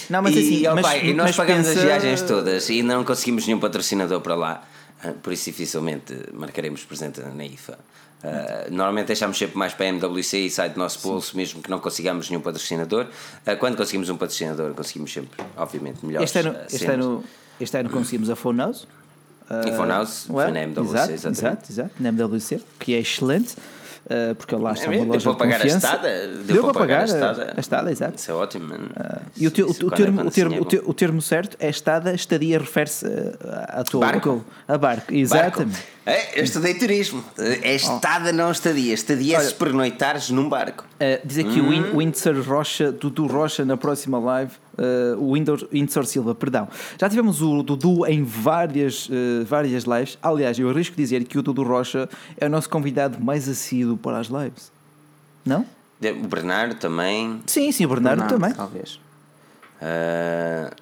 [0.09, 1.79] Não, mas e, assim, mas, pai, nós mas pagamos pensa...
[1.79, 4.63] as viagens todas e não conseguimos nenhum patrocinador para lá,
[5.03, 7.77] ah, por isso dificilmente marcaremos presente na IFA.
[8.21, 11.37] Uh, normalmente deixamos sempre mais para a MWC e sai do nosso bolso, Sim.
[11.37, 13.05] mesmo que não consigamos nenhum patrocinador.
[13.05, 16.29] Uh, quando conseguimos um patrocinador, conseguimos sempre, obviamente, melhores.
[16.29, 17.23] Este ano, este ano,
[17.59, 18.87] este ano conseguimos a Phone House.
[19.49, 21.39] Uh, Phone House well, foi na MWC, exato, exatamente.
[21.39, 23.55] Exato, exato, na MWC, que é excelente.
[24.05, 25.87] Uh, porque lá está é uma loja deu para pagar confiança.
[25.87, 28.15] a estada deu, deu para, pagar, pagar, a estada, a estada exato.
[28.15, 31.57] isso é ótimo uh, e o, teu, o, o, termo, o, termo, o, termo, certo
[31.59, 33.05] é estada estadia refere-se
[33.67, 35.89] a tua barco a barco exatamente barco.
[36.09, 37.23] É, eu estudei turismo.
[37.37, 38.93] É estada, não estadia.
[38.93, 40.83] Estadia é se pernoitares num barco.
[40.95, 41.93] Uh, diz aqui hum.
[41.93, 44.51] o Windsor Rocha, Dudu Rocha na próxima live.
[44.73, 46.67] Uh, o Windsor Silva, perdão.
[46.99, 50.17] Já tivemos o Dudu em várias, uh, várias lives.
[50.19, 54.17] Aliás, eu arrisco dizer que o Dudu Rocha é o nosso convidado mais assíduo para
[54.17, 54.71] as lives.
[55.45, 55.63] Não?
[56.01, 57.39] O Bernardo também.
[57.45, 58.53] Sim, sim, o Bernardo, Bernardo também.
[58.55, 58.99] Talvez.
[59.79, 60.73] Uh,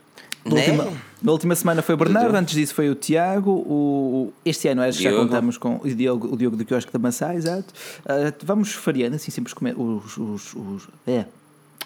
[0.48, 3.52] Na última, na última semana foi o Bernardo, antes disso foi o Tiago.
[3.52, 7.74] O, este ano já contamos com o Diogo, o Diogo do Quiosque da Massá, exato.
[8.02, 11.26] Uh, vamos variando assim sempre os, os, os, é,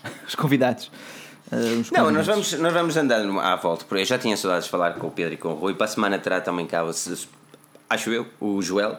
[0.28, 0.92] os convidados.
[1.52, 4.72] Uh, não, nós vamos, nós vamos andando à volta, porque eu já tinha saudades de
[4.72, 5.74] falar com o Pedro e com o Rui.
[5.74, 6.84] Para a semana terá também cá,
[7.90, 8.98] acho eu, o Joel,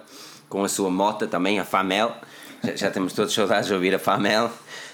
[0.49, 2.15] com a sua mota também, a Famel.
[2.63, 4.51] Já, já temos todos saudades de ouvir a Famel.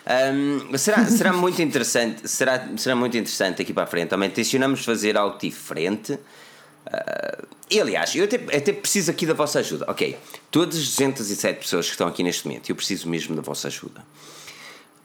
[0.08, 4.08] Um, será, será muito interessante, será, será muito interessante aqui para a frente.
[4.08, 6.12] Também tencionamos fazer algo diferente.
[6.12, 9.84] Uh, e aliás, eu até, até preciso aqui da vossa ajuda.
[9.88, 10.16] Ok,
[10.50, 14.02] todas as 207 pessoas que estão aqui neste momento, eu preciso mesmo da vossa ajuda.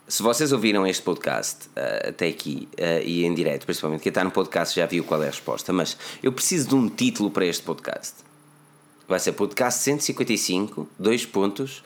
[0.08, 4.24] Se vocês ouviram este podcast uh, até aqui uh, e em direto, principalmente quem está
[4.24, 7.44] no podcast já viu qual é a resposta, mas eu preciso de um título para
[7.44, 8.14] este podcast.
[9.06, 11.82] Vai ser podcast 155, dois pontos,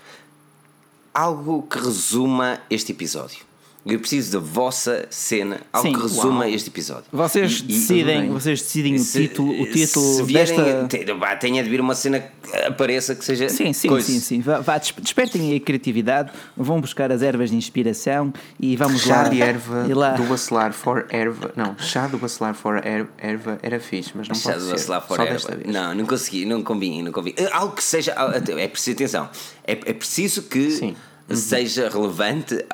[1.19, 3.49] algo que resuma este episódio.
[3.85, 6.49] Eu preciso da vossa cena, algo Sim, que resuma uau.
[6.49, 7.05] este episódio.
[7.11, 11.37] Vocês e, decidem, e, vocês decidem se, o título, o título se vierem, desta...
[11.41, 13.49] tenha de vir uma cena que apareça que seja.
[13.49, 14.07] Sim, sim, coisa.
[14.07, 14.41] sim, sim.
[14.41, 19.25] Vá, despertem a criatividade, vão buscar as ervas de inspiração e vamos chá lá.
[19.25, 20.11] Chá de erva lá.
[20.11, 21.53] do bacelar for erva.
[21.57, 22.81] Não, chá do bacelar for
[23.17, 25.59] erva era fixe, mas não chá pode do bacelar for erva.
[25.67, 27.37] Não, não consegui, não convinha, não convinha.
[27.53, 28.15] Algo que seja.
[28.57, 29.31] É preciso, atenção,
[29.65, 30.71] é, é preciso que.
[30.71, 30.95] Sim
[31.29, 31.37] uhum.
[31.37, 32.65] seja relevante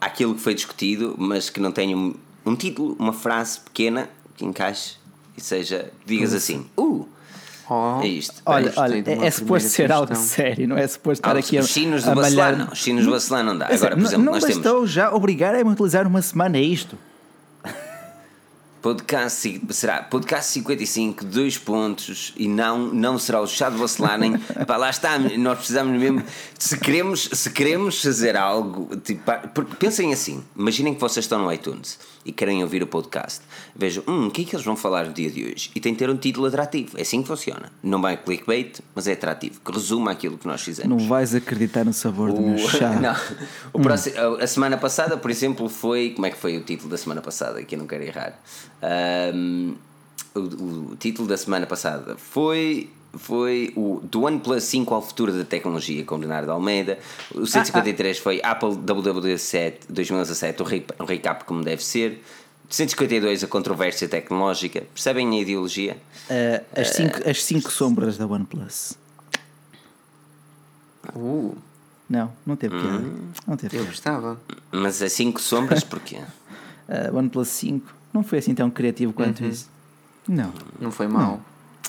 [0.00, 2.14] àquilo que foi discutido, mas que não tenha um,
[2.44, 4.96] um título, uma frase pequena que encaixe
[5.36, 7.06] e seja, digas assim, uh!
[7.70, 8.42] Oh, é isto.
[8.44, 11.68] Olha, olha é, é suposto ser algo sério, não é suposto estar ah, aqui os
[11.68, 12.56] chinos a, a malhar.
[12.56, 13.66] Não, os chinos do Bacelar não dá.
[13.66, 14.90] Agora, por exemplo, não, não nós bastou temos...
[14.90, 16.98] já obrigar a utilizar uma semana isto.
[18.82, 24.38] Podcast, será podcast 55, dois pontos, e não, não será o chá de Vacelaren.
[24.66, 26.24] Pá, lá está, nós precisamos mesmo.
[26.58, 29.22] Se queremos, se queremos fazer algo, tipo,
[29.54, 33.42] porque pensem assim: imaginem que vocês estão no iTunes e querem ouvir o podcast.
[33.74, 35.70] Vejam, hum, o que é que eles vão falar no dia de hoje?
[35.74, 36.98] E tem que ter um título atrativo.
[36.98, 37.70] É assim que funciona.
[37.82, 40.90] Não vai clickbait, mas é atrativo, que resuma aquilo que nós fizemos.
[40.90, 42.34] Não vais acreditar no sabor o...
[42.34, 42.90] do meu chá.
[43.00, 43.14] não.
[43.72, 43.82] O hum.
[43.82, 46.10] próximo, a semana passada, por exemplo, foi.
[46.10, 47.62] Como é que foi o título da semana passada?
[47.62, 48.38] Que eu não quero errar.
[49.34, 49.74] Um,
[50.34, 50.40] o,
[50.92, 56.04] o, título da semana passada foi foi o do OnePlus 5 ao futuro da tecnologia
[56.04, 56.98] com Leonardo Almeida.
[57.34, 58.22] O 153 ah, ah.
[58.22, 60.62] foi Apple WWDC 2017,
[61.00, 62.22] um recap como deve ser.
[62.68, 64.82] 152 a controvérsia tecnológica.
[64.94, 65.98] Percebem a ideologia?
[66.30, 68.94] Uh, as, cinco, uh, as cinco sombras da OnePlus.
[71.14, 71.54] Uh.
[72.08, 72.98] Não, não teve piada.
[72.98, 73.28] Hum.
[73.46, 74.40] Não teve Eu gostava.
[74.70, 76.16] Mas as cinco sombras porquê?
[76.88, 79.48] uh, OnePlus 5 não foi assim tão criativo quanto uhum.
[79.48, 79.68] isso.
[80.28, 80.52] Não.
[80.80, 81.40] Não foi mal.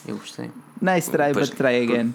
[0.08, 0.52] Eu gostei.
[0.82, 2.14] Nice try, pois, but try again.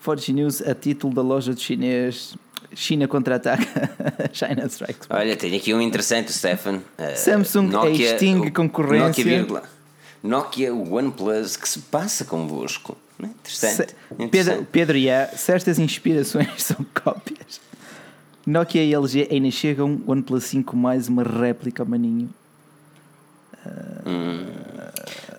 [0.00, 2.36] Forge News, a título da loja de chinês.
[2.74, 3.66] China contra-ataca,
[4.32, 5.06] China Strikes.
[5.08, 6.76] Olha, tenho aqui um interessante, Stefan.
[6.98, 9.42] Uh, Samsung Nokia, extingue concorrência.
[9.42, 9.62] Nokia,
[10.22, 12.96] Nokia OnePlus, que se passa convosco?
[13.18, 13.76] Interessante.
[13.76, 14.66] Se, interessante.
[14.70, 14.98] Pedro, Pedro
[15.36, 17.60] se estas inspirações são cópias,
[18.46, 22.28] Nokia e LG ainda chegam OnePlus 5 mais uma réplica, maninho.
[24.06, 24.46] Hum.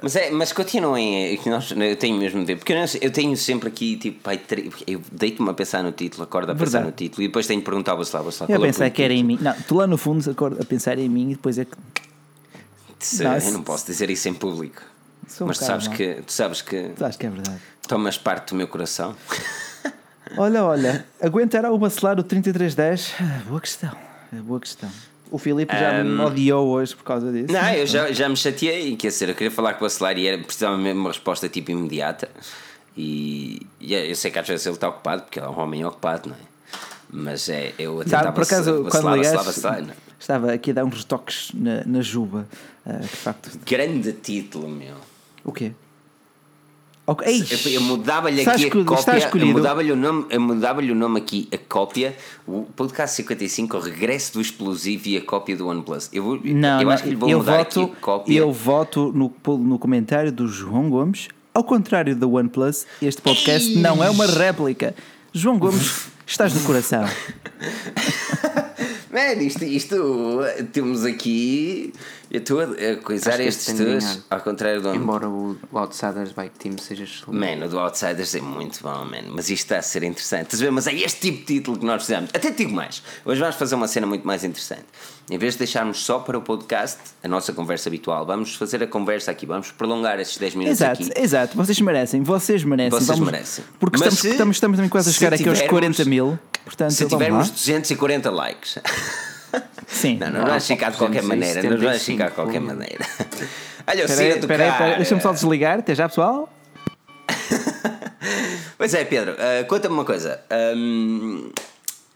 [0.02, 3.68] Mas, é, mas continuem, é nós, eu tenho mesmo ver, porque eu, eu, tenho sempre
[3.68, 4.40] aqui, tipo, pai,
[4.86, 7.66] eu deito-me a pensar no título, acordo a pensar no título e depois tenho que
[7.66, 9.98] perguntar ao Bacelar, Bacelar, Eu é pensar que era em mim, não, tu lá no
[9.98, 11.76] fundo acordo a pensar em mim e depois é que.
[13.24, 14.84] Não, eu não posso dizer isso em público,
[15.42, 16.90] um mas tu sabes, que, tu sabes que.
[16.90, 17.60] Tu sabes que é verdade.
[17.88, 19.16] Tomas parte do meu coração.
[20.36, 23.14] Olha, olha, aguentará o Bacelar o 3310?
[23.20, 23.92] Ah, boa questão,
[24.32, 24.90] boa questão.
[25.30, 27.52] O Filipe já um, me odiou hoje por causa disso.
[27.52, 28.96] Não, eu já, já me chateei.
[28.96, 31.72] Quer dizer, eu queria falar com o Bacelar e era, precisava mesmo uma resposta tipo
[31.72, 32.30] imediata.
[32.96, 36.30] E, e eu sei que às vezes ele está ocupado, porque é um homem ocupado,
[36.30, 36.40] não é?
[37.10, 39.62] Mas é, eu tentava por acaso, quando ligaste,
[40.20, 42.48] estava aqui a dar uns toques na, na Juba.
[42.86, 43.60] Uh, de facto.
[43.66, 44.96] Grande título, meu.
[45.44, 45.72] O quê?
[47.10, 47.42] Okay.
[47.50, 49.30] Eu, eu mudava-lhe aqui a cópia.
[49.34, 52.14] Eu mudava-lhe o, nome, eu mudava o nome aqui, a cópia.
[52.46, 56.10] O podcast 55, o regresso do explosivo e a cópia do OnePlus.
[56.12, 58.38] Eu, vou, não, eu acho que lhe vou mudar voto, aqui a cópia.
[58.38, 61.30] Eu voto no, no comentário do João Gomes.
[61.54, 63.82] Ao contrário do OnePlus, este podcast Ei.
[63.82, 64.94] não é uma réplica.
[65.32, 67.06] João Gomes, estás no coração.
[69.12, 70.40] Man, isto, isto
[70.74, 71.94] temos aqui
[72.30, 74.94] eu estou a coisar estes dois, ao contrário do.
[74.94, 77.40] Embora o, o Outsiders Bike Team seja excelente.
[77.40, 79.24] Man, o do Outsiders é muito bom, man.
[79.30, 80.44] Mas isto está a ser interessante.
[80.44, 80.72] Estás a ver?
[80.72, 82.30] Mas é este tipo de título que nós fizemos.
[82.34, 83.02] Até digo mais.
[83.24, 84.84] Hoje vamos fazer uma cena muito mais interessante.
[85.30, 88.88] Em vez de deixarmos só para o podcast a nossa conversa habitual, vamos fazer a
[88.88, 89.46] conversa aqui.
[89.46, 91.12] Vamos prolongar estes 10 minutos exato, aqui.
[91.20, 92.24] Exato, vocês merecem.
[92.24, 92.92] Vocês merecem.
[92.92, 93.66] Vocês vamos, merecem.
[93.78, 96.40] Porque estamos, se, estamos, estamos também quase a chegar aqui aos 40 mil.
[96.64, 98.80] Portanto, se tivermos 240 likes.
[99.86, 100.18] Sim.
[100.18, 101.62] Não, não, não vais ficar de qualquer maneira.
[101.62, 103.06] Não vais ficar de qualquer maneira.
[103.86, 104.48] Olha, o.
[104.48, 105.80] Peraí, peraí, deixa-me só desligar.
[105.80, 106.50] Até já, pessoal.
[108.78, 110.40] pois é, Pedro, uh, conta-me uma coisa.
[110.76, 111.50] Um,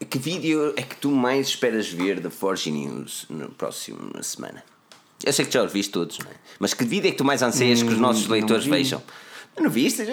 [0.05, 4.63] que vídeo é que tu mais esperas ver da Forge News na próxima semana?
[5.23, 6.33] Eu sei que já os viste todos, não é?
[6.59, 9.01] Mas que vídeo é que tu mais anseias hum, que os hum, nossos leitores vejam?
[9.59, 10.03] Não viste?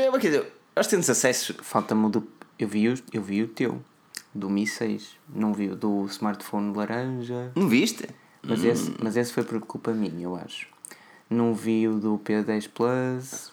[0.77, 1.55] Nós temos acesso.
[1.63, 2.29] Falta-me o do.
[2.59, 3.81] Eu vi, o, eu vi o teu,
[4.35, 5.17] do Mi 6.
[5.35, 7.53] Não vi o do smartphone laranja.
[7.55, 8.09] Não viste?
[8.43, 8.69] Mas, hum.
[8.69, 10.67] esse, mas esse foi por culpa minha, eu acho.
[11.31, 13.53] Não vi o do P10 Plus.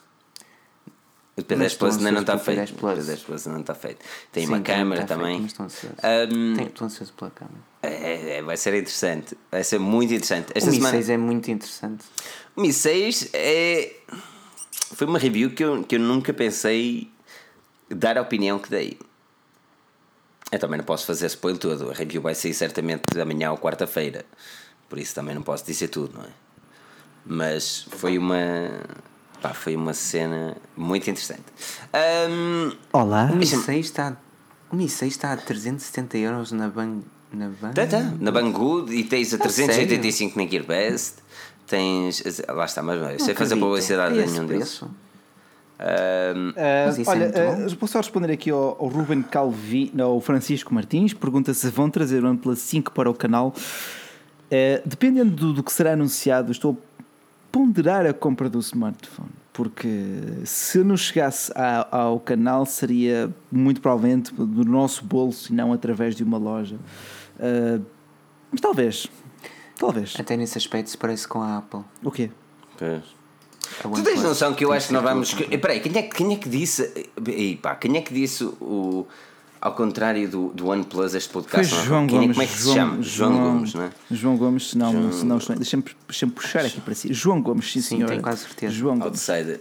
[1.37, 2.73] O P10 Plus ainda não está feito.
[2.73, 4.05] O P10 Plus ainda não está feito.
[4.31, 5.37] Tem Sim, uma câmera tá também.
[5.39, 5.95] Feito, estou ansioso.
[6.33, 7.57] Um, estou ansioso pela câmera.
[7.83, 9.37] É, é, vai ser interessante.
[9.51, 10.53] Vai ser muito interessante.
[10.55, 10.95] Esta o Mi semana...
[10.95, 12.05] 6 é muito interessante.
[12.55, 13.95] O Mi 6 é.
[14.93, 17.11] Foi uma review que eu, que eu nunca pensei
[17.89, 18.97] dar a opinião que dei.
[20.51, 21.91] Eu também não posso fazer spoiler todo.
[21.91, 24.25] A review vai sair certamente amanhã ou quarta-feira.
[24.87, 26.29] Por isso também não posso dizer tudo, não é?
[27.25, 28.69] Mas foi uma
[29.45, 31.43] Pá, foi uma cena muito interessante.
[31.93, 33.29] Um, Olá.
[33.31, 34.17] O Mi 6 está,
[34.71, 37.03] o Mi 6 está a 370 euros na Bang.
[37.31, 37.75] Na Bang...
[37.75, 38.11] Tá, tá.
[38.19, 40.43] Na Banggood e tens a 385 sério?
[40.43, 41.17] na Gearbest.
[41.67, 42.23] Tens.
[42.47, 44.81] Lá está, mas não sei fazer publicidade a nenhum deles.
[44.81, 44.87] Um,
[46.49, 51.13] uh, olha, é uh, vou só responder aqui ao, ao Ruben Calvi, ao Francisco Martins,
[51.13, 53.53] pergunta se vão trazer o OnePlus 5 para o canal.
[54.45, 56.75] Uh, dependendo do, do, que será anunciado, estou
[57.55, 59.87] ponderar a compra do smartphone, porque
[60.43, 66.17] se não chegasse a, ao canal seria muito provavelmente do nosso bolso e não através
[66.17, 66.75] de uma loja.
[67.37, 67.81] Uh,
[68.51, 69.07] mas talvez,
[69.79, 70.17] talvez.
[70.19, 71.79] Até nesse aspecto se parece com a Apple.
[72.03, 72.29] O quê?
[72.77, 73.03] Pois.
[73.93, 75.33] Tu tens noção que eu acho que nós vamos.
[75.33, 77.09] Peraí, quem é, quem é que disse.
[77.25, 79.07] Epa, quem é que disse o
[79.65, 81.73] ao contrário do, do OnePlus, este podcast.
[81.73, 82.37] Foi João Quem, Gomes.
[82.37, 83.01] Como é que se João, chama?
[83.01, 83.89] João, João, Gomes, não é?
[84.11, 85.11] João Gomes, se não, João...
[85.11, 87.11] se não deixa-me deixa puxar aqui para si.
[87.11, 88.07] João Gomes, sim, sim senhor.
[88.09, 88.71] Tenho quase certeza.
[88.71, 89.27] João Gomes.
[89.27, 89.59] Outsider.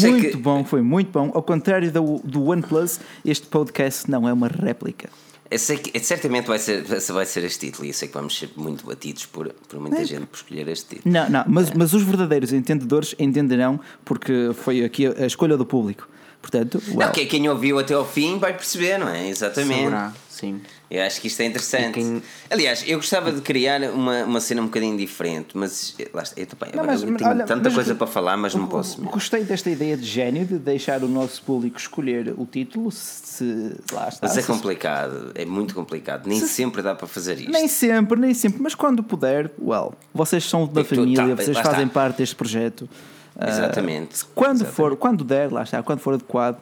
[0.00, 0.36] muito que...
[0.38, 1.30] bom, foi muito bom.
[1.34, 5.10] Ao contrário do, do OnePlus, este podcast não é uma réplica.
[5.50, 8.38] Eu sei que certamente vai ser, vai ser este título e eu sei que vamos
[8.38, 10.04] ser muito batidos por, por muita é.
[10.06, 11.14] gente por escolher este título.
[11.14, 11.74] Não, não, mas, é.
[11.76, 16.08] mas os verdadeiros entendedores entenderão porque foi aqui a escolha do público.
[16.44, 17.06] Portanto, well.
[17.06, 19.28] não, quem ouviu até ao fim vai perceber, não é?
[19.28, 19.84] Exatamente.
[19.84, 20.60] Saberá, sim.
[20.90, 21.94] Eu acho que isto é interessante.
[21.94, 22.22] Quem...
[22.50, 26.46] Aliás, eu gostava de criar uma, uma cena um bocadinho diferente, mas lá está, eu,
[26.60, 28.98] bem, não, mas, eu tenho olha, tanta coisa para falar, mas não posso.
[28.98, 29.10] Mesmo.
[29.10, 32.92] Gostei desta ideia de gênio de deixar o nosso público escolher o título.
[32.92, 36.26] Se, lá está, mas é complicado, é muito complicado.
[36.26, 37.50] Nem se, sempre dá para fazer isto.
[37.50, 41.86] Nem sempre, nem sempre, mas quando puder, well, vocês são da família, tá, vocês fazem
[41.86, 41.94] está.
[41.94, 42.86] parte deste projeto.
[43.40, 44.22] Exatamente.
[44.22, 44.76] Uh, quando Exatamente.
[44.76, 46.58] for, quando der, lá está, quando for adequado,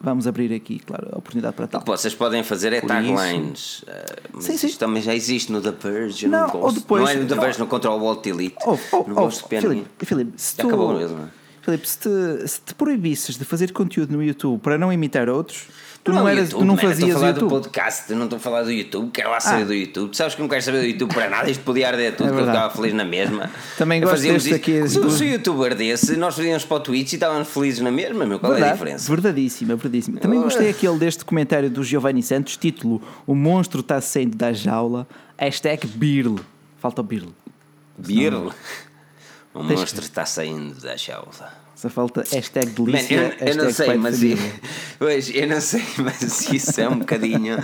[0.00, 1.82] vamos abrir aqui, claro, a oportunidade para tal.
[1.84, 3.82] Vocês podem fazer é taglines.
[3.82, 4.66] Uh, sim, sim.
[4.66, 6.26] isto também já existe no The Purge.
[6.26, 8.56] não, não, ou depois, não é no The Purge, no Control Alt Elite.
[8.66, 11.30] Oh, oh, não oh, gosto de Filipe, Filipe, se tu, acabou mesmo.
[11.62, 15.68] Filipe, se te, se te proibisses de fazer conteúdo no YouTube para não imitar outros
[16.02, 17.48] Tu não, não, eras, YouTube, tu não fazias estou a falar YouTube.
[17.48, 19.66] do podcast, não estou a falar do YouTube, quero lá saber ah.
[19.66, 20.16] do YouTube.
[20.16, 22.42] Sabes que não quero saber do YouTube para nada, isto podia arder tudo, é porque
[22.42, 23.50] eu ficava feliz na mesma.
[23.76, 24.88] Também gosto deste aqui.
[24.88, 28.38] Se o youtuber desse, nós fazíamos para o Twitch e estávamos felizes na mesma, meu,
[28.38, 29.10] qual Verdade, é a diferença?
[29.10, 30.20] Verdadíssima, verdadíssima.
[30.20, 35.06] Também gostei aquele deste comentário do Giovanni Santos, título O monstro está saindo da jaula,
[35.36, 36.36] hashtag Birl.
[36.78, 37.28] Falta o Birl.
[37.98, 38.48] Birl?
[39.52, 41.59] O monstro está saindo da jaula.
[41.80, 43.16] Só falta hashtag delícia.
[43.16, 44.20] Man, eu, eu não sei, mas
[44.98, 47.56] pois, eu não sei, mas isso é um bocadinho.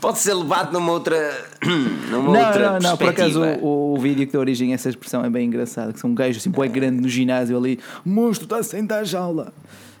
[0.00, 1.16] Pode ser levado numa outra.
[2.08, 2.96] numa não, outra não, não.
[2.96, 5.92] Por acaso o, o, vídeo que deu origem a essa expressão é bem engraçado.
[5.92, 9.52] Que são um gajo assim, é grande no ginásio ali, monstro está sem dar jaula.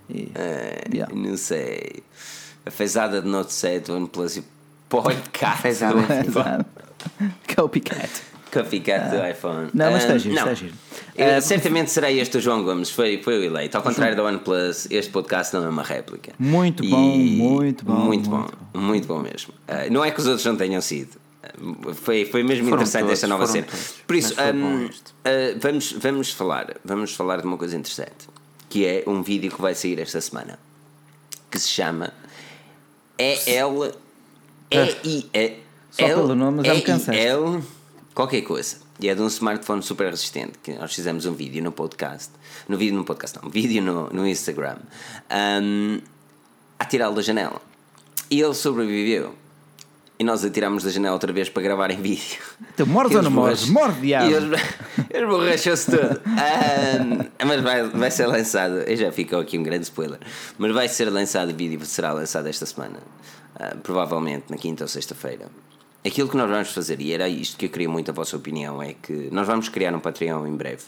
[0.08, 1.12] E, é, yeah.
[1.12, 2.04] Não sei.
[2.64, 4.44] A fezada de Note 7, OnePlus e
[4.88, 5.62] podcast.
[5.62, 6.64] Fezada.
[7.56, 8.33] Copycat.
[8.54, 9.70] Copycat do iPhone.
[9.74, 10.72] Não, mas está giro, está giro.
[10.72, 13.76] Uh, certamente será este o João Gomes, foi, foi o eleito.
[13.76, 16.32] Ao contrário da OnePlus, este podcast não é uma réplica.
[16.38, 17.36] Muito bom, e...
[17.36, 17.92] muito bom.
[17.94, 19.52] Muito bom, muito bom, muito bom mesmo.
[19.68, 21.16] Uh, não é que os outros não tenham sido.
[21.60, 23.66] Uh, foi, foi mesmo foram interessante todos, esta nova cena.
[23.66, 23.94] Todos.
[24.06, 24.88] Por isso, um,
[25.60, 28.28] vamos, vamos, falar, vamos falar de uma coisa interessante,
[28.68, 30.58] que é um vídeo que vai sair esta semana,
[31.50, 32.12] que se chama
[33.18, 33.92] EL.
[34.70, 35.64] E-I-E.
[35.90, 37.20] Só pelo nome já me cansaste.
[38.14, 38.76] Qualquer coisa.
[39.00, 42.30] E é de um smartphone super resistente que nós fizemos um vídeo no podcast,
[42.68, 44.78] no vídeo no podcast não, um vídeo no, no Instagram,
[45.62, 46.00] um,
[46.78, 47.60] a tirá-lo da janela.
[48.30, 49.34] E ele sobreviveu.
[50.16, 52.38] E nós atirámos da janela outra vez para gravar em vídeo.
[52.72, 53.68] Então, morde ou não morde?
[53.68, 54.30] Morde, diabo!
[54.30, 54.34] E
[55.12, 56.20] ele borrachou-se todo.
[56.24, 60.20] Um, mas vai, vai ser lançado, eu já ficou aqui um grande spoiler,
[60.56, 63.00] mas vai ser lançado o vídeo, será lançado esta semana,
[63.56, 65.50] uh, provavelmente na quinta ou sexta-feira.
[66.04, 68.82] Aquilo que nós vamos fazer, e era isto que eu queria muito a vossa opinião,
[68.82, 70.82] é que nós vamos criar um Patreon em breve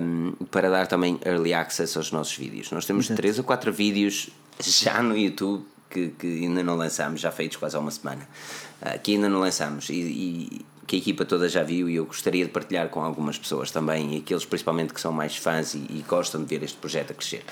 [0.00, 2.70] um, para dar também early access aos nossos vídeos.
[2.70, 3.20] Nós temos Exato.
[3.20, 7.76] 3 ou 4 vídeos já no YouTube que, que ainda não lançamos, já feitos quase
[7.76, 8.28] há uma semana,
[8.82, 9.88] uh, que ainda não lançamos.
[9.90, 13.38] E, e, que a equipa toda já viu e eu gostaria de partilhar com algumas
[13.38, 16.76] pessoas também, e aqueles principalmente que são mais fãs e, e gostam de ver este
[16.76, 17.44] projeto a crescer.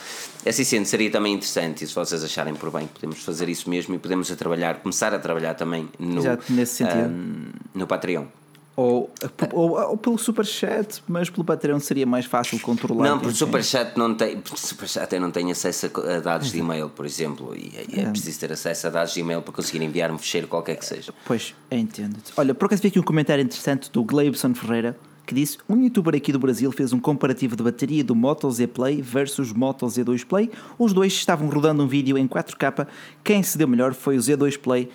[0.46, 3.94] Assim sendo, seria também interessante, e se vocês acharem por bem, podemos fazer isso mesmo
[3.94, 7.08] e podemos a trabalhar, começar a trabalhar também no, Exato, nesse sentido.
[7.08, 8.26] Um, no Patreon.
[8.76, 9.08] Ou,
[9.52, 13.08] ou, ou, pelo Superchat, mas pelo Patreon seria mais fácil controlar.
[13.08, 17.06] Não, porque Superchat não tem, Superchat eu não tenho acesso a dados de e-mail, por
[17.06, 20.18] exemplo, e é, é preciso ter acesso a dados de e-mail para conseguir enviar um
[20.18, 21.14] fecheiro qualquer que seja.
[21.24, 22.16] Pois, entendo.
[22.36, 26.14] Olha, por acaso vi aqui um comentário interessante do Gleibson Ferreira que disse: Um youtuber
[26.14, 30.24] aqui do Brasil fez um comparativo de bateria do Moto Z Play versus Moto Z2
[30.26, 30.50] Play.
[30.78, 32.86] Os dois estavam rodando um vídeo em 4K.
[33.22, 34.90] Quem se deu melhor foi o Z2 Play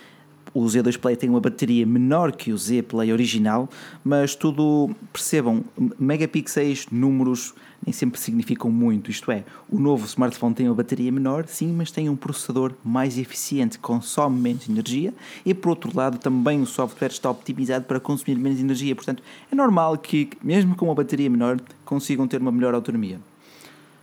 [0.52, 3.68] o Z2 Play tem uma bateria menor que o Z Play original,
[4.04, 5.64] mas tudo, percebam,
[5.98, 7.54] megapixels, números
[7.84, 9.10] nem sempre significam muito.
[9.10, 13.16] Isto é, o novo smartphone tem uma bateria menor, sim, mas tem um processador mais
[13.16, 15.14] eficiente, consome menos energia
[15.44, 18.94] e, por outro lado, também o software está optimizado para consumir menos energia.
[18.94, 23.20] Portanto, é normal que, mesmo com uma bateria menor, consigam ter uma melhor autonomia.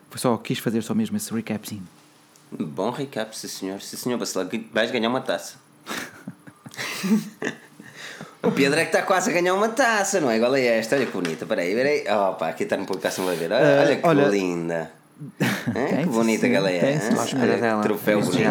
[0.10, 1.84] Foi só, quis fazer só mesmo esse recapzinho.
[2.52, 3.82] Bom recap, sim senhor.
[3.82, 4.20] Sim senhor,
[4.72, 5.58] vais ganhar uma taça.
[8.44, 10.38] o Pedro é que está quase a ganhar uma taça, não é?
[10.38, 10.96] Igual a esta.
[10.96, 11.46] Olha que bonita.
[11.46, 12.04] Peraí, peraí.
[12.08, 13.52] Opa, aqui está no podcast, não vai ver.
[13.52, 14.28] Olha, uh, olha que olha...
[14.28, 14.92] linda.
[15.74, 16.04] É?
[16.04, 16.88] Que bonita galera.
[16.88, 17.00] É?
[17.82, 18.48] Troféu bonito.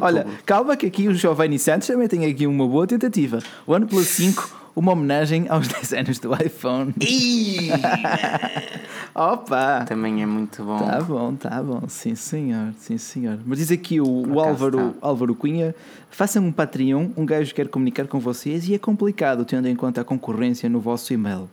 [0.00, 3.38] Olha, calma que aqui o Giovanni Santos também tem aqui uma boa tentativa.
[3.66, 6.94] O OnePlus 5 uma homenagem aos 10 anos do iPhone.
[9.14, 9.84] Opa!
[9.86, 10.78] Também é muito bom.
[10.78, 11.82] Tá bom, tá bom.
[11.88, 12.72] Sim, senhor.
[12.78, 13.38] Sim, senhor.
[13.44, 15.74] Mas diz aqui o, o Álvaro, Álvaro Cunha:
[16.10, 20.00] façam um Patreon, um gajo quer comunicar com vocês e é complicado tendo em conta
[20.00, 21.48] a concorrência no vosso e-mail.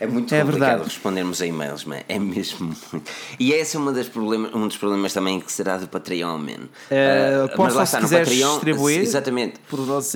[0.00, 0.84] É muito é complicado verdade.
[0.84, 2.00] respondermos a e-mails, man.
[2.08, 3.10] é mesmo muito.
[3.38, 6.52] E esse é uma das problemas, um dos problemas também que será do Patreon, man.
[6.52, 8.52] Uh, uh, mas lá está, no Patreon.
[8.54, 9.54] Distribuir exatamente.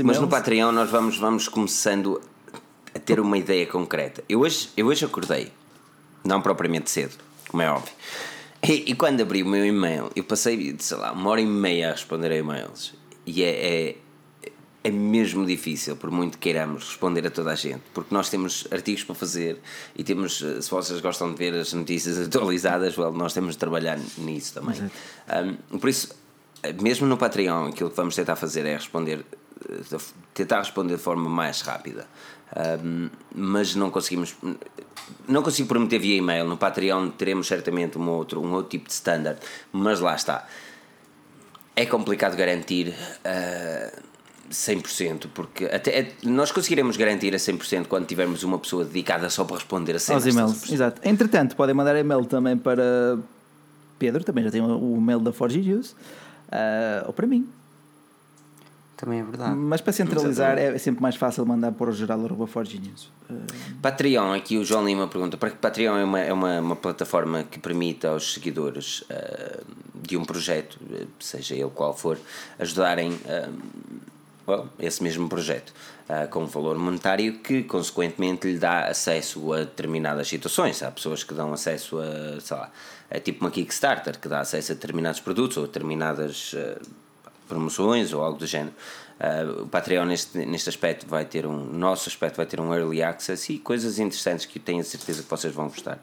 [0.05, 2.21] Mas no Patreon nós vamos, vamos começando
[2.95, 4.25] a ter uma ideia concreta.
[4.29, 5.53] Eu hoje, eu hoje acordei,
[6.25, 7.15] não propriamente cedo,
[7.49, 7.93] como é óbvio.
[8.63, 11.91] E, e quando abri o meu e-mail, eu passei, sei lá, uma hora e meia
[11.91, 12.95] a responder a e-mails.
[13.25, 13.97] E é, é
[14.87, 19.03] é mesmo difícil, por muito queiramos responder a toda a gente, porque nós temos artigos
[19.03, 19.59] para fazer
[19.97, 23.59] e temos, eh, se vocês gostam de ver as notícias atualizadas, well, nós temos de
[23.59, 24.89] trabalhar nisso também.
[25.73, 26.15] Um, por isso,
[26.63, 29.27] eh, mesmo no Patreon, aquilo que vamos tentar fazer é responder,
[29.69, 29.99] eh,
[30.33, 32.07] tentar responder de forma mais rápida.
[32.85, 34.37] Um, mas não conseguimos
[35.27, 38.93] não consigo prometer via e-mail no Patreon teremos certamente um outro, um outro tipo de
[38.93, 39.41] standard
[39.73, 40.47] mas lá está
[41.75, 44.03] é complicado garantir uh,
[44.51, 49.57] 100%, porque até nós conseguiremos garantir a 100% quando tivermos uma pessoa dedicada só para
[49.57, 50.25] responder a cenas.
[50.25, 51.01] Aos e-mails, exato.
[51.05, 53.19] Entretanto, podem mandar e-mail também para
[53.99, 57.49] Pedro, também já tem o e-mail da Forge News, uh, ou para mim.
[58.97, 59.55] Também é verdade.
[59.55, 63.13] Mas para centralizar é sempre mais fácil mandar para o geral arroba Forge News.
[63.29, 63.45] Uh...
[63.83, 67.45] Patreon, aqui o João Lima pergunta: para que Patreon é uma, é uma, uma plataforma
[67.45, 69.65] que permite aos seguidores uh,
[69.95, 70.79] de um projeto,
[71.21, 72.19] seja ele qual for,
[72.59, 73.19] ajudarem
[74.47, 75.73] well, esse mesmo projeto
[76.09, 80.83] uh, com um valor monetário que, consequentemente, lhe dá acesso a determinadas situações.
[80.83, 82.71] Há pessoas que dão acesso a, sei lá,
[83.11, 86.81] é tipo uma Kickstarter que dá acesso a determinados produtos ou a determinadas uh,
[87.49, 88.75] promoções ou algo do género.
[89.19, 93.03] Uh, o Patreon neste, neste aspecto vai ter um nosso aspecto vai ter um early
[93.03, 95.99] access e coisas interessantes que tenho a certeza que vocês vão gostar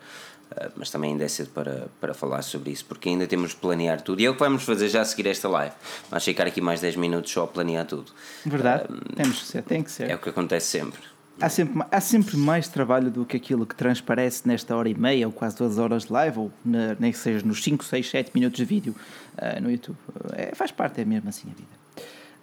[0.76, 4.02] mas também ainda é cedo para, para falar sobre isso porque ainda temos de planear
[4.02, 5.74] tudo e é o que vamos fazer já a seguir esta live
[6.10, 8.12] vamos ficar aqui mais 10 minutos só a planear tudo
[8.46, 11.84] verdade uh, temos que ser, tem que ser é o que acontece sempre Há sempre,
[11.90, 15.58] há sempre mais trabalho do que aquilo que transparece nesta hora e meia ou quase
[15.58, 18.66] duas horas de live, ou na, nem que seja nos 5, 6, 7 minutos de
[18.66, 18.96] vídeo
[19.38, 19.98] uh, no YouTube.
[20.34, 21.84] É, faz parte, é mesmo assim a vida.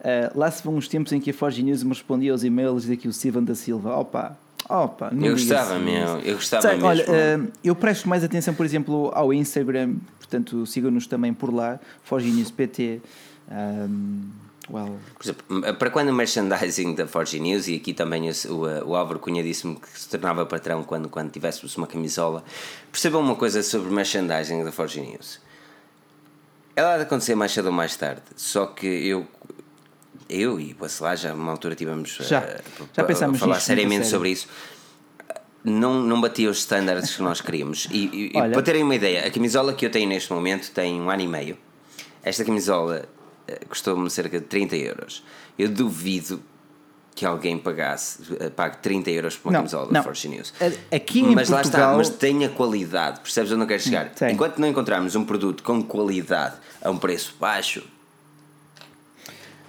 [0.01, 2.87] Uh, lá se vão uns tempos em que a Forge News me respondia aos e-mails
[2.87, 3.97] daqui o Steven da Silva.
[3.97, 4.37] Opa,
[4.69, 6.87] opa, não Eu gostava, meu, eu gostava Sei, mesmo.
[6.87, 11.79] Olha, uh, eu presto mais atenção, por exemplo, ao Instagram, portanto, sigam-nos também por lá,
[12.03, 13.01] Forge News PT.
[13.51, 14.31] Um,
[14.71, 14.99] well.
[15.15, 19.19] Por exemplo, para quando o merchandising da Forge News, e aqui também o, o Álvaro
[19.19, 22.45] Cunha disse-me que se tornava patrão quando, quando tivéssemos uma camisola,
[22.91, 25.41] percebam uma coisa sobre o merchandising da Forge News.
[26.77, 29.27] Ela há de acontecer mais cedo ou mais tarde, só que eu
[30.31, 33.67] eu e o Bacelar já uma altura tivemos já, uh, já pensamos a falar nisso,
[33.67, 34.49] seriamente sobre isso.
[35.63, 37.87] Não, não batia os estándares que nós queríamos.
[37.91, 40.99] E, e Olha, para terem uma ideia, a camisola que eu tenho neste momento tem
[41.01, 41.59] um ano e meio.
[42.23, 43.05] Esta camisola
[43.47, 45.23] uh, custou-me cerca de 30 euros.
[45.59, 46.43] Eu duvido
[47.15, 50.55] que alguém pagasse, eh, pague 30 euros por uma Não, camisola da Forge News.
[50.91, 54.09] Aqui em mas lá está, Portugal- mas tenha qualidade, percebes onde eu quero chegar?
[54.11, 54.33] tem.
[54.33, 57.83] Enquanto não encontrarmos um produto com qualidade a um preço baixo,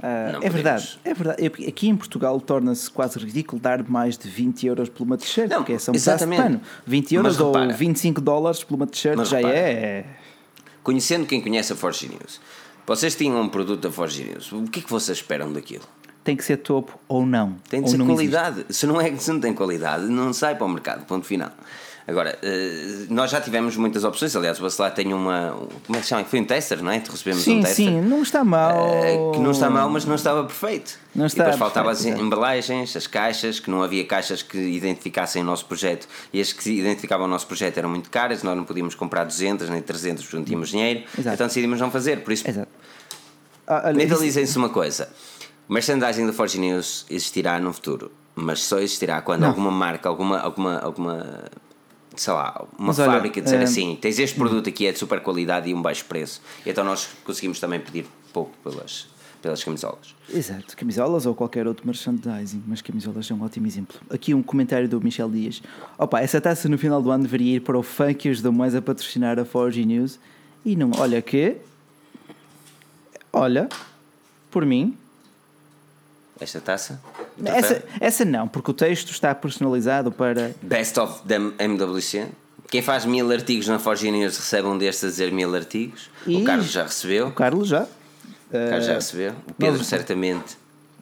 [0.04, 1.44] Ah, é verdade, é verdade.
[1.46, 5.52] É- Aqui em Portugal torna-se quase ridículo dar mais de 20 euros por uma t-shirt,
[5.54, 6.62] porque são um pedaço de pano.
[6.86, 7.74] 20 euros ou repara.
[7.74, 9.56] 25 dólares por uma t-shirt já repara.
[9.58, 10.06] é.
[10.84, 12.42] conhecendo quem conhece a Forge News,
[12.88, 15.84] vocês tinham um produto da Forge News, o que é que vocês esperam daquilo?
[16.24, 17.56] Tem que ser topo ou não.
[17.70, 18.66] Tem de ou ser qualidade.
[18.70, 21.52] Se não, é, se não tem qualidade, não sai para o mercado, ponto final.
[22.08, 24.36] Agora, eh, nós já tivemos muitas opções.
[24.36, 25.52] Aliás, o Bacelar tem uma.
[25.86, 26.24] Como é que se chama?
[26.26, 26.98] Foi um tester, não é?
[26.98, 27.86] Recebemos Sim, um tester.
[27.86, 28.88] sim, não está mal.
[29.04, 30.98] Eh, que não está mal, mas não estava perfeito.
[31.14, 35.42] Não e está depois faltavam as embalagens, as caixas, que não havia caixas que identificassem
[35.42, 38.64] o nosso projeto e as que identificavam o nosso projeto eram muito caras, nós não
[38.64, 41.36] podíamos comprar 200 nem 300 porque não tínhamos dinheiro, Exato.
[41.36, 42.24] então decidimos não fazer.
[42.24, 42.70] Por isso, Exato.
[43.68, 45.10] Ah, mentalizem-se uma coisa:
[45.70, 49.50] o merchandising da Forge News existirá no futuro, mas só existirá quando Não.
[49.50, 51.44] alguma marca, alguma, alguma, alguma
[52.22, 55.00] sei lá, uma Mas olha, fábrica disser eh, assim: tens este produto aqui, é de
[55.00, 59.08] super qualidade e um baixo preço, e então nós conseguimos também pedir pouco pelas,
[59.42, 60.14] pelas camisolas.
[60.30, 64.00] Exato, camisolas ou qualquer outro merchandising, mas camisolas é um ótimo exemplo.
[64.08, 65.64] Aqui um comentário do Michel Dias.
[65.98, 68.76] Opa, essa taça no final do ano deveria ir para o fã que ajudou mais
[68.76, 70.20] a patrocinar a Forge News.
[70.64, 71.58] E não, olha que.
[73.34, 73.68] Olha,
[74.52, 74.96] por mim.
[76.40, 77.02] Esta taça?
[77.46, 80.52] Essa, essa não, porque o texto está personalizado para.
[80.62, 82.28] Best of the MWC.
[82.70, 86.10] Quem faz mil artigos na Forge News recebe um destes a dizer mil artigos.
[86.26, 87.28] O E- Carlos já recebeu.
[87.28, 87.84] O Carlos já.
[87.84, 89.32] O Carlos já Eh, recebeu.
[89.50, 90.58] O Pedro nós- certamente.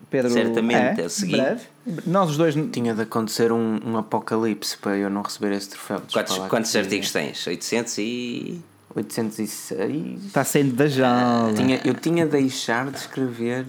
[0.10, 1.38] Pedro, certamente, é o seguinte.
[1.39, 1.61] breve.
[2.07, 2.56] Nós os dois.
[2.72, 6.01] Tinha de acontecer um, um apocalipse para eu não receber esse troféu.
[6.11, 7.45] Quantos, quantos artigos tens?
[7.45, 8.60] 800 e.
[8.95, 10.26] 806.
[10.26, 11.53] Está saindo da jaula.
[11.53, 13.65] Tinha, eu tinha de deixar de escrever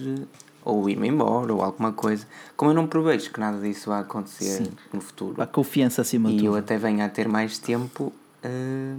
[0.63, 2.25] ou ir-me embora ou alguma coisa.
[2.55, 6.35] Como eu não prevejo que nada disso vai acontecer no futuro A confiança acima de
[6.35, 6.57] e eu tudo.
[6.59, 8.13] até venho a ter mais tempo.
[8.45, 8.97] hum,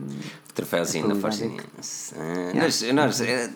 [0.55, 1.09] Troféuzinho
[2.55, 3.51] nós, nós, eh,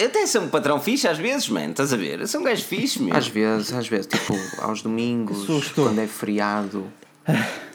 [0.00, 1.70] eu até sou um patrão fixe às vezes, mano.
[1.70, 2.20] Estás a ver?
[2.20, 3.16] Eu sou um gajo fixe, meu.
[3.16, 5.86] às vezes, às vezes, tipo aos domingos, Assustou.
[5.86, 6.86] quando é feriado.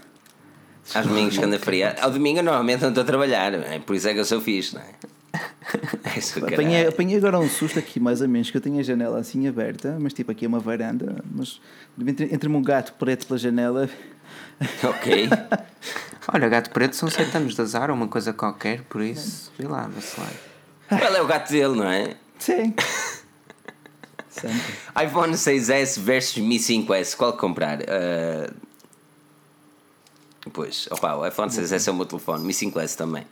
[0.96, 2.02] Aos domingos, quando é feriado.
[2.02, 3.54] Ao domingo, eu normalmente não estou a trabalhar.
[3.54, 3.80] é?
[3.80, 4.86] Por isso é que eu sou fixe, não é?
[6.04, 6.90] É isso, Apanhei, caralho.
[6.90, 9.98] apanhei agora um susto aqui, mais ou menos, que eu tenho a janela assim aberta,
[10.00, 11.62] mas tipo aqui é uma varanda, mas
[12.08, 13.88] entre- entre-me um gato preto pela janela.
[14.84, 15.30] Ok.
[16.34, 19.68] Olha, gato preto são 7 anos de azar ou uma coisa qualquer, por isso, sei
[19.68, 20.32] lá, vacilar.
[20.88, 22.16] Qual é o gato dele, não é?
[22.40, 22.74] Sim.
[25.06, 27.80] IPhone 6S versus Mi 5S, qual comprar?
[27.88, 28.52] Ah,
[30.52, 33.26] Pois, opa, o iPhone 6S é o meu telefone, Mi 5S também.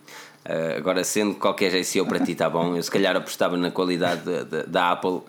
[0.44, 3.70] Ah, agora, sendo que qualquer GCO para ti está bom, eu se calhar apostava na
[3.70, 5.22] qualidade da, da, da Apple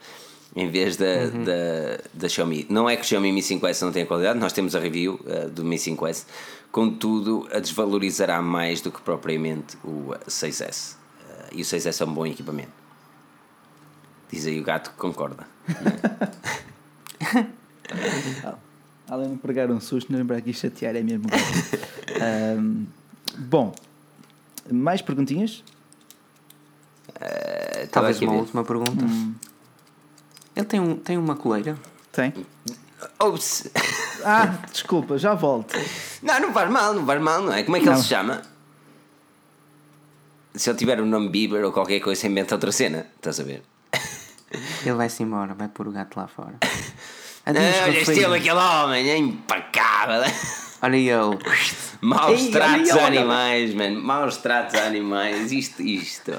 [0.56, 2.66] em vez da, da, da Xiaomi.
[2.70, 5.48] Não é que o Xiaomi Mi 5S não tenha qualidade, nós temos a review ah,
[5.48, 6.26] do Mi 5S,
[6.72, 10.96] contudo, a desvalorizará mais do que propriamente o 6S.
[11.30, 12.80] Ah, e o 6S é um bom equipamento.
[14.32, 15.48] Diz aí o gato que concorda.
[19.10, 21.26] Além de me pregar um susto, não lembrar que isto chatear é mesmo.
[22.22, 22.86] Ahm,
[23.38, 23.74] bom,
[24.72, 25.64] mais perguntinhas?
[27.16, 28.42] Estava Talvez aqui a uma ver.
[28.42, 29.06] última pergunta.
[30.56, 31.78] Ele tem, um, tem uma coleira.
[32.12, 32.34] Tem?
[33.20, 33.70] Ops!
[34.22, 35.74] Ah, desculpa, já volto.
[36.22, 37.64] Não, não faz mal, não faz mal, não é?
[37.64, 37.94] Como é que Não.
[37.94, 38.42] ele se chama?
[40.54, 43.08] Se ele tiver o nome Bieber ou qualquer coisa, inventa outra cena.
[43.16, 43.64] Estás a ver?
[44.84, 46.56] Ele vai-se embora, vai pôr o gato lá fora.
[47.54, 50.32] Não, Adeus, olha ele, aquele homem, é impecável.
[50.82, 51.40] Olha eu.
[52.02, 54.02] Maus Ei, tratos a animais, mano.
[54.02, 55.52] Maus tratos a animais.
[55.52, 56.34] Isto, isto.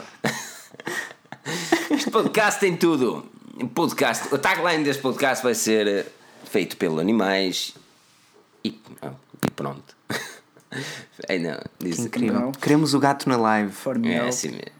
[1.90, 3.26] Este podcast tem tudo.
[3.74, 6.06] Podcast, o tagline deste podcast vai ser eh,
[6.44, 7.74] feito pelo animais
[8.64, 9.12] e, ah,
[9.46, 9.96] e pronto.
[11.28, 12.40] É, não, diz Que incrível.
[12.40, 12.52] Não.
[12.52, 13.72] Queremos o gato na live.
[13.72, 14.79] For me É assim mesmo.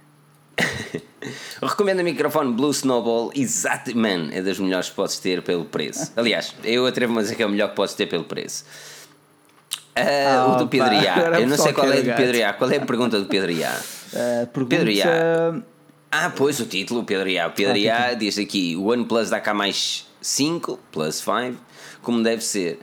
[1.62, 6.12] Recomendo o microfone Blue Snowball, exato, man, é das melhores que podes ter pelo preço.
[6.16, 8.65] Aliás, eu atrevo-me a dizer que é o melhor que podes ter pelo preço.
[9.95, 11.41] Ah, o do Pedro Iá.
[11.41, 12.15] Eu não sei qual é do.
[12.15, 12.53] Pedro Iá.
[12.53, 13.78] Qual é a pergunta do Pedro Iá?
[14.12, 14.74] Ah, pergunta...
[14.74, 15.62] Pedro Iá.
[16.11, 17.47] Ah, pois o título, o Pedro Iá.
[17.47, 21.57] O Pedro Ah, Iá diz aqui: o OnePlus dá cá mais 5, plus 5,
[22.03, 22.81] como deve ser.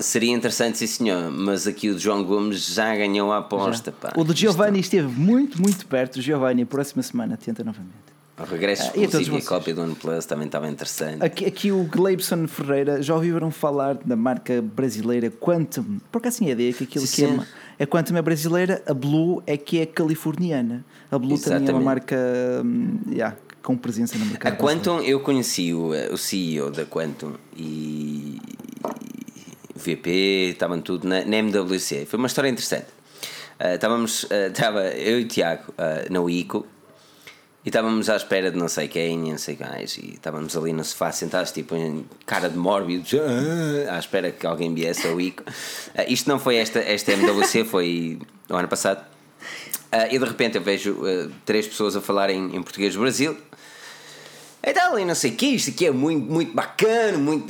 [0.00, 3.92] Seria interessante, sim senhor, mas aqui o João Gomes já ganhou a aposta.
[3.92, 4.12] Pá.
[4.16, 6.16] O do Giovanni esteve muito, muito perto.
[6.16, 8.08] O Giovanni, próxima semana, tenta novamente.
[8.40, 11.24] O regresso Ah, exclusivo e a cópia do OnePlus também estava interessante.
[11.24, 15.98] Aqui, aqui o Gleibson Ferreira, já ouviram falar da marca brasileira Quantum?
[16.10, 17.34] Por acaso tinha ideia que aquilo que é, Sim.
[17.34, 17.46] uma-
[17.80, 20.84] a Quantum é brasileira, a Blue é que é californiana.
[21.10, 21.84] A Blue também é uma Exatamente.
[21.84, 22.16] marca
[22.64, 24.52] hum, yeah, com presença no mercado.
[24.52, 28.40] A Quantum, eu conheci o, o CEO da Quantum e
[29.78, 32.06] o VP, estavam tudo na, na MWC.
[32.06, 32.86] Foi uma história interessante.
[33.60, 36.66] Uh, estávamos, uh, estava eu e o Tiago uh, na ICO
[37.64, 40.84] e estávamos à espera de não sei quem, não sei quais, e estávamos ali no
[40.84, 43.12] sofá sentados, tipo em cara de mórbidos,
[43.90, 45.42] à espera que alguém viesse ao ICO.
[46.06, 49.04] isto não foi esta, esta MWC, foi o ano passado.
[50.08, 50.96] e de repente eu vejo
[51.44, 53.36] três pessoas a falarem em português do Brasil
[54.62, 57.46] então, e não sei o que, isto aqui é muito, muito bacana, muito.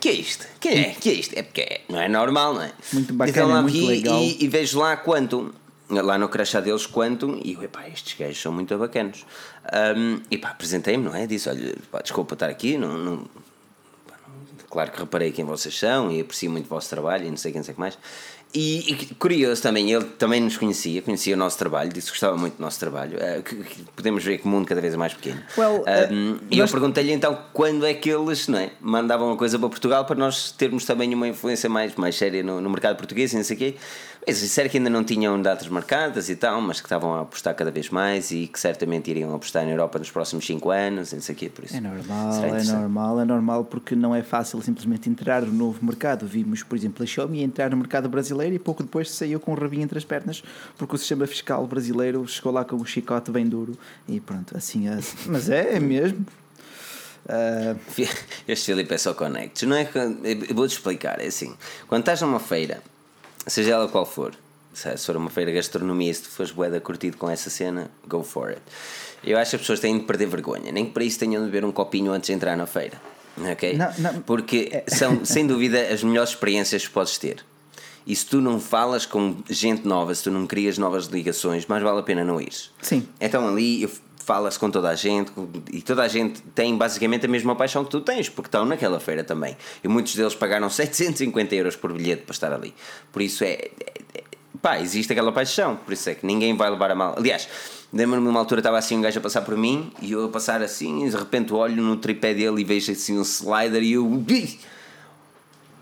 [0.00, 0.46] que é isto?
[0.60, 0.84] Que é?
[0.90, 1.38] Que é isto?
[1.38, 2.72] É porque é, não é normal, não é?
[2.92, 4.20] Muito bacana, muito legal.
[4.20, 5.50] E, e, vejo lá Quantum,
[5.88, 9.24] lá no crachá deles Quantum, e eu, epá, estes gajos são muito bacanos.
[9.96, 11.26] Um, e pá, apresentei-me, não é?
[11.26, 13.24] Disse: olha, pá, desculpa estar aqui, não, não,
[14.68, 17.52] claro que reparei quem vocês são e aprecio muito o vosso trabalho e não sei
[17.52, 17.96] quem sei que mais.
[18.58, 22.38] E, e, curioso também, ele também nos conhecia, conhecia o nosso trabalho, disse que gostava
[22.38, 23.18] muito do nosso trabalho.
[23.18, 25.42] Uh, que, que podemos ver que o mundo cada vez é mais pequeno.
[25.58, 29.58] Well, uh, e eu perguntei-lhe então quando é que eles não é, mandavam uma coisa
[29.58, 33.34] para Portugal para nós termos também uma influência mais, mais séria no, no mercado português
[33.34, 33.74] e não sei o quê.
[34.26, 37.54] Eles disseram que ainda não tinham datas marcadas e tal, mas que estavam a apostar
[37.54, 41.20] cada vez mais e que certamente iriam apostar na Europa nos próximos 5 anos, não
[41.20, 41.76] sei o quê, por isso.
[41.76, 46.26] É normal, é normal, é normal porque não é fácil simplesmente entrar no novo mercado.
[46.26, 49.54] Vimos, por exemplo, a Xiaomi entrar no mercado brasileiro e pouco depois saiu com o
[49.54, 50.42] rabinho entre as pernas
[50.76, 53.78] porque o sistema fiscal brasileiro chegou lá com o chicote bem duro
[54.08, 54.98] e pronto, assim é.
[55.26, 56.26] Mas é, é mesmo.
[57.26, 57.78] Uh...
[58.48, 59.64] Este Filipe é só connect.
[59.66, 59.88] Não é,
[60.48, 61.54] eu vou-te explicar, é assim,
[61.86, 62.82] quando estás numa feira
[63.46, 64.34] seja ela qual for.
[64.72, 68.22] Se for uma feira de gastronomia, se tu fores boeda curtido com essa cena, go
[68.22, 68.60] for it.
[69.24, 71.50] Eu acho que as pessoas têm de perder vergonha, nem que para isso tenham de
[71.50, 73.00] beber um copinho antes de entrar na feira.
[73.38, 73.76] Ok?
[73.76, 74.20] Não, não.
[74.22, 74.84] Porque é.
[74.88, 77.44] são, sem dúvida, as melhores experiências que podes ter.
[78.06, 81.82] E se tu não falas com gente nova, se tu não crias novas ligações, mais
[81.82, 82.52] vale a pena não ir.
[82.80, 83.08] Sim.
[83.20, 83.90] Então ali eu
[84.26, 85.30] falas com toda a gente
[85.72, 88.98] e toda a gente tem basicamente a mesma paixão que tu tens, porque estão naquela
[88.98, 89.56] feira também.
[89.84, 92.74] E muitos deles pagaram 750 euros por bilhete para estar ali.
[93.12, 93.70] Por isso é, é,
[94.14, 94.24] é
[94.60, 97.14] pá, existe aquela paixão, por isso é que ninguém vai levar a mal.
[97.16, 97.48] Aliás,
[97.92, 100.60] lembro-me uma altura estava assim um gajo a passar por mim e eu a passar
[100.60, 104.04] assim, e de repente olho no tripé dele e vejo assim um slider e eu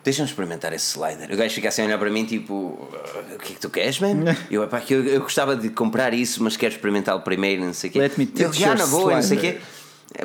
[0.05, 1.33] deixa-me experimentar esse slider.
[1.33, 3.99] O gajo fica assim a olhar para mim, tipo, o que é que tu queres,
[3.99, 4.37] man?
[4.51, 7.89] eu, epá, que eu, eu gostava de comprar isso, mas quero experimentá-lo primeiro, não sei
[7.89, 7.99] o quê.
[7.99, 9.59] Let me eu já na boa, não sei o quê.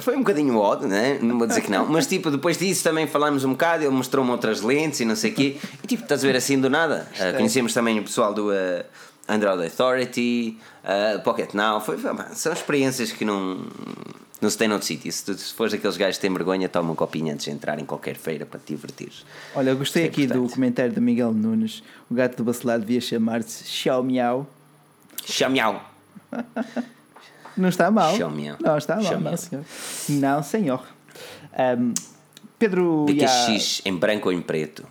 [0.02, 1.18] Foi um bocadinho odd, né?
[1.20, 4.30] não vou dizer que não, mas tipo, depois disso também falámos um bocado, ele mostrou-me
[4.30, 7.08] outras lentes e não sei o quê, e tipo, estás a ver assim do nada.
[7.16, 8.84] Uh, conhecemos também o pessoal do uh,
[9.28, 13.66] Android Authority, uh, Pocket Now, foi, foi, são experiências que não
[14.42, 15.12] não se tem noutro sítio.
[15.12, 17.80] Se, tu, se fores aqueles gajos que têm vergonha, toma um copinho antes de entrar
[17.80, 19.12] em qualquer feira para te divertir.
[19.56, 20.48] Olha, eu gostei é aqui importante.
[20.48, 21.84] do comentário de Miguel Nunes.
[22.10, 24.48] O gato do bacelar devia chamar-se Xiao Miau.
[25.26, 25.84] Xiao Miau.
[27.58, 28.16] não está mal.
[28.16, 28.58] Xiao Miau.
[28.60, 29.66] Não está mal, Xiao não, senhor.
[30.10, 30.88] Não, senhor.
[31.78, 31.94] Um,
[32.58, 33.06] Pedro.
[33.06, 34.86] BQX em branco ou em preto?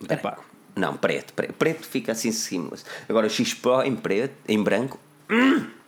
[0.00, 0.14] Branco.
[0.14, 0.38] Epá.
[0.74, 1.52] Não, preto, preto.
[1.54, 2.84] Preto fica assim seamless.
[3.08, 4.98] Agora o X Pro em preto, em branco.
[5.30, 5.66] Hum,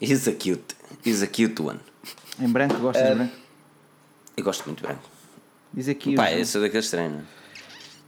[0.00, 0.74] is a cute.
[1.04, 1.80] Is a cute one.
[2.40, 3.34] Em branco, gostas uh, de branco?
[4.36, 5.08] Eu gosto muito de branco.
[5.72, 6.14] Diz aqui.
[6.14, 7.22] Pá, eu sou daqueles treinos.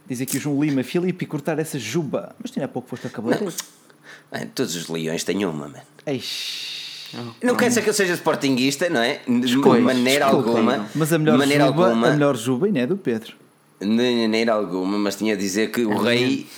[0.07, 2.35] Diz aqui o João Lima, Filipe, cortar essa juba.
[2.39, 3.11] Mas tinha há pouco foste a.
[3.21, 4.47] Não.
[4.47, 5.75] Todos os leões têm uma, mano.
[7.41, 9.21] Não quer dizer que eu seja sportinguista, não é?
[9.27, 10.89] De maneira alguma.
[10.95, 13.35] Mas a melhor, maneira juba, alguma, a melhor juba ainda é do Pedro.
[13.79, 16.47] De maneira alguma, mas tinha a dizer que o rei.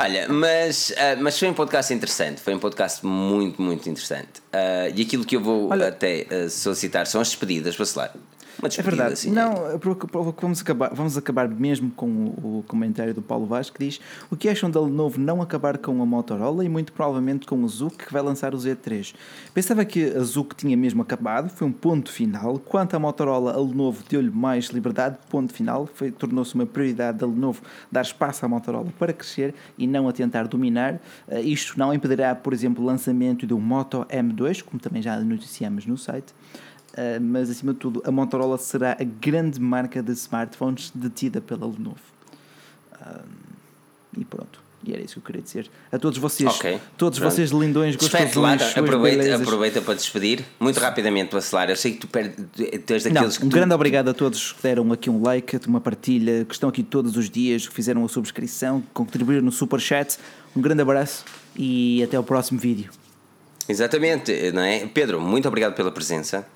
[0.00, 4.38] Olha, mas, uh, mas foi um podcast interessante, foi um podcast muito, muito interessante.
[4.54, 8.14] Uh, e aquilo que eu vou Olha, até uh, solicitar são as despedidas, Bacelar.
[8.60, 9.12] Uma é verdade.
[9.12, 9.78] Assim, não, é.
[10.40, 14.36] vamos acabar, vamos acabar mesmo com o, o comentário do Paulo Vaz que diz o
[14.36, 18.06] que acham da Lenovo não acabar com a Motorola e muito provavelmente com o Zuc
[18.06, 19.14] que vai lançar o Z3.
[19.54, 22.58] Pensava que a Zuc tinha mesmo acabado, foi um ponto final.
[22.58, 25.88] Quanto à Motorola, a Lenovo deu-lhe mais liberdade, ponto final.
[26.18, 27.62] Tornou-se uma prioridade da Lenovo
[27.92, 30.94] dar espaço à Motorola para crescer e não a tentar dominar.
[31.28, 35.86] Uh, isto não impedirá, por exemplo, o lançamento do Moto M2, como também já noticiamos
[35.86, 36.34] no site.
[36.98, 41.64] Uh, mas acima de tudo, a Motorola será a grande marca de smartphones detida pela
[41.64, 42.00] Lenovo.
[42.92, 43.22] Uh,
[44.18, 44.60] e pronto.
[44.84, 45.70] E era isso que eu queria dizer.
[45.92, 46.80] A todos vocês, okay.
[46.96, 47.32] todos Pronto.
[47.32, 51.72] vocês lindões, gostosões, aproveita, aproveita para despedir, muito rapidamente para.
[51.72, 52.46] Eu sei que tu perdes
[53.04, 53.54] daqueles Não, que Um tu...
[53.54, 57.16] grande obrigado a todos que deram aqui um like, uma partilha, que estão aqui todos
[57.16, 60.16] os dias, que fizeram a subscrição, que contribuíram no super chat.
[60.56, 61.24] Um grande abraço
[61.56, 62.90] e até ao próximo vídeo.
[63.68, 64.86] Exatamente, não é?
[64.86, 66.46] Pedro, muito obrigado pela presença.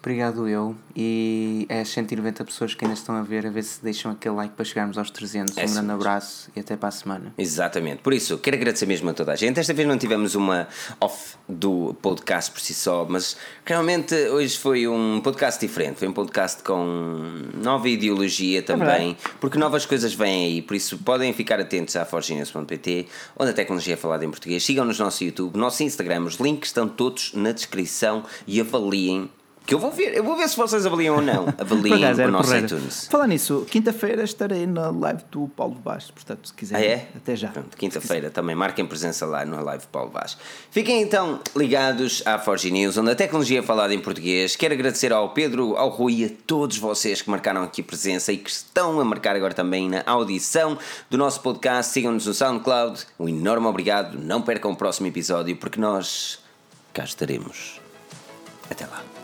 [0.00, 0.76] Obrigado eu.
[0.94, 4.34] E é as 190 pessoas que ainda estão a ver, a ver se deixam aquele
[4.34, 5.56] like para chegarmos aos 300.
[5.56, 7.34] É um grande abraço e até para a semana.
[7.36, 8.02] Exatamente.
[8.02, 9.58] Por isso, quero agradecer mesmo a toda a gente.
[9.58, 10.68] Esta vez não tivemos uma
[11.00, 15.98] off do podcast por si só, mas realmente hoje foi um podcast diferente.
[15.98, 20.62] Foi um podcast com nova ideologia também, é porque novas coisas vêm aí.
[20.62, 24.64] Por isso, podem ficar atentos à forginews.pt, onde a tecnologia é falada em português.
[24.64, 26.22] Sigam-nos no nosso YouTube, nosso Instagram.
[26.22, 29.28] Os links estão todos na descrição e avaliem
[29.68, 31.46] que eu vou ver, eu vou ver se vocês avaliam ou não.
[31.58, 33.06] Avaliem o nosso iTunes.
[33.06, 37.08] Falar nisso, quinta-feira estarei na live do Paulo Vaz, portanto, se quiserem, ah, é?
[37.14, 37.52] até já.
[37.76, 40.38] Quinta-feira também, marquem presença lá no live Paulo Vaz.
[40.70, 44.56] Fiquem então ligados à Forge News, onde a tecnologia é falada em português.
[44.56, 48.38] Quero agradecer ao Pedro, ao Rui e a todos vocês que marcaram aqui presença e
[48.38, 50.78] que estão a marcar agora também na audição
[51.10, 51.92] do nosso podcast.
[51.92, 53.04] Sigam-nos no SoundCloud.
[53.20, 54.18] Um enorme obrigado.
[54.18, 56.38] Não percam o próximo episódio, porque nós
[56.94, 57.78] cá estaremos.
[58.70, 59.17] Até lá.